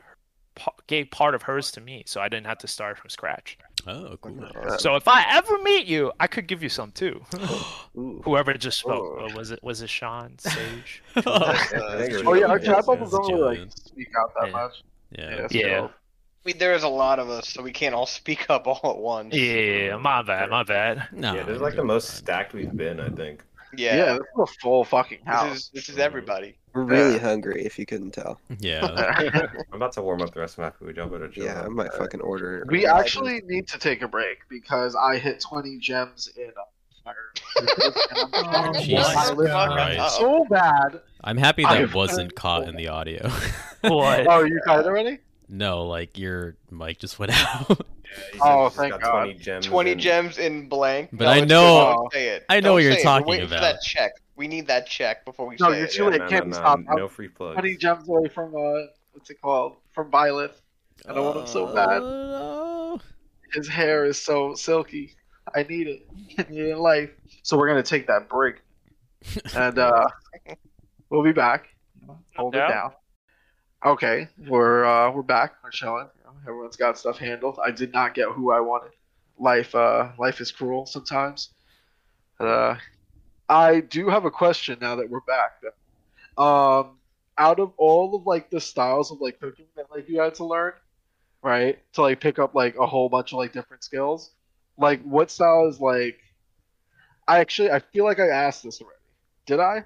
gave 0.87 1.09
part 1.11 1.33
of 1.33 1.43
hers 1.43 1.71
to 1.71 1.81
me, 1.81 2.03
so 2.05 2.21
I 2.21 2.29
didn't 2.29 2.45
have 2.45 2.59
to 2.59 2.67
start 2.67 2.97
from 2.97 3.09
scratch. 3.09 3.57
Oh, 3.85 4.17
cool. 4.21 4.43
Uh, 4.43 4.77
So 4.77 4.95
if 4.95 5.07
I 5.07 5.25
ever 5.29 5.57
meet 5.63 5.85
you, 5.87 6.11
I 6.19 6.27
could 6.27 6.47
give 6.47 6.63
you 6.63 6.69
some 6.69 6.91
too. 6.91 7.21
Whoever 7.93 8.53
just 8.53 8.79
spoke, 8.79 9.19
Oh. 9.21 9.35
was 9.35 9.51
it 9.51 9.63
was 9.63 9.81
it 9.81 9.89
Sean 9.89 10.37
Sage? 10.39 11.03
I 11.15 11.21
Oh 12.25 12.33
yeah, 12.33 12.47
our 12.47 12.57
was- 12.57 12.65
chat 12.65 12.75
yeah, 12.77 12.81
bubbles 12.81 13.11
don't 13.11 13.33
really 13.33 13.59
like 13.59 13.71
speak 13.71 14.07
out 14.19 14.31
that 14.39 14.47
Yeah. 14.47 14.51
much. 14.51 14.83
Yeah. 15.11 15.47
Yeah. 15.51 15.87
We, 16.45 16.51
there's 16.53 16.83
a 16.83 16.89
lot 16.89 17.19
of 17.19 17.29
us, 17.29 17.47
so 17.49 17.61
we 17.63 17.71
can't 17.71 17.95
all 17.95 18.05
speak 18.21 18.49
up 18.49 18.67
all 18.67 18.79
at 18.91 18.97
once. 18.97 19.33
Yeah, 19.33 19.95
my 19.97 20.21
bad, 20.23 20.49
my 20.49 20.63
bad. 20.63 21.07
No, 21.13 21.33
Yeah, 21.35 21.43
this 21.43 21.55
is 21.55 21.61
like 21.61 21.75
the 21.75 21.83
most 21.85 22.15
stacked 22.17 22.53
we've 22.53 22.75
been, 22.75 22.99
I 22.99 23.09
think. 23.09 23.43
Yeah, 23.75 23.95
Yeah, 23.95 24.13
this 24.13 24.21
is 24.21 24.39
a 24.39 24.45
full 24.61 24.83
fucking 24.83 25.19
house. 25.25 25.49
this 25.49 25.57
is 25.63 25.69
this 25.73 25.89
is 25.89 25.97
everybody. 25.97 26.55
We're 26.73 26.83
really 26.83 27.13
Yeah. 27.13 27.19
hungry, 27.19 27.63
if 27.65 27.77
you 27.77 27.85
couldn't 27.85 28.11
tell. 28.11 28.39
Yeah. 28.59 28.85
I'm 29.71 29.75
about 29.75 29.93
to 29.93 30.01
warm 30.01 30.21
up 30.21 30.33
the 30.33 30.39
rest 30.39 30.57
of 30.57 30.63
my 30.63 30.71
food. 30.71 30.95
Y'all 30.97 31.07
better 31.07 31.27
chill. 31.27 31.45
Yeah, 31.45 31.61
I 31.61 31.67
might 31.67 31.93
fucking 31.93 32.21
order 32.21 32.59
it. 32.59 32.67
we 32.67 32.85
right 32.85 32.93
now. 32.95 32.99
actually 32.99 33.41
need 33.45 33.67
to 33.69 33.77
take 33.77 34.01
a 34.01 34.07
break 34.07 34.39
because 34.49 34.95
I 34.95 35.17
hit 35.17 35.39
20 35.41 35.77
gems 35.79 36.29
in. 36.37 36.51
Oh, 37.85 38.71
Jesus 38.81 39.05
I 39.15 39.31
lived 39.33 39.51
Christ. 39.51 40.17
so 40.17 40.45
bad. 40.49 41.01
I'm 41.23 41.37
happy 41.37 41.63
that 41.63 41.71
I- 41.71 41.81
that 41.85 41.93
wasn't 41.93 42.33
caught 42.37 42.67
in 42.67 42.75
the 42.75 42.87
audio. 42.87 43.29
What? 43.81 44.27
Oh, 44.27 44.43
you 44.43 44.59
tried 44.63 44.85
already? 44.85 45.19
no, 45.49 45.85
like 45.85 46.17
your 46.17 46.55
mic 46.71 46.99
just 46.99 47.19
went 47.19 47.31
out. 47.33 47.85
Yeah, 48.33 48.39
Oh, 48.41 48.69
thank 48.69 48.91
got 48.93 49.01
God. 49.01 49.11
20 49.23 49.33
gems. 49.35 49.65
Twenty 49.65 49.91
in- 49.91 49.99
gems 49.99 50.37
in 50.37 50.69
blank. 50.69 51.09
But 51.13 51.25
No, 51.25 51.29
I 51.31 51.39
know- 51.41 51.45
good. 51.45 51.93
Don't 51.95 52.13
say 52.13 52.27
it. 52.29 52.45
I 52.49 52.55
know 52.55 52.61
Don't 52.61 52.73
what 52.75 52.83
you're 52.83 52.91
talking 52.91 53.01
it. 53.01 53.05
We're 53.05 53.09
talking 53.11 53.27
waiting 53.27 53.47
for 53.49 53.55
that 53.61 53.81
check. 53.81 54.11
We 54.35 54.47
need 54.47 54.67
that 54.67 54.87
check 54.87 55.25
before 55.25 55.47
we 55.47 55.55
No, 55.59 55.69
say 55.71 55.77
you're 55.77 55.85
it. 55.85 55.91
too 55.91 56.03
Yeah, 56.05 56.09
late. 56.09 56.21
no, 56.21 56.27
Can't 56.27 56.45
no, 56.47 56.49
be 56.49 56.49
no, 56.51 56.57
stopped. 56.57 56.83
no 56.97 57.07
free 57.07 57.27
plugs. 57.27 57.55
Honey 57.55 57.75
gems 57.77 58.07
away 58.09 58.27
from 58.29 58.55
uh, 58.55 58.87
what's 59.11 59.29
it 59.29 59.39
called? 59.41 59.77
From 59.93 60.09
Violet. 60.09 60.59
I 61.07 61.13
don't 61.13 61.25
want 61.25 61.37
him 61.39 61.47
so 61.47 61.67
bad. 61.73 61.99
Oh, 62.01 62.99
His 63.53 63.67
hair 63.67 64.05
is 64.05 64.19
so 64.19 64.55
silky. 64.55 65.15
I 65.55 65.63
need 65.63 65.87
it. 65.87 66.07
I 66.39 66.45
need 66.49 66.59
it 66.61 66.69
in 66.71 66.79
life. 66.79 67.11
So 67.43 67.57
we're 67.57 67.67
gonna 67.67 67.83
take 67.83 68.07
that 68.07 68.29
break, 68.29 68.61
and 69.55 69.77
uh, 69.77 70.07
we'll 71.09 71.23
be 71.23 71.33
back. 71.33 71.67
Hold 72.37 72.55
Yeah. 72.55 72.65
it 72.65 72.69
down. 72.69 72.91
Okay, 73.85 74.29
we're 74.47 74.85
uh, 74.85 75.11
we're 75.11 75.21
back. 75.23 75.55
We're 75.63 75.69
chilling. 75.71 76.07
Everyone's 76.41 76.75
got 76.75 76.97
stuff 76.97 77.17
handled. 77.17 77.59
I 77.63 77.71
did 77.71 77.93
not 77.93 78.13
get 78.13 78.27
who 78.29 78.51
I 78.51 78.59
wanted. 78.59 78.91
Life, 79.39 79.73
uh, 79.75 80.11
life 80.17 80.41
is 80.41 80.51
cruel 80.51 80.85
sometimes. 80.85 81.49
Uh, 82.39 82.75
I 83.49 83.81
do 83.81 84.09
have 84.09 84.25
a 84.25 84.31
question 84.31 84.77
now 84.81 84.95
that 84.95 85.09
we're 85.09 85.21
back. 85.21 85.61
Um, 86.37 86.97
out 87.37 87.59
of 87.59 87.73
all 87.77 88.15
of 88.15 88.25
like 88.25 88.49
the 88.49 88.61
styles 88.61 89.11
of 89.11 89.21
like 89.21 89.39
cooking 89.39 89.65
that 89.75 89.91
like 89.91 90.09
you 90.09 90.19
had 90.19 90.35
to 90.35 90.45
learn, 90.45 90.73
right, 91.41 91.79
to 91.93 92.01
like 92.01 92.19
pick 92.19 92.39
up 92.39 92.55
like 92.55 92.75
a 92.77 92.85
whole 92.85 93.09
bunch 93.09 93.31
of 93.31 93.37
like 93.37 93.53
different 93.53 93.83
skills, 93.83 94.31
like 94.77 95.01
what 95.03 95.31
style 95.31 95.67
is 95.67 95.79
like? 95.79 96.19
I 97.27 97.39
actually 97.39 97.71
I 97.71 97.79
feel 97.79 98.05
like 98.05 98.19
I 98.19 98.27
asked 98.27 98.63
this 98.63 98.81
already. 98.81 98.99
Did 99.45 99.59
I? 99.59 99.85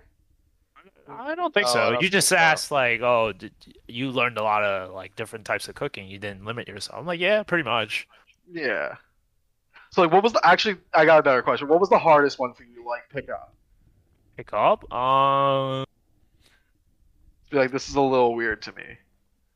I 1.09 1.35
don't 1.35 1.53
think 1.53 1.67
Oh, 1.67 1.73
so. 1.73 1.91
don't 1.91 2.01
You 2.01 2.09
just 2.09 2.29
think 2.29 2.39
so. 2.39 2.43
asked 2.43 2.71
like, 2.71 3.01
oh, 3.01 3.31
did 3.33 3.53
you 3.87 4.11
learned 4.11 4.37
a 4.37 4.43
lot 4.43 4.63
of 4.63 4.91
like 4.93 5.15
different 5.15 5.45
types 5.45 5.67
of 5.69 5.75
cooking. 5.75 6.07
You 6.07 6.19
didn't 6.19 6.43
limit 6.45 6.67
yourself. 6.67 6.99
I'm 6.99 7.05
like, 7.05 7.19
yeah, 7.19 7.43
pretty 7.43 7.63
much. 7.63 8.07
Yeah. 8.51 8.95
So 9.91 10.01
like, 10.01 10.11
what 10.11 10.23
was 10.23 10.33
the 10.33 10.41
actually? 10.45 10.77
I 10.93 11.05
got 11.05 11.19
a 11.19 11.23
better 11.23 11.41
question. 11.41 11.67
What 11.69 11.79
was 11.79 11.89
the 11.89 11.97
hardest 11.99 12.39
one 12.39 12.53
for 12.53 12.63
you 12.63 12.81
to 12.81 12.87
like 12.87 13.09
pick 13.09 13.29
up? 13.29 13.53
Pick 14.35 14.51
up. 14.53 14.91
Um, 14.93 15.85
Be 17.49 17.57
like, 17.57 17.71
this 17.71 17.87
is 17.89 17.95
a 17.95 18.01
little 18.01 18.35
weird 18.35 18.61
to 18.63 18.71
me. 18.73 18.83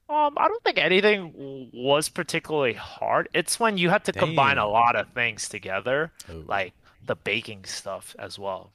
um, 0.09 0.33
I 0.37 0.47
don't 0.47 0.63
think 0.63 0.77
anything 0.77 1.69
was 1.73 2.09
particularly 2.09 2.73
hard. 2.73 3.29
It's 3.33 3.59
when 3.59 3.77
you 3.77 3.89
have 3.89 4.03
to 4.03 4.11
combine 4.13 4.57
a 4.57 4.67
lot 4.67 4.95
of 4.95 5.09
things 5.13 5.47
together, 5.49 6.11
Oh. 6.29 6.43
like 6.47 6.73
the 7.05 7.15
baking 7.15 7.65
stuff 7.65 8.15
as 8.17 8.39
well. 8.39 8.71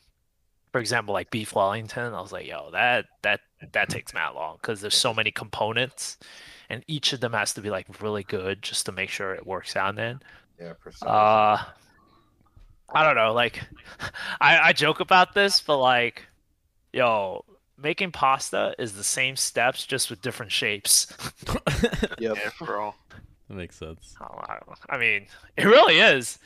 For 0.76 0.80
example, 0.80 1.14
like 1.14 1.30
beef 1.30 1.54
Wellington, 1.54 2.12
I 2.12 2.20
was 2.20 2.32
like, 2.32 2.46
yo, 2.46 2.70
that 2.72 3.06
that 3.22 3.40
that 3.72 3.88
takes 3.88 4.12
that 4.12 4.34
long 4.34 4.58
because 4.60 4.82
there's 4.82 4.94
so 4.94 5.14
many 5.14 5.30
components, 5.30 6.18
and 6.68 6.84
each 6.86 7.14
of 7.14 7.20
them 7.20 7.32
has 7.32 7.54
to 7.54 7.62
be 7.62 7.70
like 7.70 7.86
really 8.02 8.24
good 8.24 8.60
just 8.60 8.84
to 8.84 8.92
make 8.92 9.08
sure 9.08 9.32
it 9.32 9.46
works 9.46 9.74
out. 9.74 9.96
Then. 9.96 10.20
Yeah, 10.60 10.74
precise. 10.78 11.08
Uh, 11.08 11.64
I 12.92 13.02
don't 13.02 13.14
know. 13.14 13.32
Like, 13.32 13.62
I 14.42 14.58
I 14.68 14.72
joke 14.74 15.00
about 15.00 15.32
this, 15.32 15.62
but 15.62 15.78
like, 15.78 16.26
yo, 16.92 17.46
making 17.78 18.12
pasta 18.12 18.74
is 18.78 18.92
the 18.92 19.02
same 19.02 19.34
steps 19.34 19.86
just 19.86 20.10
with 20.10 20.20
different 20.20 20.52
shapes. 20.52 21.06
Yep. 22.18 22.36
Yeah, 22.36 22.50
for 22.50 22.76
real. 22.76 22.94
makes 23.48 23.76
sense. 23.76 24.14
Oh, 24.20 24.40
I 24.46 24.58
I 24.90 24.98
mean, 24.98 25.26
it 25.56 25.64
really 25.64 26.00
is. 26.00 26.38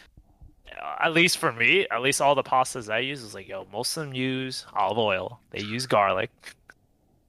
Uh, 0.71 0.97
At 1.05 1.13
least 1.13 1.39
for 1.39 1.53
me, 1.53 1.87
at 1.91 2.03
least 2.03 2.21
all 2.21 2.35
the 2.35 2.43
pastas 2.43 2.93
I 2.93 2.99
use 2.99 3.23
is 3.23 3.35
like, 3.35 3.49
yo, 3.49 3.67
most 3.73 3.97
of 3.97 4.05
them 4.05 4.15
use 4.15 4.67
olive 4.75 4.99
oil. 4.99 5.41
They 5.51 5.61
use 5.61 5.87
garlic. 5.87 6.31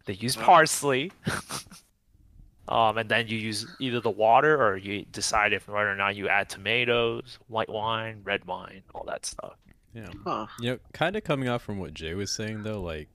They 0.06 0.14
use 0.14 0.36
parsley. 0.36 1.12
um, 2.68 2.98
and 2.98 3.10
then 3.10 3.28
you 3.28 3.38
use 3.38 3.68
either 3.80 4.00
the 4.00 4.10
water 4.10 4.62
or 4.62 4.78
you 4.78 5.06
decide 5.12 5.54
if 5.54 5.68
whether 5.68 5.92
or 5.92 5.96
not 5.96 6.16
you 6.16 6.28
add 6.28 6.50
tomatoes, 6.50 7.40
white 7.48 7.70
wine, 7.70 8.22
red 8.24 8.46
wine, 8.46 8.84
all 8.94 9.06
that 9.06 9.26
stuff. 9.26 9.54
Yeah. 9.94 10.10
Huh. 10.24 10.48
You 10.60 10.72
know, 10.72 10.80
kind 10.94 11.16
of 11.16 11.24
coming 11.24 11.50
off 11.50 11.62
from 11.62 11.80
what 11.80 11.94
Jay 11.94 12.14
was 12.14 12.32
saying 12.32 12.64
though, 12.64 12.82
like 12.82 13.10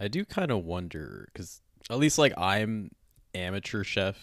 I 0.00 0.08
do 0.08 0.24
kind 0.24 0.50
of 0.50 0.64
wonder 0.64 1.28
because 1.32 1.60
at 1.90 1.98
least 1.98 2.18
like 2.18 2.32
I'm 2.36 2.90
amateur 3.34 3.84
chef. 3.84 4.16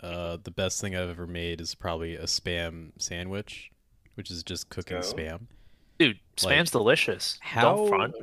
Uh, 0.00 0.36
the 0.42 0.52
best 0.52 0.80
thing 0.80 0.94
I've 0.94 1.08
ever 1.08 1.26
made 1.26 1.60
is 1.60 1.74
probably 1.74 2.14
a 2.14 2.24
spam 2.24 2.92
sandwich, 2.98 3.72
which 4.18 4.30
is 4.30 4.42
just 4.42 4.68
cooking 4.68 4.98
Oh. 4.98 5.00
spam. 5.00 5.46
Dude, 5.98 6.18
Like, 6.44 6.52
spam's 6.58 6.70
delicious. 6.70 7.38
how- 7.40 7.74
Don't 7.76 7.88
front. 7.88 8.14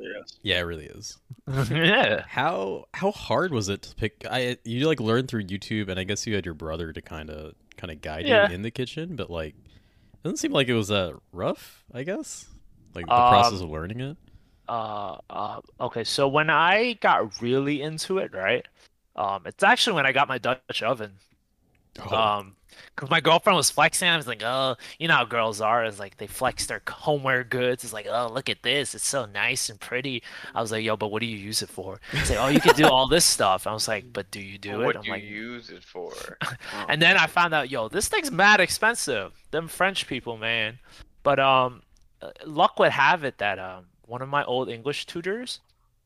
Yeah, 0.44 0.60
it 0.60 0.64
really 0.64 0.86
is. 0.86 1.18
yeah. 1.72 2.24
How 2.28 2.86
how 2.94 3.12
hard 3.12 3.52
was 3.52 3.68
it 3.70 3.82
to 3.84 3.96
pick? 3.96 4.26
I 4.30 4.58
you 4.64 4.88
like 4.88 5.00
learned 5.00 5.28
through 5.30 5.44
YouTube, 5.46 5.90
and 5.90 6.00
I 6.00 6.04
guess 6.04 6.26
you 6.28 6.36
had 6.36 6.46
your 6.46 6.54
brother 6.54 6.94
to 6.94 7.02
kind 7.02 7.30
of 7.30 7.56
kind 7.78 7.92
of 7.92 8.02
guide 8.02 8.28
Yeah. 8.28 8.48
you 8.50 8.56
in 8.56 8.62
the 8.62 8.72
kitchen, 8.72 9.16
but 9.16 9.30
like 9.30 9.56
it 9.56 10.24
doesn't 10.24 10.38
seem 10.38 10.52
like 10.54 10.68
it 10.70 10.74
was 10.74 10.88
that 10.90 11.18
rough. 11.34 11.84
I 11.94 12.04
guess 12.04 12.48
like 12.94 13.06
the 13.08 13.14
Um, 13.14 13.30
process 13.30 13.60
of 13.62 13.70
learning 13.70 14.00
it. 14.00 14.18
uh, 14.70 15.18
uh, 15.30 15.62
okay, 15.82 16.04
so 16.06 16.28
when 16.30 16.50
I 16.50 16.94
got 16.94 17.42
really 17.42 17.82
into 17.82 18.20
it, 18.20 18.34
right? 18.34 18.66
Um, 19.18 19.44
it's 19.46 19.64
actually 19.64 19.94
when 19.96 20.06
I 20.06 20.12
got 20.14 20.28
my 20.30 20.38
Dutch 20.38 20.82
oven. 20.82 21.20
Oh, 22.00 22.16
Um, 22.16 22.56
because 22.96 23.10
my 23.10 23.20
girlfriend 23.20 23.58
was 23.58 23.70
flexing. 23.70 24.08
I 24.08 24.18
was 24.18 24.28
like, 24.28 24.42
oh, 24.44 24.76
you 25.00 25.08
know 25.08 25.16
how 25.16 25.26
girls 25.26 25.62
are. 25.62 25.86
It's 25.86 26.00
like 26.00 26.18
they 26.18 26.28
flex 26.28 26.66
their 26.66 26.82
homeware 26.88 27.44
goods. 27.44 27.84
It's 27.84 27.94
like, 27.94 28.08
oh, 28.10 28.32
look 28.34 28.50
at 28.50 28.64
this. 28.64 28.96
It's 28.96 29.08
so 29.08 29.26
nice 29.26 29.70
and 29.70 29.80
pretty. 29.80 30.24
I 30.54 30.62
was 30.62 30.72
like, 30.72 30.84
yo, 30.84 30.96
but 30.96 31.10
what 31.10 31.22
do 31.22 31.26
you 31.26 31.38
use 31.38 31.62
it 31.62 31.70
for? 31.70 32.00
It's 32.14 32.30
like, 32.30 32.40
oh, 32.40 32.48
you 32.48 32.60
can 32.60 32.76
do 32.76 32.88
all 32.88 33.08
this 33.08 33.26
stuff. 33.26 33.68
I 33.68 33.74
was 33.74 33.88
like, 33.88 34.12
but 34.14 34.32
do 34.32 34.40
you 34.40 34.58
do 34.58 34.80
what 34.80 34.96
it? 34.96 35.00
I'm 35.00 35.04
do 35.04 35.12
like, 35.12 35.24
you 35.24 35.30
use 35.30 35.70
it 35.70 35.84
for? 35.84 36.14
and 36.88 37.02
then 37.02 37.18
I 37.18 37.28
found 37.28 37.54
out, 37.54 37.70
yo, 37.70 37.90
this 37.90 38.08
thing's 38.08 38.32
mad 38.32 38.60
expensive. 38.60 39.34
Them 39.52 39.68
French 39.68 40.08
people, 40.08 40.38
man. 40.38 40.80
But 41.24 41.40
um, 41.40 41.82
uh, 42.22 42.32
luck 42.46 42.80
would 42.80 42.92
have 42.92 43.24
it 43.24 43.38
that 43.40 43.60
um, 43.60 43.86
one 44.06 44.22
of 44.22 44.30
my 44.30 44.44
old 44.46 44.70
English 44.70 45.06
tutors, 45.06 45.60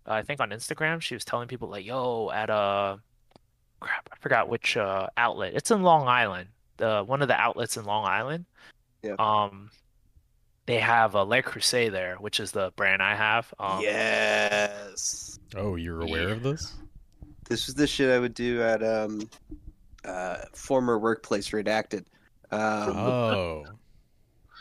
uh, 0.08 0.13
I 0.13 0.21
think 0.23 0.39
on 0.39 0.49
Instagram, 0.49 1.01
she 1.01 1.13
was 1.13 1.25
telling 1.25 1.47
people 1.47 1.67
like, 1.69 1.86
yo, 1.86 2.32
at 2.32 2.49
a 2.49 2.99
crap, 3.79 4.10
I 4.12 4.15
forgot 4.17 4.49
which 4.49 4.77
uh 4.77 5.08
outlet. 5.17 5.53
It's 5.53 5.71
in 5.71 5.84
Long 5.84 6.08
Island. 6.08 6.49
The 6.80 7.04
one 7.06 7.22
of 7.22 7.28
the 7.28 7.36
outlets 7.36 7.78
in 7.78 7.86
Long 7.86 8.06
Island. 8.06 8.46
Yeah. 9.04 9.15
Um, 9.20 9.70
they 10.65 10.80
have 10.80 11.15
a 11.15 11.24
Le 11.24 11.42
Creuset 11.42 11.92
there, 11.92 12.15
which 12.18 12.39
is 12.39 12.52
the 12.52 12.72
brand 12.76 13.02
I 13.02 13.15
have. 13.15 13.52
Um, 13.60 13.82
yes. 13.82 15.39
oh, 15.56 15.76
you're 15.76 16.02
aware 16.02 16.28
yeah. 16.28 16.36
of 16.36 16.44
this? 16.44 16.76
This 17.48 17.65
was 17.65 17.76
the 17.76 17.88
shit 17.88 18.12
I 18.12 18.20
would 18.20 18.36
do 18.36 18.62
at 18.62 18.84
um, 18.84 19.28
uh, 20.06 20.38
former 20.54 21.00
workplace 21.00 21.50
redacted. 21.50 22.06
Um, 22.52 22.98
Oh, 22.98 23.65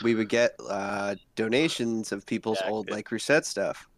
we 0.03 0.15
would 0.15 0.29
get 0.29 0.55
uh, 0.69 1.17
donations 1.37 2.13
of 2.13 2.25
people's 2.25 2.59
old 2.67 2.87
Redacted. 2.87 2.95
Le 2.95 3.03
Creuset 3.03 3.45
stuff. 3.45 3.89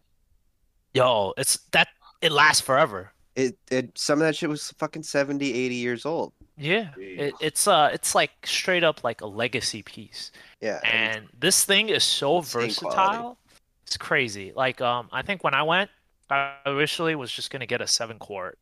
Yo, 0.94 1.32
it's 1.36 1.60
that 1.70 1.88
it 2.20 2.32
lasts 2.32 2.60
forever. 2.60 3.12
It, 3.36 3.56
it 3.70 3.96
some 3.96 4.20
of 4.20 4.26
that 4.26 4.34
shit 4.34 4.48
was 4.48 4.72
fucking 4.78 5.04
70, 5.04 5.52
80 5.54 5.74
years 5.74 6.04
old. 6.04 6.32
Yeah, 6.60 6.90
it, 6.98 7.34
it's 7.40 7.66
uh, 7.66 7.90
it's 7.92 8.14
like 8.14 8.30
straight 8.44 8.84
up 8.84 9.02
like 9.02 9.22
a 9.22 9.26
legacy 9.26 9.82
piece. 9.82 10.30
Yeah. 10.60 10.78
and 10.84 11.26
this 11.38 11.64
thing 11.64 11.88
is 11.88 12.04
so 12.04 12.40
versatile. 12.40 12.90
quality. 12.90 13.38
It's 13.86 13.96
crazy. 13.96 14.52
Like 14.54 14.80
um, 14.80 15.08
I 15.10 15.22
think 15.22 15.42
when 15.42 15.54
I 15.54 15.62
went, 15.62 15.90
I 16.28 16.54
initially 16.66 17.14
was 17.14 17.32
just 17.32 17.50
gonna 17.50 17.66
get 17.66 17.80
a 17.80 17.86
seven 17.86 18.18
quart, 18.18 18.58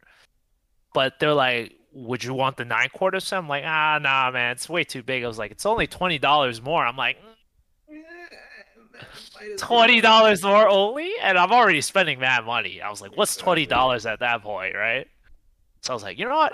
but 0.94 1.18
they're 1.18 1.34
like, 1.34 1.74
"Would 1.92 2.22
you 2.22 2.34
want 2.34 2.56
the 2.56 2.64
nine 2.64 2.88
quart 2.94 3.14
or 3.14 3.20
something?" 3.20 3.44
I'm 3.44 3.48
like, 3.48 3.64
ah, 3.66 3.98
nah, 4.00 4.30
man, 4.30 4.52
it's 4.52 4.68
way 4.68 4.84
too 4.84 5.02
big. 5.02 5.24
I 5.24 5.26
was 5.26 5.38
like, 5.38 5.50
"It's 5.50 5.66
only 5.66 5.86
twenty 5.86 6.18
dollars 6.18 6.62
more." 6.62 6.86
I'm 6.86 6.96
like, 6.96 7.18
twenty 9.58 10.00
dollars 10.00 10.42
more 10.42 10.68
only, 10.68 11.12
and 11.22 11.36
I'm 11.36 11.52
already 11.52 11.80
spending 11.80 12.20
that 12.20 12.44
money. 12.44 12.80
I 12.80 12.90
was 12.90 13.02
like, 13.02 13.16
"What's 13.16 13.36
twenty 13.36 13.66
dollars 13.66 14.06
at 14.06 14.20
that 14.20 14.42
point, 14.42 14.74
right?" 14.74 15.06
So 15.82 15.92
I 15.92 15.94
was 15.94 16.02
like, 16.02 16.18
"You 16.18 16.26
know 16.26 16.36
what? 16.36 16.52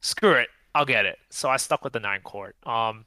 Screw 0.00 0.32
it, 0.32 0.48
I'll 0.74 0.84
get 0.84 1.06
it. 1.06 1.18
So 1.30 1.48
I 1.48 1.56
stuck 1.56 1.84
with 1.84 1.92
the 1.92 2.00
nine 2.00 2.20
quart. 2.22 2.56
Um, 2.66 3.06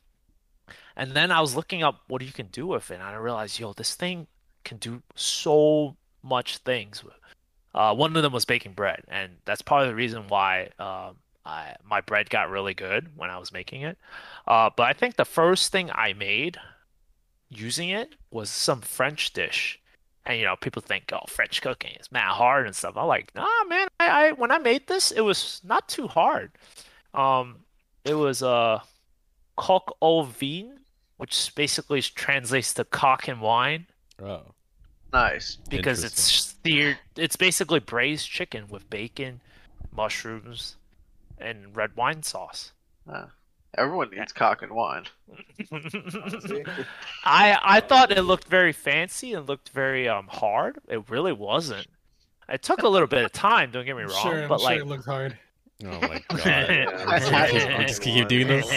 and 0.96 1.12
then 1.12 1.32
I 1.32 1.42
was 1.42 1.56
looking 1.56 1.84
up 1.84 2.02
what 2.08 2.22
you 2.22 2.32
can 2.32 2.48
do 2.48 2.68
with 2.68 2.92
it, 2.92 2.96
and 2.96 3.04
I 3.04 3.16
realized, 3.16 3.60
yo, 3.60 3.74
this 3.74 3.96
thing 3.96 4.28
can 4.64 4.78
do 4.78 5.02
so 5.16 5.96
much 6.22 6.58
things. 6.58 7.04
Uh, 7.74 7.94
one 7.96 8.16
of 8.16 8.22
them 8.22 8.32
was 8.32 8.46
baking 8.46 8.74
bread, 8.74 9.04
and 9.08 9.34
that's 9.46 9.62
part 9.62 9.84
of 9.84 9.90
the 9.90 9.96
reason 9.96 10.28
why 10.28 10.70
um, 10.80 11.16
I, 11.46 11.76
my 11.84 12.02
bread 12.02 12.30
got 12.30 12.50
really 12.50 12.74
good 12.74 13.10
when 13.18 13.30
I 13.30 13.38
was 13.38 13.52
making 13.52 13.82
it. 13.82 13.98
Uh, 14.48 14.70
but 14.76 14.84
I 14.84 14.94
think 14.94 15.16
the 15.16 15.26
first 15.26 15.72
thing 15.72 15.90
I 15.92 16.14
made 16.14 16.58
using 17.50 17.90
it 17.90 18.16
was 18.32 18.50
some 18.50 18.82
French 18.82 19.34
dish. 19.34 19.80
And 20.26 20.40
you 20.40 20.46
know, 20.46 20.56
people 20.56 20.82
think, 20.82 21.12
oh, 21.12 21.26
French 21.28 21.62
cooking 21.62 21.98
is 22.00 22.12
mad 22.12 22.32
hard 22.32 22.66
and 22.66 22.76
stuff. 22.76 22.96
I'm 22.96 23.08
like, 23.08 23.34
nah, 23.36 23.48
man. 23.68 23.88
I, 24.00 24.28
I 24.28 24.32
when 24.32 24.52
I 24.52 24.58
made 24.58 24.88
this, 24.88 25.12
it 25.12 25.22
was 25.22 25.60
not 25.66 25.90
too 25.90 26.08
hard. 26.08 26.52
Um, 27.14 27.58
it 28.04 28.16
was 28.16 28.42
uh, 28.42 28.82
coq 29.56 29.96
au 30.02 30.24
vin, 30.24 30.80
which 31.18 31.54
basically 31.56 32.02
translates 32.02 32.74
to 32.76 32.84
cock 32.84 33.28
and 33.28 33.40
wine 33.42 33.88
oh, 34.22 34.42
Nice. 35.12 35.58
because 35.70 36.04
it's 36.04 36.22
steered. 36.22 36.98
It's 37.16 37.36
basically 37.36 37.80
braised 37.80 38.30
chicken 38.30 38.66
with 38.70 38.90
bacon, 38.90 39.42
mushrooms, 39.96 40.76
and 41.38 41.76
red 41.76 41.96
wine 41.96 42.24
sauce. 42.24 42.72
Uh, 43.10 43.26
everyone 43.78 44.10
needs 44.10 44.34
cock 44.34 44.62
and 44.62 44.72
wine. 44.74 45.06
I 47.24 47.58
I 47.62 47.80
thought 47.80 48.12
it 48.12 48.24
looked 48.24 48.48
very 48.48 48.74
fancy 48.74 49.34
and 49.34 49.48
looked 49.48 49.70
very 49.70 50.10
um 50.10 50.28
hard. 50.28 50.80
It 50.88 51.10
really 51.10 51.34
wasn't. 51.34 51.88
It 52.50 52.62
took 52.62 52.84
a 52.84 52.90
little 52.90 53.08
bit 53.08 53.24
of 53.24 53.32
time. 53.32 53.72
Don't 53.72 53.86
get 53.86 53.96
me 53.96 54.04
wrong, 54.04 54.22
sure, 54.22 54.44
I'm 54.44 54.48
but 54.50 54.60
sure 54.60 54.70
like 54.70 54.80
it 54.80 54.86
looked 54.86 55.06
hard. 55.06 55.38
Oh 55.86 56.00
my 56.02 56.24
god. 56.30 56.40
Yeah, 56.46 57.06
I'm 57.08 57.20
just 57.20 57.32
keep- 57.52 57.70
I'm 57.72 57.88
just 57.88 58.02
keep 58.02 58.28
doing 58.28 58.48
this. 58.48 58.72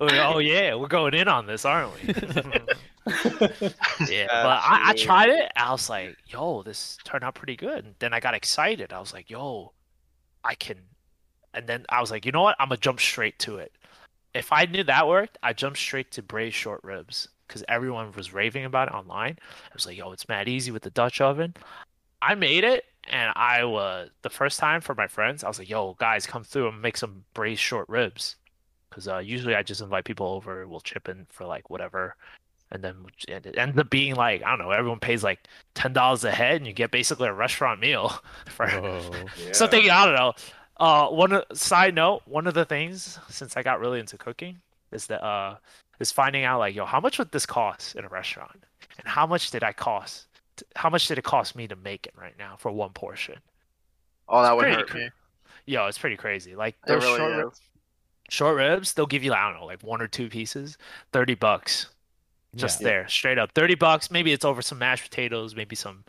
Oh, 0.00 0.08
oh 0.34 0.38
yeah, 0.38 0.74
we're 0.74 0.88
going 0.88 1.14
in 1.14 1.28
on 1.28 1.46
this, 1.46 1.64
aren't 1.64 1.92
we? 1.94 2.08
yeah, 4.08 4.26
but 4.28 4.60
I, 4.62 4.80
I 4.90 4.94
tried 4.96 5.30
it. 5.30 5.50
I 5.56 5.70
was 5.72 5.88
like, 5.90 6.16
yo, 6.26 6.62
this 6.62 6.98
turned 7.04 7.24
out 7.24 7.34
pretty 7.34 7.56
good. 7.56 7.84
And 7.84 7.94
then 7.98 8.12
I 8.14 8.20
got 8.20 8.34
excited. 8.34 8.92
I 8.92 9.00
was 9.00 9.12
like, 9.12 9.30
yo, 9.30 9.72
I 10.42 10.54
can. 10.54 10.78
And 11.52 11.66
then 11.66 11.84
I 11.88 12.00
was 12.00 12.10
like, 12.10 12.26
you 12.26 12.32
know 12.32 12.42
what? 12.42 12.56
I'm 12.58 12.68
gonna 12.68 12.78
jump 12.78 13.00
straight 13.00 13.38
to 13.40 13.58
it. 13.58 13.72
If 14.34 14.52
I 14.52 14.64
knew 14.64 14.82
that 14.84 15.06
worked, 15.06 15.38
I 15.42 15.52
jumped 15.52 15.78
straight 15.78 16.10
to 16.12 16.22
braised 16.22 16.56
short 16.56 16.82
ribs 16.82 17.28
because 17.46 17.62
everyone 17.68 18.10
was 18.12 18.32
raving 18.32 18.64
about 18.64 18.88
it 18.88 18.94
online. 18.94 19.38
I 19.40 19.74
was 19.74 19.86
like, 19.86 19.96
yo, 19.96 20.10
it's 20.12 20.28
mad 20.28 20.48
easy 20.48 20.70
with 20.72 20.82
the 20.82 20.90
Dutch 20.90 21.20
oven. 21.20 21.54
I 22.20 22.34
made 22.34 22.64
it, 22.64 22.84
and 23.10 23.32
I 23.36 23.64
was 23.64 24.10
the 24.22 24.30
first 24.30 24.58
time 24.58 24.80
for 24.80 24.94
my 24.94 25.06
friends. 25.06 25.44
I 25.44 25.48
was 25.48 25.58
like, 25.58 25.68
yo, 25.68 25.94
guys, 25.94 26.26
come 26.26 26.44
through 26.44 26.68
and 26.68 26.82
make 26.82 26.96
some 26.96 27.24
braised 27.34 27.60
short 27.60 27.88
ribs. 27.88 28.36
Because 28.88 29.08
uh, 29.08 29.18
usually 29.18 29.56
I 29.56 29.62
just 29.62 29.80
invite 29.80 30.04
people 30.04 30.28
over, 30.28 30.66
we'll 30.68 30.80
chip 30.80 31.08
in 31.08 31.26
for 31.30 31.46
like 31.46 31.68
whatever 31.68 32.14
and 32.74 32.82
then 32.82 32.96
and 33.28 33.46
it 33.46 33.56
ends 33.56 33.78
up 33.78 33.88
being 33.88 34.14
like 34.14 34.42
I 34.42 34.50
don't 34.50 34.58
know, 34.58 34.70
everyone 34.70 34.98
pays 34.98 35.22
like 35.22 35.38
ten 35.74 35.92
dollars 35.92 36.24
a 36.24 36.30
head, 36.30 36.56
and 36.56 36.66
you 36.66 36.72
get 36.72 36.90
basically 36.90 37.28
a 37.28 37.32
restaurant 37.32 37.80
meal 37.80 38.12
for 38.46 38.66
Whoa. 38.68 39.24
something. 39.52 39.88
I 39.88 40.04
don't 40.04 40.14
know. 40.14 40.32
Uh, 40.76 41.08
one 41.08 41.32
o- 41.32 41.44
side 41.52 41.94
note, 41.94 42.22
one 42.26 42.46
of 42.46 42.54
the 42.54 42.64
things 42.64 43.18
since 43.28 43.56
I 43.56 43.62
got 43.62 43.80
really 43.80 44.00
into 44.00 44.18
cooking 44.18 44.60
is 44.90 45.06
that 45.06 45.24
uh 45.24 45.56
is 46.00 46.10
finding 46.10 46.44
out 46.44 46.58
like 46.58 46.74
yo, 46.74 46.84
how 46.84 47.00
much 47.00 47.18
would 47.18 47.30
this 47.30 47.46
cost 47.46 47.94
in 47.94 48.04
a 48.04 48.08
restaurant, 48.08 48.64
and 48.98 49.06
how 49.06 49.26
much 49.26 49.50
did 49.50 49.62
I 49.62 49.72
cost? 49.72 50.26
How 50.76 50.88
much 50.90 51.08
did 51.08 51.18
it 51.18 51.24
cost 51.24 51.56
me 51.56 51.66
to 51.68 51.76
make 51.76 52.06
it 52.06 52.14
right 52.16 52.34
now 52.38 52.56
for 52.56 52.70
one 52.70 52.90
portion? 52.90 53.36
Oh, 54.28 54.42
that 54.42 54.54
would 54.56 54.62
Pretty 54.62 54.76
hurt 54.76 54.88
cr- 54.88 54.96
me. 54.98 55.08
Yo, 55.66 55.86
it's 55.86 55.98
pretty 55.98 56.16
crazy. 56.16 56.54
Like 56.54 56.76
It 56.86 56.88
those 56.88 57.02
really 57.02 57.16
short, 57.18 57.36
ri- 57.36 57.50
is. 57.50 57.60
short 58.28 58.56
ribs, 58.56 58.92
they'll 58.92 59.06
give 59.06 59.24
you 59.24 59.32
I 59.32 59.48
don't 59.50 59.60
know, 59.60 59.66
like 59.66 59.82
one 59.82 60.00
or 60.02 60.06
two 60.08 60.28
pieces, 60.28 60.76
thirty 61.12 61.34
bucks 61.34 61.88
just 62.54 62.80
Yeah. 62.80 62.88
there, 62.88 63.08
straight 63.08 63.38
up. 63.38 63.52
Thirty 63.52 63.74
bucks. 63.74 64.10
Maybe 64.10 64.32
it's 64.32 64.44
over 64.44 64.62
some 64.62 64.78
mashed 64.78 65.02
potatoes, 65.10 65.56
maybe 65.56 65.74
some, 65.74 66.04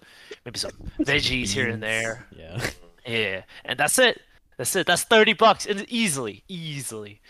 maybe 0.45 0.59
some 0.59 0.71
veggies 0.99 1.49
here 1.49 1.67
and 1.69 1.81
there. 1.81 2.27
Yeah. 2.37 2.69
Yeah, 3.07 3.41
and 3.65 3.77
that's 3.79 3.97
it. 3.99 4.21
That's 4.57 4.75
it. 4.75 4.87
That's 4.87 5.03
thirty 5.03 5.33
bucks, 5.33 5.65
and 5.65 5.85
easily, 5.89 6.43
easily. 6.47 7.21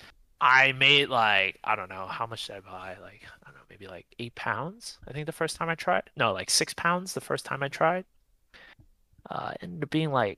I 0.48 0.74
made 0.74 1.10
like 1.10 1.58
I 1.64 1.76
don't 1.76 1.90
know 1.90 2.06
how 2.06 2.28
much 2.28 2.46
did 2.46 2.58
I 2.58 2.60
buy? 2.60 2.96
Like 3.02 3.24
I 3.42 3.46
don't 3.46 3.56
know, 3.56 3.62
maybe 3.68 3.88
like 3.88 4.06
eight 4.20 4.36
pounds. 4.36 5.00
I 5.08 5.12
think 5.12 5.26
the 5.26 5.32
first 5.32 5.56
time 5.58 5.70
I 5.70 5.76
tried. 5.76 6.04
No, 6.16 6.34
like 6.34 6.52
six 6.52 6.72
pounds 6.72 7.16
the 7.16 7.20
first 7.22 7.46
time 7.46 7.64
I 7.64 7.68
tried. 7.68 8.06
Uh, 9.28 9.52
it 9.56 9.64
ended 9.64 9.84
up 9.86 9.90
being 9.90 10.12
like 10.12 10.38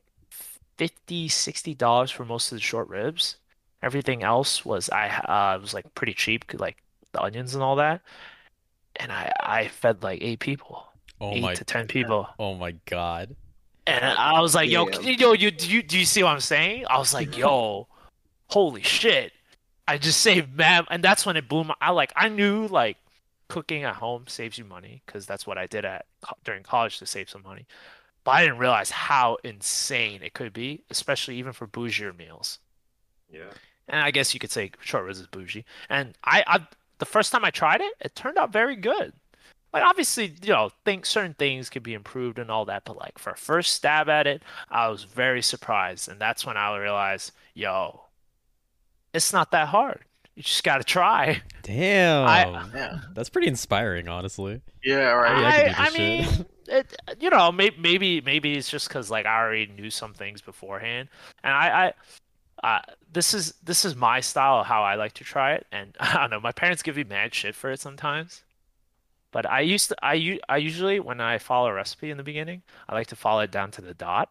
50 0.77 1.27
60 1.27 1.73
dollars 1.75 2.09
for 2.09 2.23
most 2.23 2.51
of 2.53 2.55
the 2.55 2.61
short 2.61 2.87
ribs. 2.87 3.35
Everything 3.83 4.23
else 4.23 4.63
was 4.63 4.89
I 4.89 5.09
uh 5.09 5.59
was 5.59 5.73
like 5.73 5.93
pretty 5.93 6.13
cheap, 6.13 6.45
like 6.53 6.77
the 7.11 7.21
onions 7.21 7.53
and 7.53 7.61
all 7.61 7.75
that. 7.75 8.01
And 8.95 9.11
I 9.11 9.31
I 9.41 9.67
fed 9.67 10.03
like 10.03 10.21
eight 10.21 10.39
people, 10.39 10.87
Oh 11.19 11.33
eight 11.33 11.41
my. 11.41 11.53
to 11.55 11.65
ten 11.65 11.85
people. 11.85 12.29
Oh 12.39 12.53
my 12.55 12.71
god. 12.85 13.35
And 13.85 14.05
I 14.05 14.39
was 14.39 14.55
like, 14.55 14.69
yo, 14.69 14.85
Damn. 14.87 15.03
yo, 15.03 15.33
you 15.33 15.51
do 15.51 15.69
you 15.69 15.83
do 15.83 15.99
you 15.99 16.05
see 16.05 16.23
what 16.23 16.29
I'm 16.31 16.39
saying? 16.39 16.85
I 16.89 16.97
was 16.97 17.13
like, 17.13 17.37
yo, 17.37 17.87
holy 18.47 18.83
shit. 18.83 19.33
I 19.88 19.97
just 19.97 20.21
saved 20.21 20.55
man 20.55 20.85
and 20.89 21.03
that's 21.03 21.25
when 21.25 21.38
it 21.38 21.47
blew 21.47 21.63
my 21.63 21.75
I 21.81 21.91
like 21.91 22.13
I 22.15 22.29
knew 22.29 22.67
like 22.67 22.97
cooking 23.47 23.83
at 23.83 23.95
home 23.95 24.25
saves 24.27 24.57
you 24.57 24.65
money 24.65 25.01
because 25.05 25.25
that's 25.25 25.47
what 25.47 25.57
I 25.57 25.67
did 25.67 25.85
at 25.85 26.05
during 26.43 26.63
college 26.63 26.99
to 26.99 27.05
save 27.05 27.29
some 27.29 27.43
money. 27.43 27.65
But 28.23 28.31
I 28.31 28.41
didn't 28.41 28.57
realize 28.57 28.91
how 28.91 29.38
insane 29.43 30.21
it 30.21 30.33
could 30.33 30.51
be, 30.51 30.83
especially 30.89 31.38
even 31.38 31.53
for 31.53 31.65
bougier 31.65 32.15
meals. 32.17 32.59
Yeah. 33.31 33.51
And 33.88 34.01
I 34.01 34.11
guess 34.11 34.33
you 34.33 34.39
could 34.39 34.51
say 34.51 34.71
short 34.81 35.05
ribs 35.05 35.19
is 35.19 35.27
bougie. 35.27 35.63
And 35.89 36.13
I, 36.23 36.43
I 36.45 36.67
the 36.97 37.05
first 37.05 37.31
time 37.31 37.45
I 37.45 37.51
tried 37.51 37.81
it, 37.81 37.93
it 38.01 38.15
turned 38.15 38.38
out 38.38 38.51
very 38.51 38.75
good. 38.75 39.13
Like 39.73 39.83
obviously, 39.83 40.33
you 40.41 40.53
know, 40.53 40.71
think 40.85 41.05
certain 41.05 41.35
things 41.35 41.69
could 41.69 41.83
be 41.83 41.93
improved 41.93 42.39
and 42.39 42.49
all 42.49 42.65
that, 42.65 42.85
but 42.85 42.97
like 42.97 43.19
for 43.19 43.31
a 43.31 43.38
first 43.38 43.73
stab 43.73 44.09
at 44.09 44.27
it, 44.27 44.41
I 44.69 44.88
was 44.89 45.03
very 45.03 45.41
surprised, 45.41 46.09
and 46.09 46.19
that's 46.19 46.45
when 46.45 46.57
I 46.57 46.75
realized, 46.77 47.31
yo, 47.53 48.06
it's 49.18 49.34
not 49.34 49.51
that 49.51 49.68
hard. 49.68 50.03
You 50.36 50.43
just 50.43 50.63
gotta 50.63 50.84
try. 50.84 51.41
Damn. 51.63 52.72
Yeah. 52.74 52.99
That's 53.15 53.30
pretty 53.30 53.47
inspiring, 53.47 54.07
honestly. 54.07 54.61
Yeah, 54.84 55.09
right. 55.13 55.43
I 55.43 55.84
I, 55.84 55.88
I 55.88 55.89
mean, 55.97 56.45
it, 56.68 56.95
you 57.20 57.30
know, 57.32 57.51
maybe 57.51 57.76
maybe 57.80 58.22
maybe 58.22 58.55
it's 58.55 58.70
just 58.70 58.88
because 58.88 59.09
like 59.09 59.26
I 59.26 59.38
already 59.39 59.65
knew 59.65 59.89
some 59.89 60.13
things 60.13 60.39
beforehand, 60.41 61.09
and 61.43 61.53
I, 61.53 61.93
I, 62.63 62.68
uh, 62.68 62.82
this 63.11 63.34
is 63.34 63.55
this 63.63 63.84
is 63.84 63.95
my 63.95 64.20
style 64.20 64.59
of 64.59 64.68
how 64.68 64.84
I 64.84 64.93
like 64.95 65.13
to 65.13 65.24
try 65.24 65.53
it, 65.53 65.65
and 65.72 65.95
I 65.99 66.13
don't 66.13 66.30
know, 66.30 66.39
my 66.39 66.51
parents 66.51 66.84
give 66.84 66.97
me 66.97 67.03
mad 67.03 67.34
shit 67.34 67.55
for 67.55 67.72
it 67.72 67.80
sometimes, 67.80 68.43
but 69.32 69.49
I 69.49 69.61
used 69.61 69.89
to 69.89 69.95
I 70.03 70.39
I 70.47 70.57
usually 70.57 70.99
when 70.99 71.20
I 71.20 71.39
follow 71.39 71.68
a 71.68 71.74
recipe 71.74 72.11
in 72.11 72.18
the 72.18 72.24
beginning, 72.24 72.61
I 72.88 72.93
like 72.93 73.07
to 73.07 73.15
follow 73.15 73.41
it 73.41 73.51
down 73.51 73.72
to 73.72 73.82
the 73.82 73.95
dot, 73.95 74.30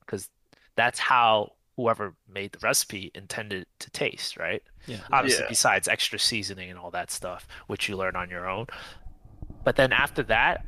because 0.00 0.30
that's 0.76 1.00
how 1.00 1.52
whoever 1.76 2.14
made 2.32 2.52
the 2.52 2.58
recipe 2.62 3.10
intended 3.14 3.66
to 3.80 3.90
taste, 3.90 4.36
right? 4.38 4.62
Yeah. 4.86 5.00
obviously 5.12 5.44
Yeah. 5.44 5.48
besides 5.50 5.88
extra 5.88 6.18
seasoning 6.18 6.70
and 6.70 6.78
all 6.78 6.90
that 6.92 7.10
stuff 7.10 7.46
which 7.66 7.88
you 7.88 7.96
learn 7.96 8.16
on 8.16 8.30
your 8.30 8.48
own. 8.48 8.66
But 9.64 9.76
then 9.76 9.92
after 9.92 10.22
that 10.24 10.64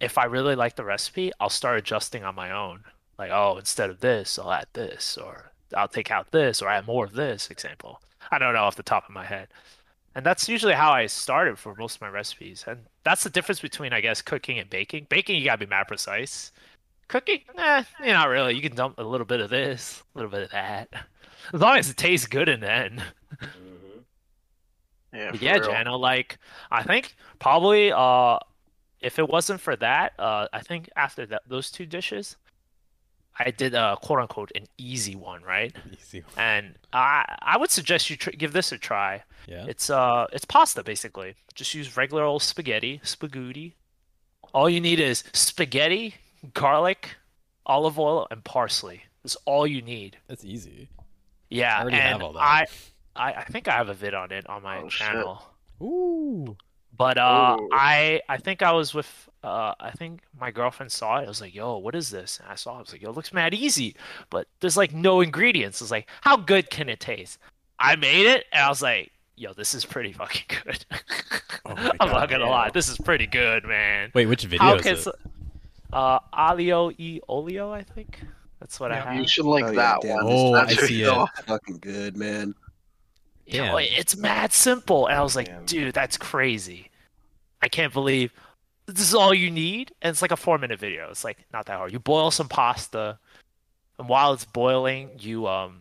if 0.00 0.16
i 0.16 0.24
really 0.24 0.54
like 0.54 0.76
the 0.76 0.84
recipe 0.84 1.30
i'll 1.40 1.50
start 1.50 1.78
adjusting 1.78 2.24
on 2.24 2.34
my 2.34 2.50
own. 2.50 2.84
Like 3.18 3.30
oh 3.30 3.56
instead 3.58 3.90
of 3.90 4.00
this 4.00 4.38
i'll 4.38 4.52
add 4.52 4.66
this 4.72 5.16
or 5.18 5.52
i'll 5.76 5.88
take 5.88 6.10
out 6.10 6.30
this 6.32 6.62
or 6.62 6.68
I 6.68 6.76
add 6.78 6.86
more 6.86 7.04
of 7.04 7.12
this 7.14 7.50
example. 7.50 8.00
I 8.30 8.38
don't 8.38 8.54
know 8.54 8.60
off 8.64 8.76
the 8.76 8.82
top 8.82 9.04
of 9.08 9.14
my 9.14 9.24
head. 9.24 9.48
And 10.14 10.26
that's 10.26 10.48
usually 10.48 10.74
how 10.74 10.90
i 10.92 11.06
started 11.06 11.58
for 11.58 11.74
most 11.74 11.96
of 11.96 12.00
my 12.02 12.08
recipes. 12.08 12.64
And 12.66 12.80
that's 13.04 13.22
the 13.24 13.30
difference 13.30 13.60
between 13.60 13.92
i 13.92 14.00
guess 14.00 14.22
cooking 14.22 14.58
and 14.58 14.68
baking. 14.70 15.06
Baking 15.08 15.36
you 15.38 15.44
gotta 15.44 15.58
be 15.58 15.66
mad 15.66 15.88
precise 15.88 16.52
cooking 17.10 17.40
eh, 17.58 17.82
you're 18.04 18.14
not 18.14 18.28
really 18.28 18.54
you 18.54 18.62
can 18.62 18.74
dump 18.74 18.98
a 18.98 19.02
little 19.02 19.26
bit 19.26 19.40
of 19.40 19.50
this 19.50 20.02
a 20.14 20.18
little 20.18 20.30
bit 20.30 20.42
of 20.42 20.50
that 20.50 20.88
as 21.52 21.60
long 21.60 21.76
as 21.76 21.90
it 21.90 21.96
tastes 21.96 22.26
good 22.26 22.48
in 22.48 22.60
the 22.60 22.70
end 22.70 23.02
Mhm. 23.42 24.04
Yeah, 25.12 25.32
yeah, 25.40 25.52
real. 25.54 25.62
Jano, 25.70 25.98
like 25.98 26.38
I 26.70 26.82
think 26.84 27.16
probably 27.40 27.90
uh 27.92 28.38
if 29.00 29.18
it 29.18 29.28
wasn't 29.28 29.60
for 29.60 29.74
that, 29.76 30.12
uh 30.18 30.46
I 30.52 30.60
think 30.60 30.88
after 30.94 31.26
that 31.26 31.42
those 31.48 31.70
two 31.70 31.84
dishes, 31.86 32.36
I 33.38 33.50
did 33.50 33.74
a 33.74 33.96
quote 34.00 34.20
unquote 34.20 34.52
an 34.54 34.66
easy 34.78 35.16
one, 35.16 35.42
right? 35.42 35.74
Easy. 35.92 36.20
one. 36.20 36.32
And 36.36 36.74
I 36.92 37.24
I 37.42 37.56
would 37.56 37.70
suggest 37.70 38.08
you 38.10 38.16
tr- 38.16 38.30
give 38.30 38.52
this 38.52 38.70
a 38.72 38.78
try. 38.78 39.24
Yeah. 39.48 39.64
It's 39.66 39.90
uh 39.90 40.26
it's 40.32 40.44
pasta 40.44 40.84
basically. 40.84 41.34
Just 41.54 41.74
use 41.74 41.96
regular 41.96 42.22
old 42.22 42.42
spaghetti, 42.42 43.00
spaghetti. 43.02 43.74
All 44.54 44.68
you 44.70 44.80
need 44.80 45.00
is 45.00 45.24
spaghetti, 45.32 46.14
garlic, 46.54 47.16
olive 47.66 47.98
oil, 47.98 48.26
and 48.30 48.42
parsley. 48.44 49.02
That's 49.22 49.36
all 49.44 49.66
you 49.66 49.82
need. 49.82 50.16
That's 50.28 50.44
easy. 50.44 50.88
Yeah, 51.50 51.76
I 51.76 51.80
already 51.82 51.96
and 51.96 52.04
have 52.12 52.22
all 52.22 52.32
that. 52.34 52.40
I, 52.42 52.66
I 53.16 53.32
I 53.34 53.44
think 53.44 53.68
I 53.68 53.72
have 53.72 53.88
a 53.88 53.94
vid 53.94 54.14
on 54.14 54.30
it 54.32 54.48
on 54.48 54.62
my 54.62 54.78
Oh, 54.78 54.88
shit. 54.88 55.06
channel. 55.06 55.42
Ooh. 55.82 56.56
But 56.96 57.18
uh, 57.18 57.56
Ooh. 57.60 57.68
I 57.72 58.20
I 58.28 58.36
think 58.38 58.62
I 58.62 58.72
was 58.72 58.92
with 58.94 59.28
uh, 59.42 59.74
I 59.80 59.90
think 59.92 60.20
my 60.38 60.50
girlfriend 60.50 60.92
saw 60.92 61.18
it. 61.18 61.24
I 61.24 61.28
was 61.28 61.40
like, 61.40 61.54
"Yo, 61.54 61.78
what 61.78 61.94
is 61.94 62.10
this?" 62.10 62.38
And 62.40 62.48
I 62.50 62.54
saw. 62.56 62.74
it. 62.74 62.76
I 62.76 62.80
was 62.80 62.92
like, 62.92 63.02
"Yo, 63.02 63.10
it 63.10 63.16
looks 63.16 63.32
mad 63.32 63.54
easy." 63.54 63.94
But 64.28 64.46
there's 64.60 64.76
like 64.76 64.92
no 64.92 65.20
ingredients. 65.22 65.80
It's 65.80 65.90
like, 65.90 66.08
how 66.20 66.36
good 66.36 66.68
can 66.70 66.88
it 66.88 67.00
taste? 67.00 67.38
I 67.78 67.96
made 67.96 68.26
it, 68.26 68.44
and 68.52 68.62
I 68.64 68.68
was 68.68 68.82
like, 68.82 69.12
"Yo, 69.36 69.52
this 69.54 69.74
is 69.74 69.84
pretty 69.84 70.12
fucking 70.12 70.44
good." 70.64 70.84
Oh 71.66 71.74
my 71.74 71.90
I'm 72.00 72.08
God, 72.08 72.12
not 72.12 72.28
gonna 72.30 72.44
yeah. 72.44 72.50
lie, 72.50 72.70
this 72.70 72.88
is 72.88 72.96
pretty 72.98 73.26
good, 73.26 73.64
man. 73.64 74.10
Wait, 74.14 74.26
which 74.26 74.44
video 74.44 74.64
How 74.66 74.74
is 74.76 74.82
can 74.82 74.94
it? 74.94 74.98
s- 75.06 75.08
uh 75.92 76.18
Aglio 76.32 76.92
e 76.98 77.20
Olio? 77.28 77.72
I 77.72 77.82
think 77.82 78.20
that's 78.60 78.78
what 78.80 78.90
Yeah. 78.90 79.04
I 79.04 79.12
have. 79.12 79.20
You 79.22 79.28
should 79.28 79.46
link 79.46 79.68
Oh, 79.68 79.74
that 79.74 80.00
damn, 80.02 80.16
one. 80.16 80.26
Oh, 80.28 80.52
That's 80.54 80.78
I 80.78 80.86
see 80.86 81.02
it. 81.02 81.28
Fucking 81.46 81.78
good, 81.80 82.16
man. 82.16 82.54
Yo, 83.46 83.64
Damn. 83.64 83.78
it's 83.78 84.16
mad 84.16 84.52
simple. 84.52 85.06
And 85.06 85.16
I 85.18 85.22
was 85.22 85.34
like, 85.34 85.46
Damn. 85.46 85.64
dude, 85.64 85.94
that's 85.94 86.16
crazy. 86.16 86.90
I 87.62 87.68
can't 87.68 87.92
believe 87.92 88.32
this 88.86 89.00
is 89.00 89.14
all 89.14 89.34
you 89.34 89.50
need. 89.50 89.92
And 90.02 90.10
it's 90.10 90.22
like 90.22 90.30
a 90.30 90.36
four 90.36 90.58
minute 90.58 90.78
video. 90.78 91.08
It's 91.10 91.24
like 91.24 91.38
not 91.52 91.66
that 91.66 91.76
hard. 91.78 91.92
You 91.92 91.98
boil 91.98 92.30
some 92.30 92.48
pasta, 92.48 93.18
and 93.98 94.08
while 94.08 94.32
it's 94.32 94.44
boiling, 94.44 95.10
you 95.18 95.46
um 95.46 95.80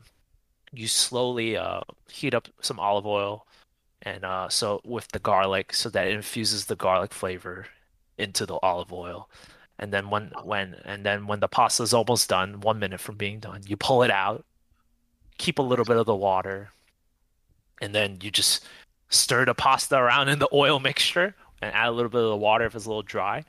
you 0.71 0.87
slowly 0.87 1.57
uh 1.57 1.81
heat 2.09 2.33
up 2.33 2.47
some 2.61 2.79
olive 2.79 3.05
oil 3.07 3.45
and 4.03 4.23
uh 4.23 4.47
so 4.49 4.79
with 4.85 5.07
the 5.09 5.19
garlic 5.19 5.73
so 5.73 5.89
that 5.89 6.07
it 6.07 6.13
infuses 6.13 6.65
the 6.65 6.75
garlic 6.75 7.11
flavor 7.13 7.65
into 8.17 8.45
the 8.45 8.55
olive 8.61 8.93
oil. 8.93 9.29
And 9.79 9.93
then 9.93 10.09
when 10.09 10.31
when 10.43 10.75
and 10.83 11.05
then 11.05 11.25
when 11.25 11.39
the 11.39 11.47
pasta 11.47 11.83
is 11.83 11.93
almost 11.93 12.29
done, 12.29 12.59
one 12.59 12.79
minute 12.79 12.99
from 12.99 13.15
being 13.15 13.39
done, 13.39 13.61
you 13.65 13.77
pull 13.77 14.03
it 14.03 14.11
out, 14.11 14.45
keep 15.37 15.57
a 15.57 15.63
little 15.63 15.85
bit 15.85 15.97
of 15.97 16.05
the 16.05 16.15
water, 16.15 16.69
and 17.81 17.95
then 17.95 18.17
you 18.21 18.29
just 18.29 18.65
stir 19.09 19.45
the 19.45 19.53
pasta 19.53 19.97
around 19.97 20.27
in 20.29 20.39
the 20.39 20.49
oil 20.53 20.79
mixture 20.79 21.33
and 21.61 21.73
add 21.73 21.87
a 21.87 21.91
little 21.91 22.09
bit 22.09 22.21
of 22.21 22.29
the 22.29 22.37
water 22.37 22.65
if 22.65 22.75
it's 22.75 22.85
a 22.85 22.89
little 22.89 23.01
dry. 23.01 23.43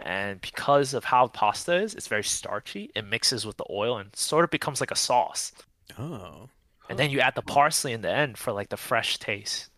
And 0.00 0.40
because 0.40 0.94
of 0.94 1.04
how 1.04 1.28
pasta 1.28 1.74
is, 1.76 1.94
it's 1.94 2.08
very 2.08 2.24
starchy. 2.24 2.90
It 2.94 3.04
mixes 3.04 3.46
with 3.46 3.56
the 3.56 3.66
oil 3.70 3.98
and 3.98 4.14
sort 4.14 4.44
of 4.44 4.50
becomes 4.50 4.80
like 4.80 4.90
a 4.90 4.96
sauce. 4.96 5.52
Oh. 5.98 6.48
And 6.88 6.98
then 6.98 7.10
you 7.10 7.20
add 7.20 7.34
the 7.34 7.42
parsley 7.42 7.92
in 7.92 8.02
the 8.02 8.10
end 8.10 8.38
for 8.38 8.52
like 8.52 8.68
the 8.68 8.76
fresh 8.76 9.18
taste. 9.18 9.68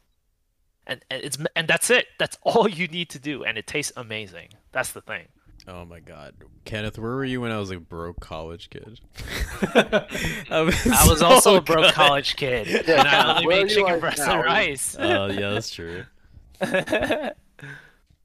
And, 0.87 1.05
and 1.11 1.23
it's 1.23 1.39
and 1.57 1.69
that's 1.69 1.91
it. 1.91 2.07
That's 2.19 2.39
all 2.43 2.69
you 2.69 2.89
need 2.89 3.11
to 3.11 3.19
do, 3.19 3.45
and 3.45 3.57
it 3.59 3.67
tastes 3.67 3.93
amazing. 3.97 4.49
That's 4.73 4.93
the 4.93 5.01
thing. 5.01 5.27
Oh 5.69 5.85
my 5.85 6.01
god. 6.01 6.35
Kenneth, 6.65 6.99
where 6.99 7.13
were 7.13 7.25
you 7.25 7.41
when 7.41 7.51
I 7.53 7.59
was 7.59 7.71
a 7.71 7.79
broke 7.79 8.21
college 8.21 8.71
kid? 8.71 9.01
I 10.51 10.61
was, 10.63 10.87
I 10.87 11.07
was 11.09 11.19
so 11.21 11.27
also 11.27 11.57
a 11.57 11.61
broke 11.61 11.85
good. 11.85 11.95
college 11.95 12.37
kid, 12.37 12.67
Yeah, 12.67 12.99
and 13.01 13.09
I 13.09 13.37
only 13.37 13.47
made 13.47 13.69
chicken 13.69 13.85
like 13.85 14.01
breast 14.01 14.19
now? 14.19 14.37
and 14.37 14.45
rice. 14.45 14.97
Oh 14.99 15.27
yeah, 15.27 15.51
that's 15.51 15.71
true. 15.71 16.05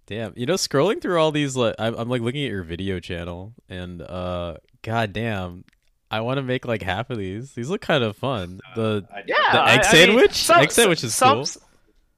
Damn, 0.08 0.34
you 0.36 0.46
know, 0.46 0.54
scrolling 0.54 1.02
through 1.02 1.20
all 1.20 1.32
these, 1.32 1.56
like, 1.56 1.74
I'm, 1.80 1.96
I'm 1.96 2.08
like 2.10 2.22
looking 2.22 2.46
at 2.46 2.52
your 2.52 2.62
video 2.62 3.00
channel, 3.00 3.54
and 3.70 4.04
uh, 4.04 4.58
god 4.84 5.14
damn, 5.14 5.66
I 6.12 6.22
want 6.22 6.38
to 6.38 6.44
make 6.44 6.66
like 6.66 6.84
half 6.84 7.10
of 7.10 7.18
these. 7.18 7.54
These 7.54 7.70
look 7.70 7.82
kind 7.82 8.04
of 8.04 8.16
fun. 8.16 8.60
The 8.76 9.04
I- 9.12 9.24
yeah, 9.26 9.36
The 9.52 9.60
I- 9.62 9.74
egg 9.74 9.80
I 9.80 9.82
mean, 9.82 10.06
sandwich? 10.08 10.34
some- 10.36 10.60
Egg 10.62 10.72
sandwich 10.72 11.04
is 11.04 11.16
some, 11.16 11.44
cool. 11.44 11.48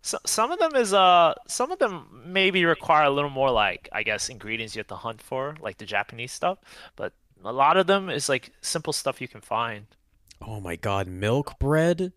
So, 0.08 0.18
some 0.26 0.52
of 0.52 0.60
them 0.60 0.74
is 0.76 0.94
uh 0.94 1.34
some 1.48 1.72
of 1.72 1.80
them 1.80 2.24
maybe 2.26 2.64
require 2.66 3.06
a 3.06 3.10
little 3.18 3.30
more 3.42 3.52
like 3.52 3.90
I 3.92 4.04
guess 4.04 4.30
ingredients 4.30 4.76
you 4.76 4.80
have 4.80 4.88
to 4.88 4.96
hunt 5.08 5.22
for 5.22 5.56
like 5.60 5.78
the 5.78 5.86
Japanese 5.86 6.32
stuff, 6.32 6.60
but 6.96 7.14
a 7.44 7.52
lot 7.54 7.78
of 7.78 7.88
them 7.88 8.10
is 8.10 8.30
like 8.30 8.52
simple 8.62 8.94
stuff 8.94 9.22
you 9.22 9.28
can 9.28 9.42
find. 9.42 9.86
oh 10.42 10.60
my 10.60 10.76
god, 10.76 11.08
milk 11.08 11.60
bread. 11.60 12.14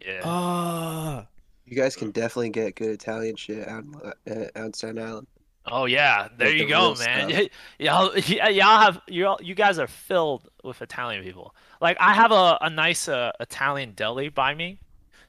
Yeah. 0.00 0.20
Ah, 0.24 1.26
You 1.66 1.76
guys 1.76 1.96
can 1.96 2.10
definitely 2.10 2.50
get 2.50 2.76
good 2.76 2.90
Italian 2.90 3.36
shit 3.36 3.66
out 3.68 3.84
uh, 4.26 4.46
out 4.56 4.76
Staten 4.76 4.98
Island. 4.98 5.26
Oh 5.66 5.86
yeah, 5.86 6.28
there 6.36 6.50
Like 6.50 6.56
you 6.56 6.64
the 6.64 6.66
go, 6.66 6.94
man. 6.94 7.48
y'all, 7.78 8.16
y'all 8.18 8.80
have 8.80 9.00
you 9.08 9.34
you 9.40 9.54
guys 9.54 9.78
are 9.78 9.86
filled 9.86 10.48
with 10.62 10.82
Italian 10.82 11.22
people. 11.22 11.54
Like 11.80 11.96
I 12.00 12.12
have 12.14 12.32
a 12.32 12.58
a 12.60 12.68
nice 12.70 13.08
uh, 13.08 13.32
Italian 13.40 13.92
deli 13.92 14.28
by 14.28 14.54
me, 14.54 14.80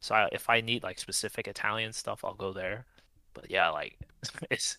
so 0.05 0.13
I, 0.15 0.29
if 0.31 0.49
I 0.49 0.61
need 0.61 0.83
like 0.83 0.99
specific 0.99 1.47
Italian 1.47 1.91
stuff, 1.93 2.23
I'll 2.23 2.35
go 2.35 2.53
there. 2.53 2.85
But 3.33 3.49
yeah, 3.49 3.69
like 3.69 3.97
it's 4.51 4.77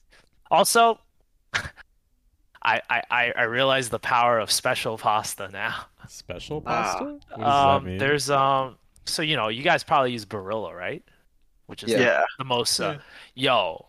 also. 0.51 1.01
I, 2.63 2.81
I, 2.91 3.03
I 3.11 3.33
I 3.37 3.43
realize 3.45 3.89
the 3.91 3.99
power 3.99 4.39
of 4.39 4.51
special 4.51 4.99
pasta 4.99 5.49
now. 5.53 5.87
special 6.09 6.61
pasta. 6.61 7.05
What 7.05 7.21
does 7.31 7.39
that 7.39 7.47
Um, 7.47 7.85
mean? 7.85 7.99
there's 7.99 8.29
um, 8.31 8.77
so 9.05 9.23
you 9.23 9.37
know, 9.37 9.49
you 9.49 9.63
guys 9.63 9.85
probably 9.85 10.13
use 10.13 10.25
Barilla, 10.25 10.75
right? 10.75 11.03
Which 11.67 11.83
is 11.85 11.91
Yeah. 11.91 12.01
Yeah. 12.01 12.25
the 12.39 12.45
most 12.45 12.81
uh, 12.81 12.99
yo, 13.35 13.87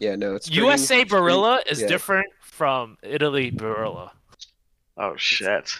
Yeah, 0.00 0.16
no, 0.16 0.34
it's 0.34 0.50
USA 0.50 1.04
spring- 1.04 1.06
Barilla 1.22 1.60
is 1.70 1.80
yeah. 1.80 1.86
different 1.86 2.26
from 2.40 2.96
Italy 3.02 3.50
Barilla. 3.52 4.10
Oh 4.96 5.14
shit. 5.16 5.70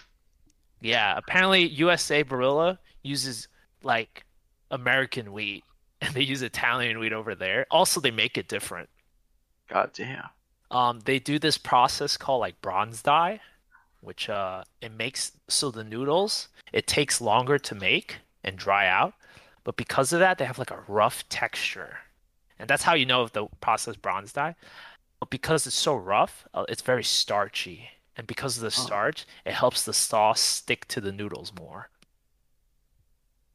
Yeah, 0.81 1.17
apparently 1.17 1.67
USA 1.67 2.23
Barilla 2.23 2.77
uses 3.03 3.49
like 3.83 4.25
American 4.71 5.31
wheat 5.33 5.63
and 6.01 6.13
they 6.13 6.21
use 6.21 6.41
Italian 6.41 6.99
wheat 6.99 7.13
over 7.13 7.35
there. 7.35 7.65
Also, 7.71 7.99
they 7.99 8.11
make 8.11 8.37
it 8.37 8.47
different. 8.47 8.89
God 9.69 9.91
damn. 9.93 10.29
Um, 10.71 10.99
they 11.05 11.19
do 11.19 11.39
this 11.39 11.57
process 11.57 12.15
called 12.17 12.41
like 12.41 12.61
bronze 12.61 13.01
die, 13.01 13.41
which 14.01 14.29
uh 14.29 14.63
it 14.81 14.91
makes 14.93 15.31
so 15.47 15.71
the 15.71 15.83
noodles 15.83 16.47
it 16.71 16.85
takes 16.87 17.19
longer 17.19 17.57
to 17.57 17.75
make 17.75 18.17
and 18.43 18.55
dry 18.55 18.87
out, 18.87 19.13
but 19.63 19.75
because 19.75 20.13
of 20.13 20.19
that 20.19 20.37
they 20.37 20.45
have 20.45 20.59
like 20.59 20.71
a 20.71 20.83
rough 20.87 21.27
texture, 21.27 21.97
and 22.59 22.69
that's 22.69 22.83
how 22.83 22.93
you 22.93 23.05
know 23.05 23.23
if 23.23 23.33
the 23.33 23.47
process 23.61 23.95
bronze 23.95 24.31
die. 24.33 24.55
But 25.19 25.29
because 25.31 25.67
it's 25.67 25.75
so 25.75 25.95
rough, 25.95 26.47
uh, 26.53 26.65
it's 26.69 26.81
very 26.83 27.03
starchy, 27.03 27.89
and 28.15 28.25
because 28.27 28.55
of 28.55 28.61
the 28.61 28.67
Oh. 28.67 28.85
starch, 28.85 29.25
it 29.45 29.53
helps 29.53 29.83
the 29.83 29.93
sauce 29.93 30.39
stick 30.39 30.87
to 30.89 31.01
the 31.01 31.11
noodles 31.11 31.51
more. 31.59 31.89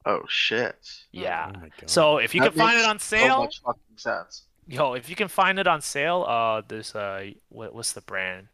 Oh 0.05 0.21
shit. 0.27 0.75
Yeah. 1.11 1.51
Oh. 1.55 1.67
So 1.87 2.17
if 2.17 2.35
you 2.35 2.41
That 2.41 2.51
can 2.51 2.59
find 2.59 2.73
it 2.77 2.81
makes 2.81 2.87
on 2.87 2.99
So 2.99 3.17
sale, 3.17 3.39
much 3.39 3.61
fucking 3.61 3.81
sense. 3.97 4.43
Yo, 4.67 4.93
if 4.93 5.09
you 5.09 5.15
can 5.15 5.27
find 5.27 5.59
it 5.59 5.67
on 5.67 5.81
sale, 5.81 6.25
uh, 6.27 6.61
there's 6.67 6.95
uh, 6.95 7.29
what, 7.49 7.73
what's 7.73 7.93
the 7.93 8.01
brand? 8.01 8.47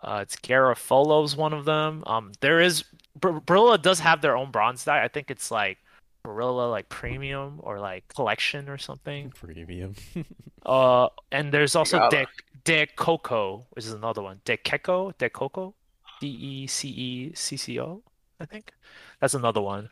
Uh, 0.00 0.20
it's 0.22 0.36
Garofalo's 0.36 1.36
one 1.36 1.52
of 1.52 1.64
them. 1.64 2.02
Um, 2.06 2.32
there 2.40 2.60
is 2.60 2.84
Bar- 3.20 3.40
Barilla 3.40 3.80
does 3.80 4.00
have 4.00 4.20
their 4.22 4.36
own 4.36 4.50
bronze 4.50 4.84
die. 4.84 5.02
I 5.04 5.08
think 5.08 5.30
it's 5.30 5.50
like 5.50 5.78
Barilla 6.26 6.70
like 6.70 6.88
premium 6.88 7.60
or 7.62 7.78
like 7.78 8.08
collection 8.08 8.68
or 8.68 8.78
something. 8.78 9.30
premium. 9.30 9.94
Uh, 10.64 11.08
and 11.32 11.50
there's 11.52 11.74
also 11.74 11.98
Gotta. 11.98 12.26
De 12.64 12.84
De 12.84 12.86
Coco, 12.94 13.66
which 13.70 13.84
is 13.84 13.92
another 13.92 14.22
one. 14.22 14.40
De 14.44 14.56
Keko, 14.56 15.12
De 15.18 15.28
Coco, 15.28 15.74
D 16.20 16.28
E 16.28 16.66
C 16.68 16.88
E 16.88 17.32
C 17.34 17.56
C 17.56 17.80
O, 17.80 18.00
I 18.38 18.46
think. 18.46 18.72
That's 19.20 19.34
another 19.34 19.60
one. 19.60 19.90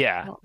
Yeah. 0.00 0.26
Oh. 0.28 0.40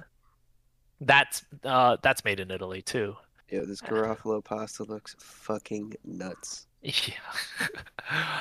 That's 1.01 1.45
uh 1.63 1.97
that's 2.01 2.23
made 2.23 2.39
in 2.39 2.51
Italy 2.51 2.81
too. 2.81 3.15
Yeah, 3.49 3.61
this 3.65 3.81
Garofalo 3.81 4.43
pasta 4.43 4.83
looks 4.83 5.15
fucking 5.19 5.95
nuts. 6.03 6.67
Yeah. 6.83 7.15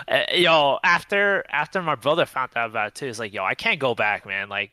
Uh, 0.06 0.24
yo, 0.34 0.78
after 0.84 1.42
after 1.48 1.80
my 1.80 1.94
brother 1.94 2.26
found 2.26 2.50
out 2.56 2.68
about 2.68 2.88
it 2.88 2.94
too, 2.94 3.06
it's 3.06 3.18
like, 3.18 3.32
yo, 3.32 3.42
I 3.42 3.54
can't 3.54 3.80
go 3.80 3.94
back, 3.94 4.26
man. 4.26 4.50
Like, 4.50 4.72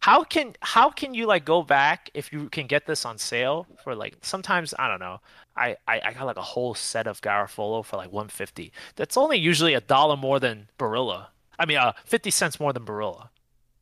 how 0.00 0.24
can 0.24 0.54
how 0.60 0.90
can 0.90 1.14
you 1.14 1.26
like 1.26 1.44
go 1.44 1.62
back 1.62 2.10
if 2.14 2.32
you 2.32 2.48
can 2.48 2.66
get 2.66 2.86
this 2.86 3.04
on 3.04 3.18
sale 3.18 3.68
for 3.84 3.94
like 3.94 4.16
sometimes 4.22 4.74
I 4.78 4.88
don't 4.88 4.98
know. 4.98 5.20
I 5.56 5.76
I, 5.86 6.00
I 6.04 6.12
got 6.12 6.26
like 6.26 6.36
a 6.36 6.42
whole 6.42 6.74
set 6.74 7.06
of 7.06 7.20
Garofalo 7.20 7.84
for 7.84 7.96
like 7.96 8.12
150. 8.12 8.72
That's 8.96 9.16
only 9.16 9.38
usually 9.38 9.74
a 9.74 9.80
dollar 9.80 10.16
more 10.16 10.40
than 10.40 10.68
Barilla. 10.78 11.26
I 11.58 11.66
mean, 11.66 11.78
uh, 11.78 11.92
50 12.04 12.30
cents 12.30 12.58
more 12.58 12.72
than 12.72 12.84
Barilla. 12.84 13.28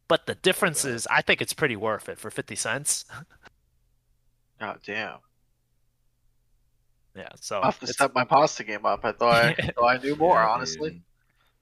But 0.08 0.26
the 0.26 0.34
difference 0.34 0.84
is, 0.84 1.06
I 1.10 1.22
think 1.22 1.40
it's 1.40 1.54
pretty 1.54 1.76
worth 1.76 2.08
it 2.08 2.18
for 2.18 2.30
50 2.30 2.54
cents. 2.56 3.04
oh 4.60 4.74
damn. 4.84 5.18
Yeah, 7.16 7.28
so 7.40 7.60
I 7.62 7.66
have 7.66 7.78
to 7.78 7.84
it's- 7.84 7.94
step 7.94 8.12
my 8.14 8.24
pasta 8.24 8.64
game 8.64 8.84
up. 8.84 9.04
I 9.04 9.12
thought 9.12 9.32
I, 9.44 9.52
thought 9.76 9.86
I 9.86 9.98
knew 9.98 10.16
more, 10.16 10.36
Yeah, 10.36 10.48
honestly. 10.48 10.90
dude. 10.90 11.02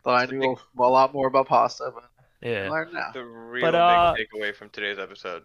Thought 0.02 0.28
I 0.28 0.32
knew 0.34 0.56
a 0.78 0.82
lot 0.82 1.12
more 1.12 1.28
about 1.28 1.46
pasta, 1.46 1.92
but 1.94 2.04
yeah. 2.40 2.68
learned 2.68 2.92
now. 2.94 3.10
The 3.12 3.22
real 3.24 3.62
But, 3.62 3.74
uh, 3.76 4.14
big 4.16 4.26
takeaway 4.28 4.54
from 4.54 4.70
today's 4.70 4.98
episode. 4.98 5.44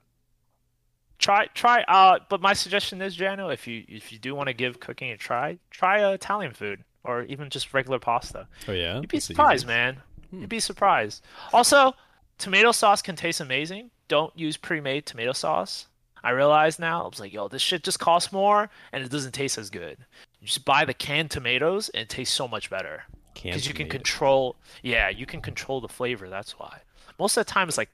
try 1.19 1.45
try 1.53 1.81
uh 1.87 2.19
but 2.29 2.41
my 2.41 2.53
suggestion 2.53 3.01
is 3.01 3.15
Jano 3.17 3.51
if 3.53 3.67
you 3.67 3.83
if 3.87 4.11
you 4.11 4.17
do 4.19 4.33
want 4.35 4.47
to 4.47 4.53
give 4.53 4.79
cooking 4.79 5.09
a 5.11 5.17
try 5.17 5.57
try 5.71 6.03
uh, 6.03 6.11
Italian 6.11 6.53
food 6.53 6.83
or 7.03 7.23
even 7.23 7.49
just 7.49 7.73
regular 7.73 7.97
pasta 7.99 8.47
oh 8.67 8.71
yeah. 8.71 8.99
you'd 8.99 9.09
be 9.09 9.17
That's 9.17 9.25
surprised 9.25 9.65
man 9.67 9.97
Hmm. 10.29 10.41
you'd 10.41 10.49
be 10.49 10.59
surprised 10.59 11.23
also 11.53 11.93
tomato 12.37 12.71
sauce 12.71 13.01
can 13.01 13.15
taste 13.15 13.39
amazing. 13.39 13.91
Don't 14.07 14.37
use 14.37 14.57
pre-made 14.57 15.05
tomato 15.05 15.33
sauce. 15.33 15.87
I 16.23 16.31
realize 16.31 16.79
now 16.79 17.03
I 17.03 17.07
was 17.07 17.19
like 17.19 17.33
yo 17.33 17.47
this 17.47 17.61
shit 17.61 17.83
just 17.83 17.99
costs 17.99 18.31
more 18.31 18.69
and 18.91 19.03
it 19.03 19.11
doesn't 19.11 19.33
taste 19.33 19.57
as 19.57 19.69
good. 19.69 19.97
You 20.39 20.47
just 20.47 20.65
buy 20.65 20.85
the 20.85 20.93
canned 20.93 21.31
tomatoes 21.31 21.89
and 21.89 22.01
it 22.03 22.09
tastes 22.09 22.35
so 22.35 22.47
much 22.47 22.69
better. 22.69 23.03
Because 23.33 23.67
you 23.67 23.73
can 23.73 23.87
control 23.87 24.55
yeah 24.81 25.09
you 25.09 25.25
can 25.25 25.41
control 25.41 25.79
the 25.79 25.87
flavor 25.87 26.29
that's 26.29 26.57
why. 26.59 26.79
Most 27.19 27.37
of 27.37 27.45
the 27.45 27.51
time 27.51 27.67
it's 27.67 27.77
like 27.77 27.89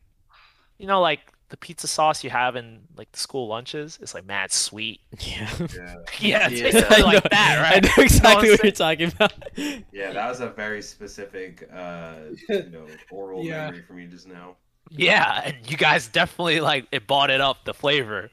you 0.77 0.87
know 0.87 1.01
like 1.01 1.32
the 1.53 1.57
pizza 1.57 1.87
sauce 1.87 2.23
you 2.23 2.31
have 2.31 2.55
in 2.55 2.79
like 2.97 3.11
the 3.11 3.19
school 3.19 3.47
lunches 3.47 3.99
it's 4.01 4.15
like 4.15 4.25
mad 4.25 4.51
sweet 4.51 5.01
Yeah. 5.19 5.47
Yeah. 5.59 5.95
yeah 6.19 6.47
it's 6.49 6.61
Yeah. 6.61 6.71
basically 6.71 6.95
I 6.95 6.99
know- 6.99 7.05
like 7.05 7.29
that 7.29 7.71
right? 7.71 7.85
I 7.85 7.87
know 7.87 8.03
exactly 8.03 8.47
I'm 8.49 8.53
what 8.53 8.63
you're 8.63 8.71
talking 8.71 9.11
about. 9.13 9.33
Yeah, 9.91 10.13
that 10.13 10.27
was 10.29 10.39
a 10.39 10.49
very 10.49 10.81
specific, 10.81 11.69
uh, 11.71 12.15
you 12.49 12.69
know, 12.71 12.87
oral 13.11 13.43
Yeah. 13.45 13.65
memory 13.67 13.83
for 13.83 13.93
me 13.93 14.07
just 14.07 14.27
now. 14.27 14.55
yeah 14.89 15.43
and 15.45 15.55
you 15.69 15.77
guys 15.77 16.07
definitely 16.07 16.59
like 16.59 16.87
it 16.91 17.05
bought 17.05 17.29
it 17.29 17.39
up 17.39 17.63
the 17.65 17.73
flavor 17.75 18.31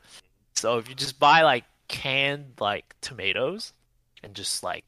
so 0.55 0.79
if 0.79 0.89
you 0.89 0.95
just 0.95 1.19
buy 1.19 1.43
like 1.43 1.65
canned 1.89 2.55
like 2.59 2.95
tomatoes 3.03 3.75
and 4.23 4.35
just 4.35 4.63
like 4.63 4.85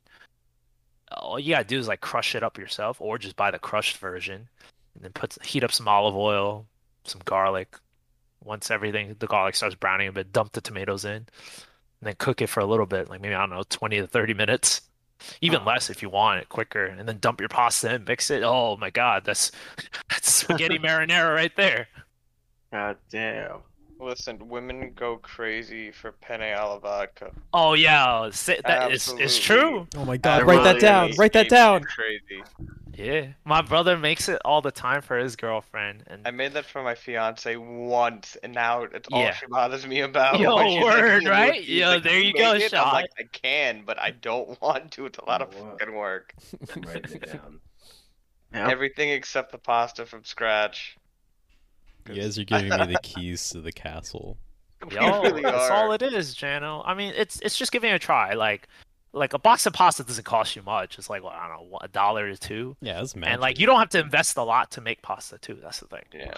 all 1.18 1.38
you 1.38 1.50
gotta 1.54 1.64
do 1.68 1.78
is 1.78 1.86
like 1.86 2.00
crush 2.00 2.34
it 2.34 2.42
up 2.42 2.56
yourself 2.56 2.98
or 2.98 3.18
just 3.18 3.36
buy 3.36 3.50
the 3.50 3.58
crushed 3.58 3.98
version 3.98 4.48
and 4.94 5.04
then 5.04 5.12
put 5.12 5.36
heat 5.44 5.62
up 5.62 5.70
some 5.72 5.86
olive 5.86 6.16
oil 6.16 6.64
some 7.04 7.20
garlic 7.26 7.76
once 8.44 8.70
everything 8.70 9.14
the 9.18 9.26
garlic 9.26 9.54
starts 9.54 9.74
browning 9.74 10.08
a 10.08 10.12
bit 10.12 10.32
dump 10.32 10.52
the 10.52 10.60
tomatoes 10.60 11.04
in 11.04 11.12
and 11.12 11.26
then 12.02 12.14
cook 12.18 12.42
it 12.42 12.48
for 12.48 12.60
a 12.60 12.66
little 12.66 12.86
bit 12.86 13.08
like 13.08 13.20
maybe 13.20 13.34
i 13.34 13.40
don't 13.40 13.50
know 13.50 13.62
20 13.68 14.00
to 14.00 14.06
30 14.06 14.34
minutes 14.34 14.82
even 15.40 15.64
less 15.64 15.88
if 15.90 16.02
you 16.02 16.08
want 16.10 16.40
it 16.40 16.48
quicker 16.48 16.84
and 16.84 17.08
then 17.08 17.18
dump 17.18 17.40
your 17.40 17.48
pasta 17.48 17.94
in 17.94 18.04
mix 18.04 18.30
it 18.30 18.42
oh 18.42 18.76
my 18.76 18.90
god 18.90 19.24
that's 19.24 19.52
that's 20.08 20.32
spaghetti 20.32 20.78
marinara 20.80 21.34
right 21.34 21.54
there 21.56 21.88
God 22.72 22.96
damn. 23.10 23.58
Listen, 24.00 24.48
women 24.48 24.94
go 24.96 25.18
crazy 25.18 25.90
for 25.92 26.10
penne 26.12 26.40
alla 26.56 26.80
vodka. 26.80 27.30
oh 27.52 27.74
yeah 27.74 28.30
say- 28.30 28.58
that 28.66 28.90
is 28.90 29.08
it's 29.18 29.36
Absolutely. 29.38 29.38
true 29.38 29.86
Oh 29.96 30.04
my 30.06 30.14
I 30.14 30.16
god, 30.16 30.42
write 30.46 30.64
that 30.64 30.68
really- 30.76 30.80
down. 30.80 31.12
Write 31.18 31.32
that 31.34 31.48
down. 31.50 31.84
Crazy. 31.84 32.42
Yeah, 32.94 33.28
my 33.44 33.62
brother 33.62 33.96
makes 33.96 34.28
it 34.28 34.40
all 34.44 34.60
the 34.60 34.70
time 34.70 35.00
for 35.02 35.16
his 35.16 35.34
girlfriend, 35.36 36.04
and 36.08 36.26
I 36.26 36.30
made 36.30 36.52
that 36.52 36.66
for 36.66 36.82
my 36.82 36.94
fiance 36.94 37.56
once, 37.56 38.36
and 38.42 38.52
now 38.52 38.82
it's 38.82 39.08
all 39.10 39.20
Yeah. 39.22 39.34
she 39.34 39.46
bothers 39.46 39.86
me 39.86 40.00
about. 40.00 40.38
Yo, 40.40 40.54
when 40.56 40.66
like, 40.80 40.84
word, 40.84 41.24
"Ooh, 41.24 41.30
right? 41.30 41.54
he's 41.54 41.68
Yo, 41.80 41.86
like, 41.88 42.02
there 42.02 42.18
you 42.18 42.26
"You 42.28 42.34
go, 42.34 42.52
make 42.52 42.62
it?" 42.64 42.74
I'm 42.74 42.92
like, 42.92 43.10
I 43.18 43.22
can, 43.32 43.82
but 43.86 43.98
I 43.98 44.10
don't 44.10 44.60
want 44.62 44.90
to. 44.92 45.06
It's 45.06 45.18
a 45.18 45.24
lot 45.24 45.40
of 45.42 45.54
What? 45.54 45.78
fucking 45.80 45.94
work. 45.94 46.34
Writing 46.86 47.12
it 47.22 47.32
down. 47.32 47.60
Yeah. 48.52 48.68
Everything 48.70 49.08
except 49.08 49.52
the 49.52 49.58
pasta 49.58 50.04
from 50.04 50.24
scratch. 50.24 50.96
You 52.08 52.16
guys 52.16 52.38
are 52.38 52.44
giving 52.44 52.68
me 52.68 52.76
the 52.92 52.98
keys 53.02 53.48
to 53.50 53.60
the 53.60 53.72
castle. 53.72 54.36
Yo, 54.90 55.22
really 55.22 55.42
that's 55.42 55.70
are. 55.70 55.72
all 55.72 55.92
it 55.92 56.02
is, 56.02 56.34
Jano. 56.34 56.82
I 56.84 56.92
mean, 56.94 57.14
it's 57.16 57.40
it's 57.40 57.56
just 57.56 57.70
giving 57.72 57.90
it 57.90 57.94
a 57.94 57.98
try. 58.00 58.34
Like, 58.34 58.66
like 59.12 59.34
a 59.34 59.38
box 59.38 59.66
of 59.66 59.72
pasta 59.72 60.02
doesn't 60.04 60.24
cost 60.24 60.56
you 60.56 60.62
much. 60.62 60.98
It's 60.98 61.10
like 61.10 61.22
well, 61.22 61.32
I 61.34 61.48
don't 61.48 61.70
know, 61.70 61.78
a 61.82 61.88
dollar 61.88 62.26
or 62.30 62.36
two, 62.36 62.76
Yeah, 62.80 62.94
that's 62.94 63.14
magic. 63.14 63.32
and 63.32 63.40
like 63.42 63.58
you 63.58 63.66
don't 63.66 63.78
have 63.78 63.90
to 63.90 64.00
invest 64.00 64.36
a 64.36 64.42
lot 64.42 64.70
to 64.72 64.80
make 64.80 65.02
pasta 65.02 65.38
too. 65.38 65.58
That's 65.62 65.80
the 65.80 65.86
thing. 65.86 66.04
Yeah. 66.14 66.34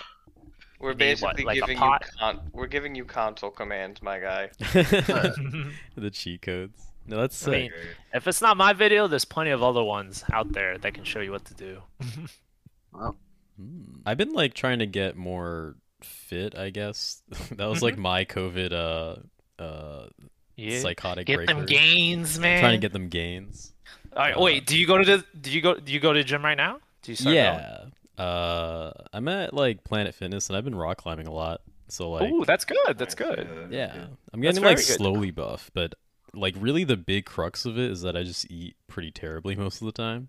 We're 0.81 0.91
You 0.91 0.97
need 0.97 1.23
what, 1.23 1.37
basically 1.37 1.45
like 1.45 1.57
a 1.57 1.61
giving 1.61 1.77
you 1.79 1.99
con- 2.19 2.41
we're 2.53 2.67
giving 2.67 2.95
you 2.95 3.05
console 3.05 3.51
commands, 3.51 4.03
my 4.03 4.19
guy. 4.19 4.51
the 4.59 6.11
cheat 6.13 6.43
codes. 6.43 6.81
No, 7.07 7.19
that's 7.19 7.47
I 7.47 7.51
mean, 7.51 7.71
if 8.13 8.27
it's 8.27 8.41
not 8.41 8.57
my 8.57 8.73
video, 8.73 9.07
there's 9.07 9.25
plenty 9.27 9.51
of 9.51 9.63
other 9.63 9.83
ones 9.85 10.25
out 10.33 10.53
there 10.53 10.79
that 10.79 10.95
can 10.95 11.05
show 11.05 11.21
you 11.21 11.31
what 11.33 11.45
to 11.47 11.55
do. 11.55 11.83
Hmm. 12.93 13.11
I've 14.05 14.17
been 14.19 14.33
like 14.33 14.55
trying 14.55 14.81
to 14.81 14.87
get 14.87 15.17
more 15.17 15.77
fit. 16.03 16.57
I 16.57 16.71
guess 16.71 17.23
that 17.57 17.67
was 17.67 17.83
like 17.83 17.97
my 17.97 18.25
COVID 18.25 18.73
uh 18.73 19.63
uh 19.63 20.07
yeah, 20.57 20.81
psychotic 20.81 21.27
get 21.27 21.37
breaker. 21.37 21.55
them 21.55 21.67
gains, 21.67 22.37
I'm 22.37 22.43
man. 22.43 22.61
trying 22.61 22.73
to 22.73 22.79
get 22.79 22.93
them 22.93 23.09
gains. 23.09 23.73
All 24.13 24.19
right, 24.23 24.37
uh, 24.37 24.41
wait. 24.41 24.67
Do 24.67 24.79
you 24.79 24.87
go 24.87 24.99
to 24.99 25.05
the? 25.05 25.25
Do 25.41 25.51
you 25.51 25.61
go? 25.61 25.75
Do 25.75 25.93
you 25.93 26.01
go 26.01 26.13
to 26.13 26.19
the 26.21 26.25
gym 26.25 26.45
right 26.45 26.57
now? 26.57 26.79
Do 27.03 27.13
you 27.13 27.17
start 27.17 27.35
going? 27.35 27.37
Yeah. 27.37 27.85
Uh, 28.25 28.93
I'm 29.13 29.27
at 29.29 29.53
like 29.53 29.83
Planet 29.85 30.15
Fitness 30.15 30.49
and 30.49 30.57
I've 30.57 30.65
been 30.65 30.75
rock 30.77 30.99
climbing 30.99 31.27
a 31.27 31.33
lot. 31.33 31.61
So 31.89 32.11
like, 32.13 32.31
Ooh, 32.31 32.45
that's 32.45 32.65
good. 32.65 32.97
That's 32.97 33.15
good. 33.15 33.69
yeah, 33.71 34.07
I'm 34.33 34.41
getting 34.41 34.63
like 34.63 34.77
good. 34.77 34.85
slowly 34.85 35.31
buff, 35.33 35.71
but 35.75 35.95
like 36.33 36.55
really 36.59 36.85
the 36.85 36.97
big 36.97 37.25
crux 37.27 37.65
of 37.67 37.77
it 37.79 37.91
is 37.91 38.03
that 38.03 38.17
I 38.17 38.23
just 38.23 38.51
eat 38.51 38.77
pretty 38.89 39.11
terribly 39.11 39.55
most 39.57 39.81
of 39.83 39.87
the 39.87 39.93
time. 39.93 40.29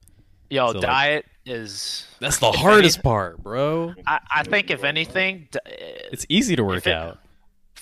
Yo, 0.49 0.67
So, 0.67 0.73
like- 0.73 0.81
diet 0.81 1.25
is. 1.45 2.05
That's 2.19 2.37
the 2.39 2.51
hardest 2.51 2.97
any- 2.97 3.03
part, 3.03 3.41
bro. 3.41 3.93
I, 4.05 4.19
I 4.35 4.43
think 4.43 4.69
if 4.69 4.83
anything, 4.83 5.47
It's 5.65 6.25
easy 6.29 6.55
to 6.55 6.63
work 6.63 6.85
it- 6.87 6.93
out. 6.93 7.19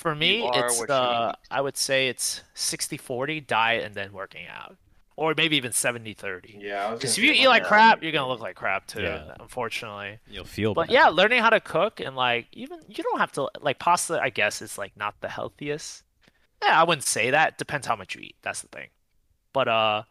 For 0.03 0.13
me, 0.13 0.47
it's 0.53 0.77
what 0.79 0.87
the. 0.89 1.35
I 1.49 1.61
would 1.61 1.77
say 1.77 2.07
it's 2.09 2.43
60-40 2.55 3.47
diet 3.47 3.83
and 3.85 3.95
then 3.95 4.11
working 4.13 4.45
out, 4.47 4.77
or 5.15 5.33
maybe 5.35 5.57
even 5.57 5.71
70-30. 5.71 6.61
Yeah, 6.61 6.91
Because 6.93 7.17
if 7.17 7.23
you 7.23 7.31
eat 7.31 7.47
like 7.47 7.63
crap, 7.63 8.03
you're 8.03 8.11
gonna 8.11 8.27
look 8.27 8.39
like 8.41 8.55
crap 8.55 8.85
too. 8.85 9.01
Yeah. 9.01 9.33
Unfortunately. 9.39 10.19
You'll 10.29 10.45
feel 10.45 10.73
But 10.75 10.87
bad. 10.87 10.93
yeah, 10.93 11.07
learning 11.07 11.41
how 11.41 11.49
to 11.49 11.59
cook 11.59 11.99
and 11.99 12.15
like 12.15 12.47
even 12.51 12.79
you 12.87 13.03
don't 13.03 13.19
have 13.19 13.31
to 13.33 13.49
like 13.61 13.79
pasta. 13.79 14.19
I 14.21 14.29
guess 14.29 14.61
is 14.61 14.77
like 14.77 14.95
not 14.95 15.15
the 15.21 15.29
healthiest. 15.29 16.03
Yeah, 16.63 16.79
I 16.79 16.83
wouldn't 16.83 17.03
say 17.07 17.31
that. 17.31 17.57
Depends 17.57 17.87
how 17.87 17.95
much 17.95 18.15
you 18.15 18.21
eat. 18.21 18.35
That's 18.41 18.61
the 18.61 18.67
thing. 18.69 18.89
But 19.53 19.67
uh, 19.67 20.03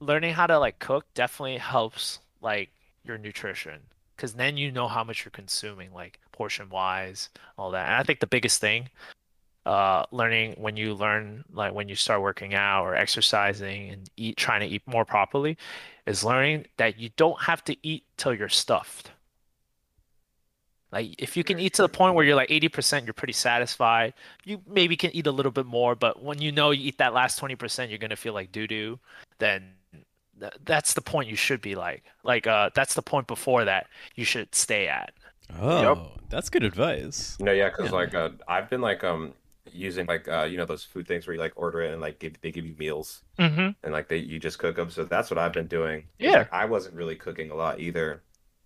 learning 0.00 0.34
how 0.34 0.46
to 0.46 0.58
like 0.58 0.78
cook 0.78 1.06
definitely 1.14 1.58
helps 1.58 2.18
like 2.40 2.70
your 3.04 3.18
nutrition 3.18 3.80
because 4.16 4.34
then 4.34 4.56
you 4.56 4.70
know 4.70 4.88
how 4.88 5.04
much 5.04 5.24
you're 5.24 5.30
consuming, 5.30 5.92
like 5.92 6.20
portion 6.42 6.68
wise, 6.70 7.28
all 7.56 7.70
that. 7.70 7.86
And 7.86 7.94
I 7.94 8.02
think 8.02 8.18
the 8.18 8.26
biggest 8.26 8.60
thing, 8.60 8.88
uh, 9.64 10.04
learning 10.10 10.56
when 10.58 10.76
you 10.76 10.92
learn 10.92 11.44
like 11.52 11.72
when 11.72 11.88
you 11.88 11.94
start 11.94 12.20
working 12.20 12.52
out 12.52 12.82
or 12.82 12.96
exercising 12.96 13.90
and 13.90 14.10
eat, 14.16 14.36
trying 14.36 14.58
to 14.58 14.66
eat 14.66 14.82
more 14.86 15.04
properly, 15.04 15.56
is 16.04 16.24
learning 16.24 16.66
that 16.78 16.98
you 16.98 17.10
don't 17.16 17.40
have 17.42 17.62
to 17.66 17.76
eat 17.84 18.02
till 18.16 18.34
you're 18.34 18.48
stuffed. 18.48 19.12
Like 20.90 21.14
if 21.16 21.36
you 21.36 21.44
can 21.44 21.60
eat 21.60 21.74
to 21.74 21.82
the 21.82 21.88
point 21.88 22.16
where 22.16 22.24
you're 22.24 22.34
like 22.34 22.48
80%, 22.48 23.04
you're 23.04 23.14
pretty 23.14 23.32
satisfied. 23.34 24.14
You 24.44 24.60
maybe 24.66 24.96
can 24.96 25.14
eat 25.14 25.28
a 25.28 25.30
little 25.30 25.52
bit 25.52 25.66
more, 25.66 25.94
but 25.94 26.24
when 26.24 26.40
you 26.42 26.50
know 26.50 26.72
you 26.72 26.88
eat 26.88 26.98
that 26.98 27.14
last 27.14 27.40
20%, 27.40 27.88
you're 27.88 27.98
gonna 27.98 28.16
feel 28.16 28.34
like 28.34 28.50
doo-doo, 28.50 28.98
then 29.38 29.74
th- 30.40 30.58
that's 30.64 30.94
the 30.94 31.00
point 31.02 31.28
you 31.28 31.36
should 31.36 31.60
be 31.60 31.76
like. 31.76 32.02
Like 32.24 32.48
uh 32.48 32.70
that's 32.74 32.94
the 32.94 33.02
point 33.02 33.28
before 33.28 33.64
that 33.64 33.86
you 34.16 34.24
should 34.24 34.52
stay 34.56 34.88
at. 34.88 35.14
Oh, 35.60 36.12
that's 36.28 36.48
good 36.50 36.62
advice. 36.64 37.36
No, 37.40 37.52
yeah, 37.52 37.68
because 37.68 37.86
Yeah. 37.86 37.96
like 37.96 38.14
uh, 38.14 38.30
I've 38.48 38.70
been 38.70 38.80
like 38.80 39.04
um 39.04 39.34
using 39.70 40.06
like 40.06 40.28
uh 40.28 40.42
you 40.44 40.56
know 40.56 40.64
those 40.66 40.84
food 40.84 41.06
things 41.06 41.26
where 41.26 41.34
you 41.34 41.40
like 41.40 41.52
order 41.56 41.80
it 41.82 41.92
and 41.92 42.00
like 42.00 42.18
give, 42.18 42.38
they 42.42 42.50
give 42.50 42.66
you 42.66 42.74
meals 42.78 43.22
Mm-hmm. 43.38 43.70
and 43.84 43.92
like 43.92 44.08
they 44.08 44.16
you 44.18 44.38
just 44.38 44.58
cook 44.58 44.76
them. 44.76 44.90
So 44.90 45.04
that's 45.04 45.30
what 45.30 45.38
I've 45.38 45.52
been 45.52 45.66
doing. 45.68 46.04
Yeah. 46.18 46.30
like, 46.38 46.52
I 46.52 46.64
wasn't 46.64 46.94
really 46.94 47.16
cooking 47.16 47.50
a 47.50 47.54
lot 47.54 47.80
either 47.80 48.22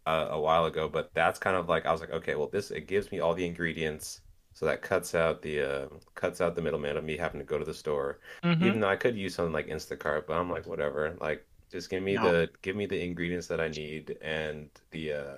uh, 0.06 0.28
a 0.30 0.40
while 0.40 0.66
ago, 0.66 0.88
but 0.88 1.10
that's 1.14 1.38
kind 1.38 1.56
of 1.56 1.68
like 1.68 1.86
I 1.86 1.92
was 1.92 2.00
like, 2.00 2.12
okay, 2.12 2.34
well 2.34 2.48
this 2.48 2.70
it 2.70 2.86
gives 2.86 3.10
me 3.10 3.20
all 3.20 3.34
the 3.34 3.44
ingredients, 3.46 4.20
so 4.54 4.64
that 4.66 4.80
cuts 4.82 5.14
out 5.14 5.42
the 5.42 5.60
uh 5.60 5.86
cuts 6.14 6.40
out 6.40 6.54
the 6.54 6.62
middleman 6.62 6.96
of 6.96 7.04
me 7.04 7.16
having 7.16 7.40
to 7.40 7.44
go 7.46 7.58
to 7.58 7.64
the 7.64 7.74
store. 7.74 8.20
Mm-hmm. 8.44 8.64
Even 8.64 8.80
though 8.80 8.88
I 8.88 8.96
could 8.96 9.16
use 9.16 9.34
something 9.34 9.52
like 9.52 9.66
Instacart, 9.68 10.26
but 10.26 10.34
I'm 10.34 10.50
like 10.50 10.66
whatever, 10.66 11.16
like 11.20 11.44
just 11.72 11.90
give 11.90 12.02
me 12.02 12.14
No. 12.14 12.22
the 12.30 12.48
give 12.62 12.76
me 12.76 12.86
the 12.86 13.02
ingredients 13.02 13.48
that 13.48 13.60
I 13.60 13.68
need 13.68 14.16
and 14.22 14.70
the 14.92 15.12
uh 15.12 15.36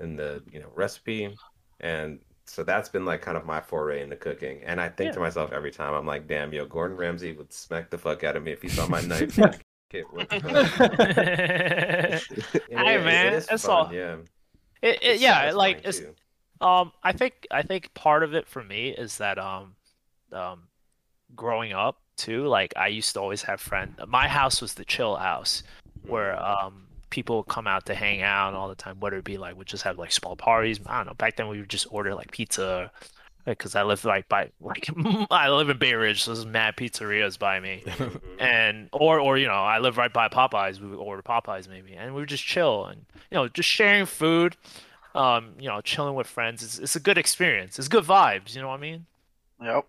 and 0.00 0.18
the 0.18 0.42
you 0.52 0.60
know 0.60 0.68
recipe 0.74 1.34
and 1.80 2.18
so 2.46 2.64
that's 2.64 2.88
been 2.88 3.04
like 3.04 3.20
kind 3.20 3.36
of 3.36 3.44
my 3.44 3.60
foray 3.60 4.02
into 4.02 4.16
cooking 4.16 4.60
and 4.64 4.80
i 4.80 4.88
think 4.88 5.12
to 5.12 5.20
myself 5.20 5.52
every 5.52 5.70
time 5.70 5.92
i'm 5.94 6.06
like 6.06 6.26
damn 6.26 6.52
yo 6.52 6.64
gordon 6.64 6.96
ramsay 6.96 7.32
would 7.32 7.52
smack 7.52 7.90
the 7.90 7.98
fuck 7.98 8.24
out 8.24 8.36
of 8.36 8.42
me 8.42 8.52
if 8.52 8.62
he 8.62 8.68
saw 8.68 8.86
my 8.86 9.00
knife 9.10 9.36
like, 9.38 9.60
"Okay, 9.94 10.02
what 10.10 10.28
the 10.30 10.40
fuck?" 10.40 10.98
And 12.70 12.78
Hey, 12.86 12.94
it- 12.94 13.00
it 13.00 13.04
man, 13.04 13.34
is 13.34 13.46
it's 13.50 13.64
fun, 13.66 13.86
all- 13.86 13.92
yeah 13.94 14.16
It, 14.82 14.94
it, 14.94 14.98
It's 15.02 15.22
yeah, 15.22 15.50
like 15.52 15.80
it's 15.84 15.98
too. 16.00 16.14
Um, 16.60 16.90
I 17.04 17.12
think 17.12 17.46
I 17.52 17.62
think 17.62 17.92
part 17.94 18.22
of 18.24 18.34
it 18.34 18.48
for 18.48 18.64
me 18.64 18.88
is 18.90 19.18
that 19.18 19.38
um, 19.38 19.76
um, 20.32 20.64
growing 21.36 21.72
up 21.72 22.00
too, 22.16 22.46
like 22.48 22.72
I 22.76 22.88
used 22.88 23.14
to 23.14 23.20
always 23.20 23.42
have 23.42 23.60
friends. 23.60 23.96
My 24.08 24.26
house 24.26 24.60
was 24.60 24.74
the 24.74 24.84
chill 24.84 25.14
house 25.16 25.62
where 26.06 26.34
um 26.42 26.87
people 27.10 27.42
come 27.42 27.66
out 27.66 27.86
to 27.86 27.94
hang 27.94 28.22
out 28.22 28.54
all 28.54 28.68
the 28.68 28.74
time. 28.74 29.00
Whether 29.00 29.18
it 29.18 29.24
be 29.24 29.38
like 29.38 29.56
we 29.56 29.64
just 29.64 29.84
have 29.84 29.98
like 29.98 30.12
small 30.12 30.36
parties. 30.36 30.80
I 30.86 30.98
don't 30.98 31.06
know. 31.06 31.14
Back 31.14 31.36
then 31.36 31.48
we 31.48 31.60
would 31.60 31.68
just 31.68 31.86
order 31.90 32.14
like 32.14 32.30
pizza, 32.30 32.90
because 33.48 33.74
I 33.74 33.82
live 33.82 34.04
like 34.04 34.28
by 34.28 34.50
like 34.60 34.88
I 35.30 35.48
live 35.50 35.70
in 35.70 35.78
Bay 35.78 35.94
Ridge, 35.94 36.22
so 36.22 36.34
there's 36.34 36.46
mad 36.46 36.76
pizzerias 36.76 37.38
by 37.38 37.60
me 37.60 37.84
and 38.38 38.88
or 38.92 39.18
or 39.20 39.38
you 39.38 39.46
know 39.46 39.54
I 39.54 39.78
live 39.78 39.96
right 39.96 40.12
by 40.12 40.28
Popeyes. 40.28 40.80
We 40.80 40.88
would 40.88 40.98
order 40.98 41.22
Popeyes 41.22 41.68
maybe, 41.68 41.94
and 41.94 42.14
we 42.14 42.20
would 42.20 42.28
just 42.28 42.44
chill 42.44 42.86
and 42.86 43.04
you 43.30 43.36
know 43.36 43.48
just 43.48 43.68
sharing 43.68 44.06
food, 44.06 44.56
um, 45.14 45.54
you 45.58 45.68
know, 45.68 45.80
chilling 45.80 46.14
with 46.14 46.26
friends. 46.26 46.62
It's 46.62 46.78
it's 46.78 46.96
a 46.96 47.00
good 47.00 47.18
experience. 47.18 47.78
It's 47.78 47.88
good 47.88 48.04
vibes. 48.04 48.54
You 48.54 48.62
know 48.62 48.68
what 48.68 48.78
I 48.78 48.80
mean? 48.80 49.06
Yep. 49.62 49.86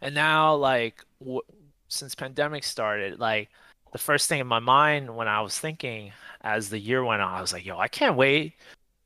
And 0.00 0.14
now 0.14 0.54
like 0.54 1.04
w 1.20 1.40
since 1.88 2.14
pandemic 2.14 2.64
started, 2.64 3.20
like 3.20 3.48
the 3.92 3.98
first 3.98 4.28
thing 4.28 4.40
in 4.40 4.46
my 4.46 4.58
mind 4.58 5.14
when 5.16 5.28
I 5.28 5.40
was 5.40 5.58
thinking 5.58 6.12
as 6.42 6.68
the 6.70 6.78
year 6.78 7.04
went 7.04 7.22
on, 7.22 7.32
I 7.32 7.40
was 7.40 7.52
like, 7.52 7.64
yo, 7.64 7.78
I 7.78 7.88
can't 7.88 8.16
wait 8.16 8.54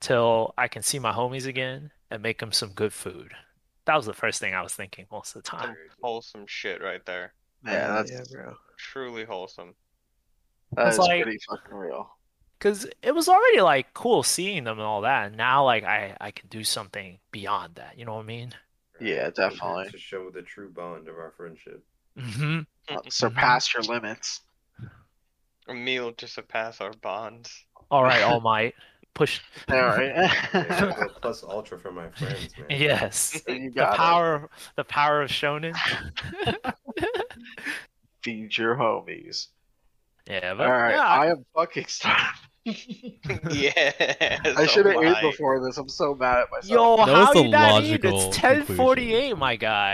till 0.01 0.55
I 0.59 0.69
can 0.69 0.83
see 0.83 0.99
my 0.99 1.13
homies 1.13 1.47
again 1.47 1.91
and 2.11 2.23
make 2.23 2.39
them 2.39 2.53
some 2.53 2.71
good 2.71 2.93
food. 2.93 3.33
That 3.87 3.97
was 3.97 4.07
the 4.07 4.13
first 4.13 4.41
thing 4.41 4.55
I 4.55 4.63
was 4.63 4.75
thinking 4.75 5.07
most 5.11 5.35
of 5.37 5.43
the 5.43 5.49
time. 5.49 5.69
Some 5.69 5.77
wholesome 6.03 6.45
shit 6.47 6.83
right 6.83 7.05
there. 7.07 7.33
Yeah, 7.65 7.89
that's 7.95 8.11
yeah, 8.11 8.21
bro. 8.33 8.55
Truly 8.79 9.25
wholesome. 9.25 9.75
that 10.73 10.89
It's 10.89 10.99
like- 10.99 11.23
pretty 11.23 11.39
fucking 11.49 11.77
real. 11.77 12.11
Cause 12.59 12.87
it 13.01 13.15
was 13.15 13.27
already 13.27 13.63
like 13.63 13.95
cool 13.95 14.23
seeing 14.23 14.65
them 14.65 14.77
and 14.79 14.87
all 14.87 15.01
that, 15.01 15.29
and 15.29 15.37
now 15.39 15.65
like 15.65 15.83
I 15.83 16.15
I 16.21 16.31
can 16.31 16.47
do 16.51 16.63
something 16.63 17.19
beyond 17.33 17.77
that. 17.77 17.99
You 17.99 18.05
know 18.05 18.17
what 18.17 18.25
I 18.25 18.27
mean? 18.27 18.53
Yeah, 19.01 19.31
definitely. 19.31 19.89
to 19.91 19.97
show 19.97 20.29
the 20.29 20.43
true 20.43 20.69
bond 20.69 21.09
of 21.09 21.17
our 21.17 21.33
friendship 21.39 21.83
Mm-hmm. 22.19 22.97
Surpass 23.09 23.73
your 23.73 23.83
limits. 23.85 24.43
A 25.71 25.75
meal 25.75 26.13
to 26.13 26.27
surpass 26.27 26.81
our 26.81 26.93
bonds. 26.95 27.65
All 27.91 28.03
right, 28.03 28.23
All 28.23 28.41
Might, 28.53 28.75
push. 29.15 29.41
All 29.71 29.77
right. 29.79 30.13
yeah, 30.53 30.93
plus 31.23 31.43
ultra 31.45 31.79
for 31.79 31.93
my 31.93 32.09
friends 32.11 32.49
man 32.59 32.67
Yes, 32.71 33.41
the 33.47 33.69
got 33.69 33.95
it. 33.95 33.97
power, 33.97 34.51
the 34.77 34.85
power 34.85 35.23
of 35.23 35.31
shonen. 35.31 35.75
Feed 38.23 38.57
your 38.59 38.75
homies. 38.77 39.47
Yeah, 40.27 40.55
but 40.55 40.67
All 40.67 40.73
right, 40.73 40.91
yeah, 40.95 41.03
I 41.07 41.27
am 41.31 41.45
fucking 41.55 41.87
starving. 41.87 42.19
yeah. 42.65 44.39
I 44.45 44.67
should 44.67 44.87
have 44.87 45.03
ate 45.03 45.23
before 45.23 45.65
this. 45.65 45.79
I'm 45.79 45.89
so 45.89 46.15
mad 46.15 46.39
at 46.41 46.51
myself. 46.51 46.71
Yo, 46.71 46.97
That 47.07 47.09
how 47.15 47.21
was 47.27 47.35
the 47.35 47.43
you 47.45 47.49
not 47.49 47.83
eat? 47.85 47.91
logical 48.05 48.29
It's 48.29 48.37
ten 48.37 48.65
forty-eight, 48.65 49.37
my 49.39 49.57
guy. 49.57 49.93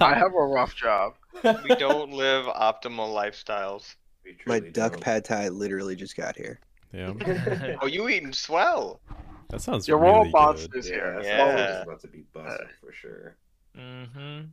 I 0.00 0.14
have 0.14 0.32
a 0.34 0.46
rough 0.46 0.74
job. 0.74 1.14
We 1.44 1.74
don't 1.76 2.12
live 2.12 2.46
optimal 2.46 3.14
lifestyles. 3.14 3.94
We 4.26 4.36
My 4.46 4.60
duck 4.60 4.92
don't. 4.92 5.00
pad 5.00 5.24
thai 5.24 5.48
literally 5.48 5.96
just 5.96 6.16
got 6.16 6.36
here. 6.36 6.60
yeah, 6.92 7.14
Oh, 7.80 7.86
you 7.86 8.08
eating 8.08 8.32
swell? 8.32 9.00
that 9.48 9.60
sounds 9.60 9.86
Your 9.86 9.98
roll 9.98 10.24
really 10.24 10.30
monsters 10.30 10.88
good. 10.88 10.94
yeah, 10.94 10.94
here. 10.94 11.12
that's 11.14 11.28
Yeah. 11.28 11.40
always 11.40 11.76
about 11.76 12.00
to 12.02 12.08
be 12.08 12.24
busted 12.32 12.68
for 12.80 12.92
sure 12.92 13.38
mm-hmm. 13.76 14.46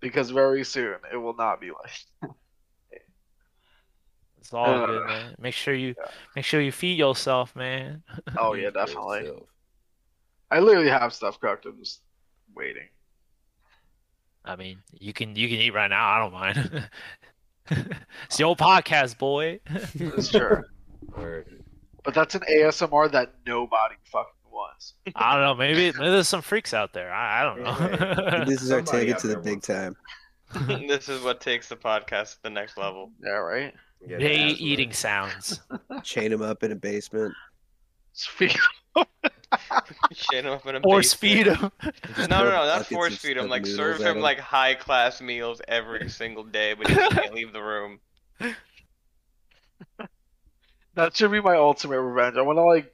Because 0.00 0.30
very 0.30 0.64
soon 0.64 0.96
it 1.12 1.16
will 1.16 1.34
not 1.36 1.60
be 1.60 1.70
like. 1.70 2.32
It's 4.38 4.52
all 4.52 4.78
Uh, 4.82 4.86
good, 4.86 5.04
man. 5.06 5.34
Make 5.38 5.54
sure 5.54 5.74
you 5.74 5.94
yeah. 5.96 6.10
make 6.34 6.44
sure 6.44 6.60
you 6.60 6.72
feed 6.72 6.98
yourself, 6.98 7.54
man. 7.56 8.02
Oh 8.36 8.54
yeah, 8.54 8.70
definitely. 8.74 9.30
I 10.50 10.60
literally 10.60 10.90
have 10.90 11.14
stuff 11.14 11.40
cooked. 11.40 11.64
I'm 11.66 11.78
just 11.78 12.02
waiting. 12.54 12.88
I 14.44 14.56
mean, 14.56 14.82
you 14.92 15.12
can 15.12 15.36
you 15.36 15.48
can 15.48 15.58
eat 15.58 15.74
right 15.74 15.88
now. 15.90 16.08
I 16.08 16.18
don't 16.20 16.32
mind. 16.32 16.88
It's 17.70 18.38
your 18.38 18.56
podcast, 18.56 19.18
boy. 19.18 19.60
It's 19.94 20.28
true. 20.30 20.64
or 21.14 21.44
but 22.04 22.14
that's 22.14 22.34
an 22.34 22.42
ASMR 22.50 23.10
that 23.12 23.34
nobody 23.46 23.96
fucking 24.04 24.32
wants. 24.50 24.94
I 25.14 25.34
don't 25.34 25.42
know. 25.44 25.54
Maybe, 25.54 25.92
maybe 25.98 26.10
there's 26.10 26.28
some 26.28 26.42
freaks 26.42 26.72
out 26.72 26.92
there. 26.94 27.12
I, 27.12 27.42
I 27.42 27.44
don't 27.44 27.62
know. 27.62 28.44
This 28.46 28.62
is 28.62 28.70
our 28.72 28.84
Somebody 28.84 29.06
ticket 29.06 29.20
to 29.22 29.26
the 29.28 29.38
big 29.38 29.62
time. 29.62 29.96
this 30.66 31.08
is 31.08 31.22
what 31.22 31.40
takes 31.40 31.68
the 31.68 31.76
podcast 31.76 32.36
to 32.36 32.42
the 32.44 32.50
next 32.50 32.78
level. 32.78 33.12
Yeah, 33.22 33.32
right. 33.32 33.74
yeah, 34.06 34.18
They 34.18 34.36
eating 34.36 34.92
sounds. 34.92 35.60
Chain 36.02 36.30
them 36.30 36.40
up 36.40 36.62
in 36.62 36.72
a 36.72 36.76
basement. 36.76 37.34
Speak. 38.14 38.56
Shit 40.12 40.44
him 40.44 40.52
up 40.52 40.66
in 40.66 40.76
a 40.76 40.80
Force 40.82 41.14
basement. 41.14 41.14
feed 41.14 41.46
them. 41.46 41.72
No, 42.28 42.44
no, 42.44 42.50
no, 42.50 42.66
not 42.66 42.86
force 42.86 43.16
feed 43.16 43.36
him. 43.36 43.48
Like 43.48 43.66
serve 43.66 44.00
at 44.00 44.06
him 44.06 44.16
him. 44.16 44.22
like 44.22 44.38
high 44.38 44.74
class 44.74 45.20
meals 45.20 45.60
every 45.68 46.08
single 46.10 46.44
day, 46.44 46.74
but 46.74 46.88
he 46.88 46.94
can't 46.94 47.34
leave 47.34 47.52
the 47.52 47.62
room. 47.62 48.00
That 50.94 51.16
should 51.16 51.30
be 51.30 51.40
my 51.40 51.56
ultimate 51.56 52.00
revenge. 52.00 52.36
I 52.36 52.42
want 52.42 52.58
to 52.58 52.64
like. 52.64 52.92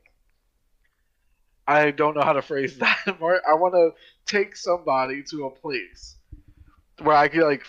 I 1.66 1.90
don't 1.90 2.14
know 2.14 2.22
how 2.22 2.34
to 2.34 2.42
phrase 2.42 2.78
that. 2.78 3.18
Mark. 3.20 3.42
I 3.48 3.54
want 3.54 3.74
to 3.74 3.90
take 4.26 4.56
somebody 4.56 5.22
to 5.30 5.46
a 5.46 5.50
place 5.50 6.16
where 7.02 7.16
I 7.16 7.28
could 7.28 7.42
like, 7.44 7.64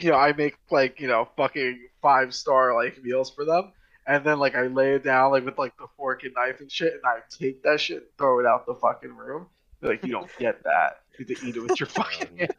you 0.00 0.10
know, 0.10 0.16
I 0.16 0.32
make 0.32 0.56
like 0.70 1.00
you 1.00 1.06
know 1.08 1.28
fucking 1.36 1.88
five 2.02 2.34
star 2.34 2.74
like 2.74 3.02
meals 3.02 3.30
for 3.30 3.44
them, 3.44 3.72
and 4.06 4.24
then 4.24 4.38
like 4.38 4.54
I 4.54 4.66
lay 4.68 4.94
it 4.94 5.04
down 5.04 5.30
like 5.32 5.44
with 5.44 5.58
like 5.58 5.76
the 5.78 5.86
fork 5.96 6.24
and 6.24 6.34
knife 6.34 6.60
and 6.60 6.70
shit, 6.70 6.92
and 6.94 7.02
I 7.04 7.18
take 7.30 7.62
that 7.64 7.80
shit, 7.80 7.96
and 7.98 8.06
throw 8.18 8.40
it 8.40 8.46
out 8.46 8.66
the 8.66 8.74
fucking 8.74 9.14
room. 9.14 9.46
Be 9.80 9.88
like, 9.88 10.04
you 10.04 10.12
don't 10.12 10.30
get 10.38 10.62
that. 10.64 11.00
You 11.18 11.26
have 11.26 11.38
to 11.38 11.46
eat 11.46 11.56
it 11.56 11.60
with 11.60 11.78
your 11.80 11.86
fucking 11.88 12.38
hands. 12.38 12.52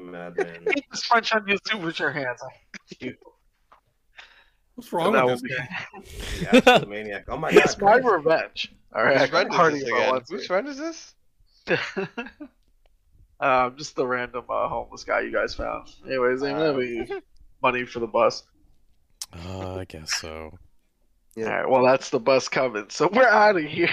Madman. 0.00 0.62
Eat 0.76 0.84
this 0.90 1.02
French 1.04 1.32
onion 1.34 1.58
soup 1.66 1.82
with 1.82 1.98
your 1.98 2.10
hands. 2.12 2.40
Like, 2.42 3.00
you. 3.00 3.14
What's 4.76 4.92
wrong 4.92 5.12
that 5.12 5.24
with 5.26 5.42
will 5.42 5.48
this 5.48 6.40
be- 6.40 6.44
guy? 6.62 6.78
The 6.78 6.86
maniac. 6.86 7.24
Oh 7.28 7.36
my 7.36 7.52
god. 7.52 7.64
It's 7.64 7.80
my 7.80 7.96
revenge. 7.96 8.72
All 8.94 9.02
right, 9.04 9.16
I 9.16 9.20
Whose 9.26 9.30
got 9.30 9.54
friend 9.54 9.76
is 9.76 9.82
this 9.84 9.92
I 9.92 9.96
again? 9.98 10.22
Whose 10.28 10.46
friend 10.46 10.68
is 10.68 10.78
this? 10.78 11.14
um, 13.40 13.76
just 13.76 13.96
the 13.96 14.06
random 14.06 14.44
uh, 14.48 14.68
homeless 14.68 15.04
guy 15.04 15.20
you 15.20 15.32
guys 15.32 15.54
found. 15.54 15.88
Anyways, 16.06 16.42
ain't 16.42 16.58
gonna 16.58 16.78
be 16.78 17.12
money 17.62 17.84
for 17.84 18.00
the 18.00 18.06
bus. 18.06 18.44
Uh, 19.48 19.76
I 19.76 19.84
guess 19.84 20.14
so. 20.14 20.56
Yeah. 21.36 21.46
All 21.46 21.50
right, 21.52 21.68
well 21.68 21.84
that's 21.84 22.10
the 22.10 22.20
bus 22.20 22.48
coming, 22.48 22.86
so 22.90 23.08
we're 23.12 23.26
out 23.26 23.56
of 23.56 23.64
here. 23.64 23.90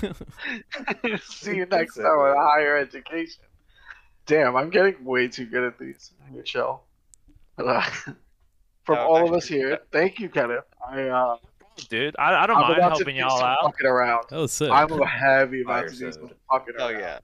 See 1.22 1.56
you 1.56 1.66
next 1.66 1.96
time 1.96 2.06
on 2.06 2.36
higher 2.36 2.76
education. 2.78 3.44
Damn, 4.26 4.56
I'm 4.56 4.70
getting 4.70 5.04
way 5.04 5.28
too 5.28 5.46
good 5.46 5.64
at 5.64 5.78
these. 5.78 6.12
I'm 6.24 6.32
gonna 6.32 6.42
chill. 6.44 6.82
But, 7.56 7.66
uh, 7.66 7.82
from 8.84 8.94
That 8.96 9.08
was 9.08 9.20
all 9.20 9.28
of 9.28 9.32
us 9.34 9.44
actually- 9.44 9.58
here, 9.58 9.78
thank 9.92 10.18
you, 10.18 10.28
Kenneth. 10.28 10.64
I 10.88 11.02
uh, 11.08 11.36
Dude, 11.88 12.14
I, 12.18 12.44
I 12.44 12.46
don't 12.46 12.56
I'm 12.56 12.62
mind 12.62 12.78
about 12.78 12.90
helping 12.96 13.14
do 13.14 13.20
y'all 13.20 13.38
some 13.38 13.46
out. 13.48 13.58
fucking 13.62 13.86
around. 13.86 14.24
that 14.30 14.36
was 14.38 14.52
sick. 14.52 14.70
I'm 14.70 14.90
a 14.92 15.06
heavy 15.06 15.62
about 15.62 15.80
Fire 15.80 15.88
to 15.88 15.96
do 15.96 16.12
some 16.12 16.22
soda. 16.22 16.34
fucking 16.50 16.74
Oh 16.78 16.88
around 16.88 17.00
yeah. 17.00 17.18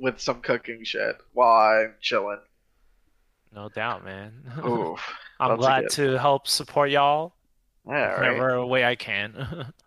with 0.00 0.20
some 0.20 0.40
cooking 0.40 0.82
shit 0.84 1.16
while 1.32 1.80
I'm 1.80 1.94
chilling. 2.00 2.40
No 3.54 3.68
doubt, 3.68 4.04
man. 4.04 4.32
Oof. 4.66 5.00
I'm 5.40 5.50
that's 5.50 5.60
glad 5.60 5.80
good- 5.82 5.90
to 5.92 6.18
help 6.18 6.46
support 6.46 6.90
y'all 6.90 7.34
Yeah, 7.86 7.92
right. 7.94 8.18
whatever 8.18 8.64
way 8.66 8.84
I 8.84 8.94
can. 8.96 9.72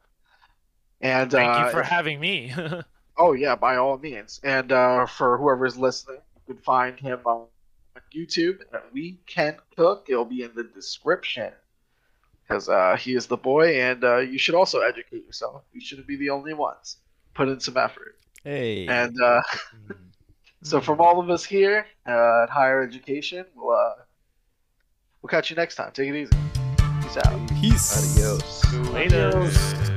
And 1.02 1.30
Thank 1.30 1.54
uh, 1.54 1.66
you 1.66 1.72
for 1.72 1.84
having 1.84 2.20
me. 2.20 2.54
Oh 3.16 3.34
yeah, 3.34 3.56
by 3.56 3.76
all 3.76 4.00
means. 4.00 4.40
And 4.44 4.72
uh, 4.72 5.06
for 5.06 5.38
whoever's 5.38 5.78
listening, 5.78 6.18
you 6.48 6.56
can 6.56 6.64
find 6.64 7.00
him 7.00 7.20
on 7.26 7.46
YouTube 8.12 8.62
at 8.74 8.92
We 8.92 9.20
Can 9.28 9.58
Cook. 9.78 10.08
It'll 10.10 10.26
be 10.26 10.42
in 10.42 10.52
the 10.56 10.64
description 10.64 11.52
because 12.42 12.70
uh, 12.70 12.96
he 13.00 13.14
is 13.14 13.28
the 13.28 13.38
boy, 13.38 13.80
and 13.80 14.04
uh, 14.04 14.18
you 14.18 14.40
should 14.40 14.56
also 14.56 14.80
educate 14.80 15.24
yourself. 15.28 15.62
You 15.74 15.80
shouldn't 15.80 16.08
be 16.08 16.16
the 16.16 16.32
only 16.32 16.56
ones. 16.56 16.98
Put 17.36 17.50
in 17.50 17.60
some 17.60 17.78
effort. 17.78 18.18
hey. 18.44 18.88
And 18.88 19.16
uh, 19.22 19.42
so, 20.64 20.82
from 20.82 21.00
all 21.00 21.20
of 21.20 21.30
us 21.30 21.46
here 21.46 21.86
uh, 22.08 22.44
at 22.46 22.50
Higher 22.50 22.82
Education, 22.82 23.46
we'll 23.56 23.78
uh, 23.78 23.94
we'll 25.24 25.30
catch 25.30 25.50
you 25.50 25.56
next 25.56 25.76
time. 25.76 25.92
Take 25.94 26.10
it 26.10 26.16
easy. 26.16 26.36
Peace 27.02 27.18
out. 27.18 27.50
Peace. 27.60 28.18
Adios. 28.18 28.74
Later. 28.94 29.90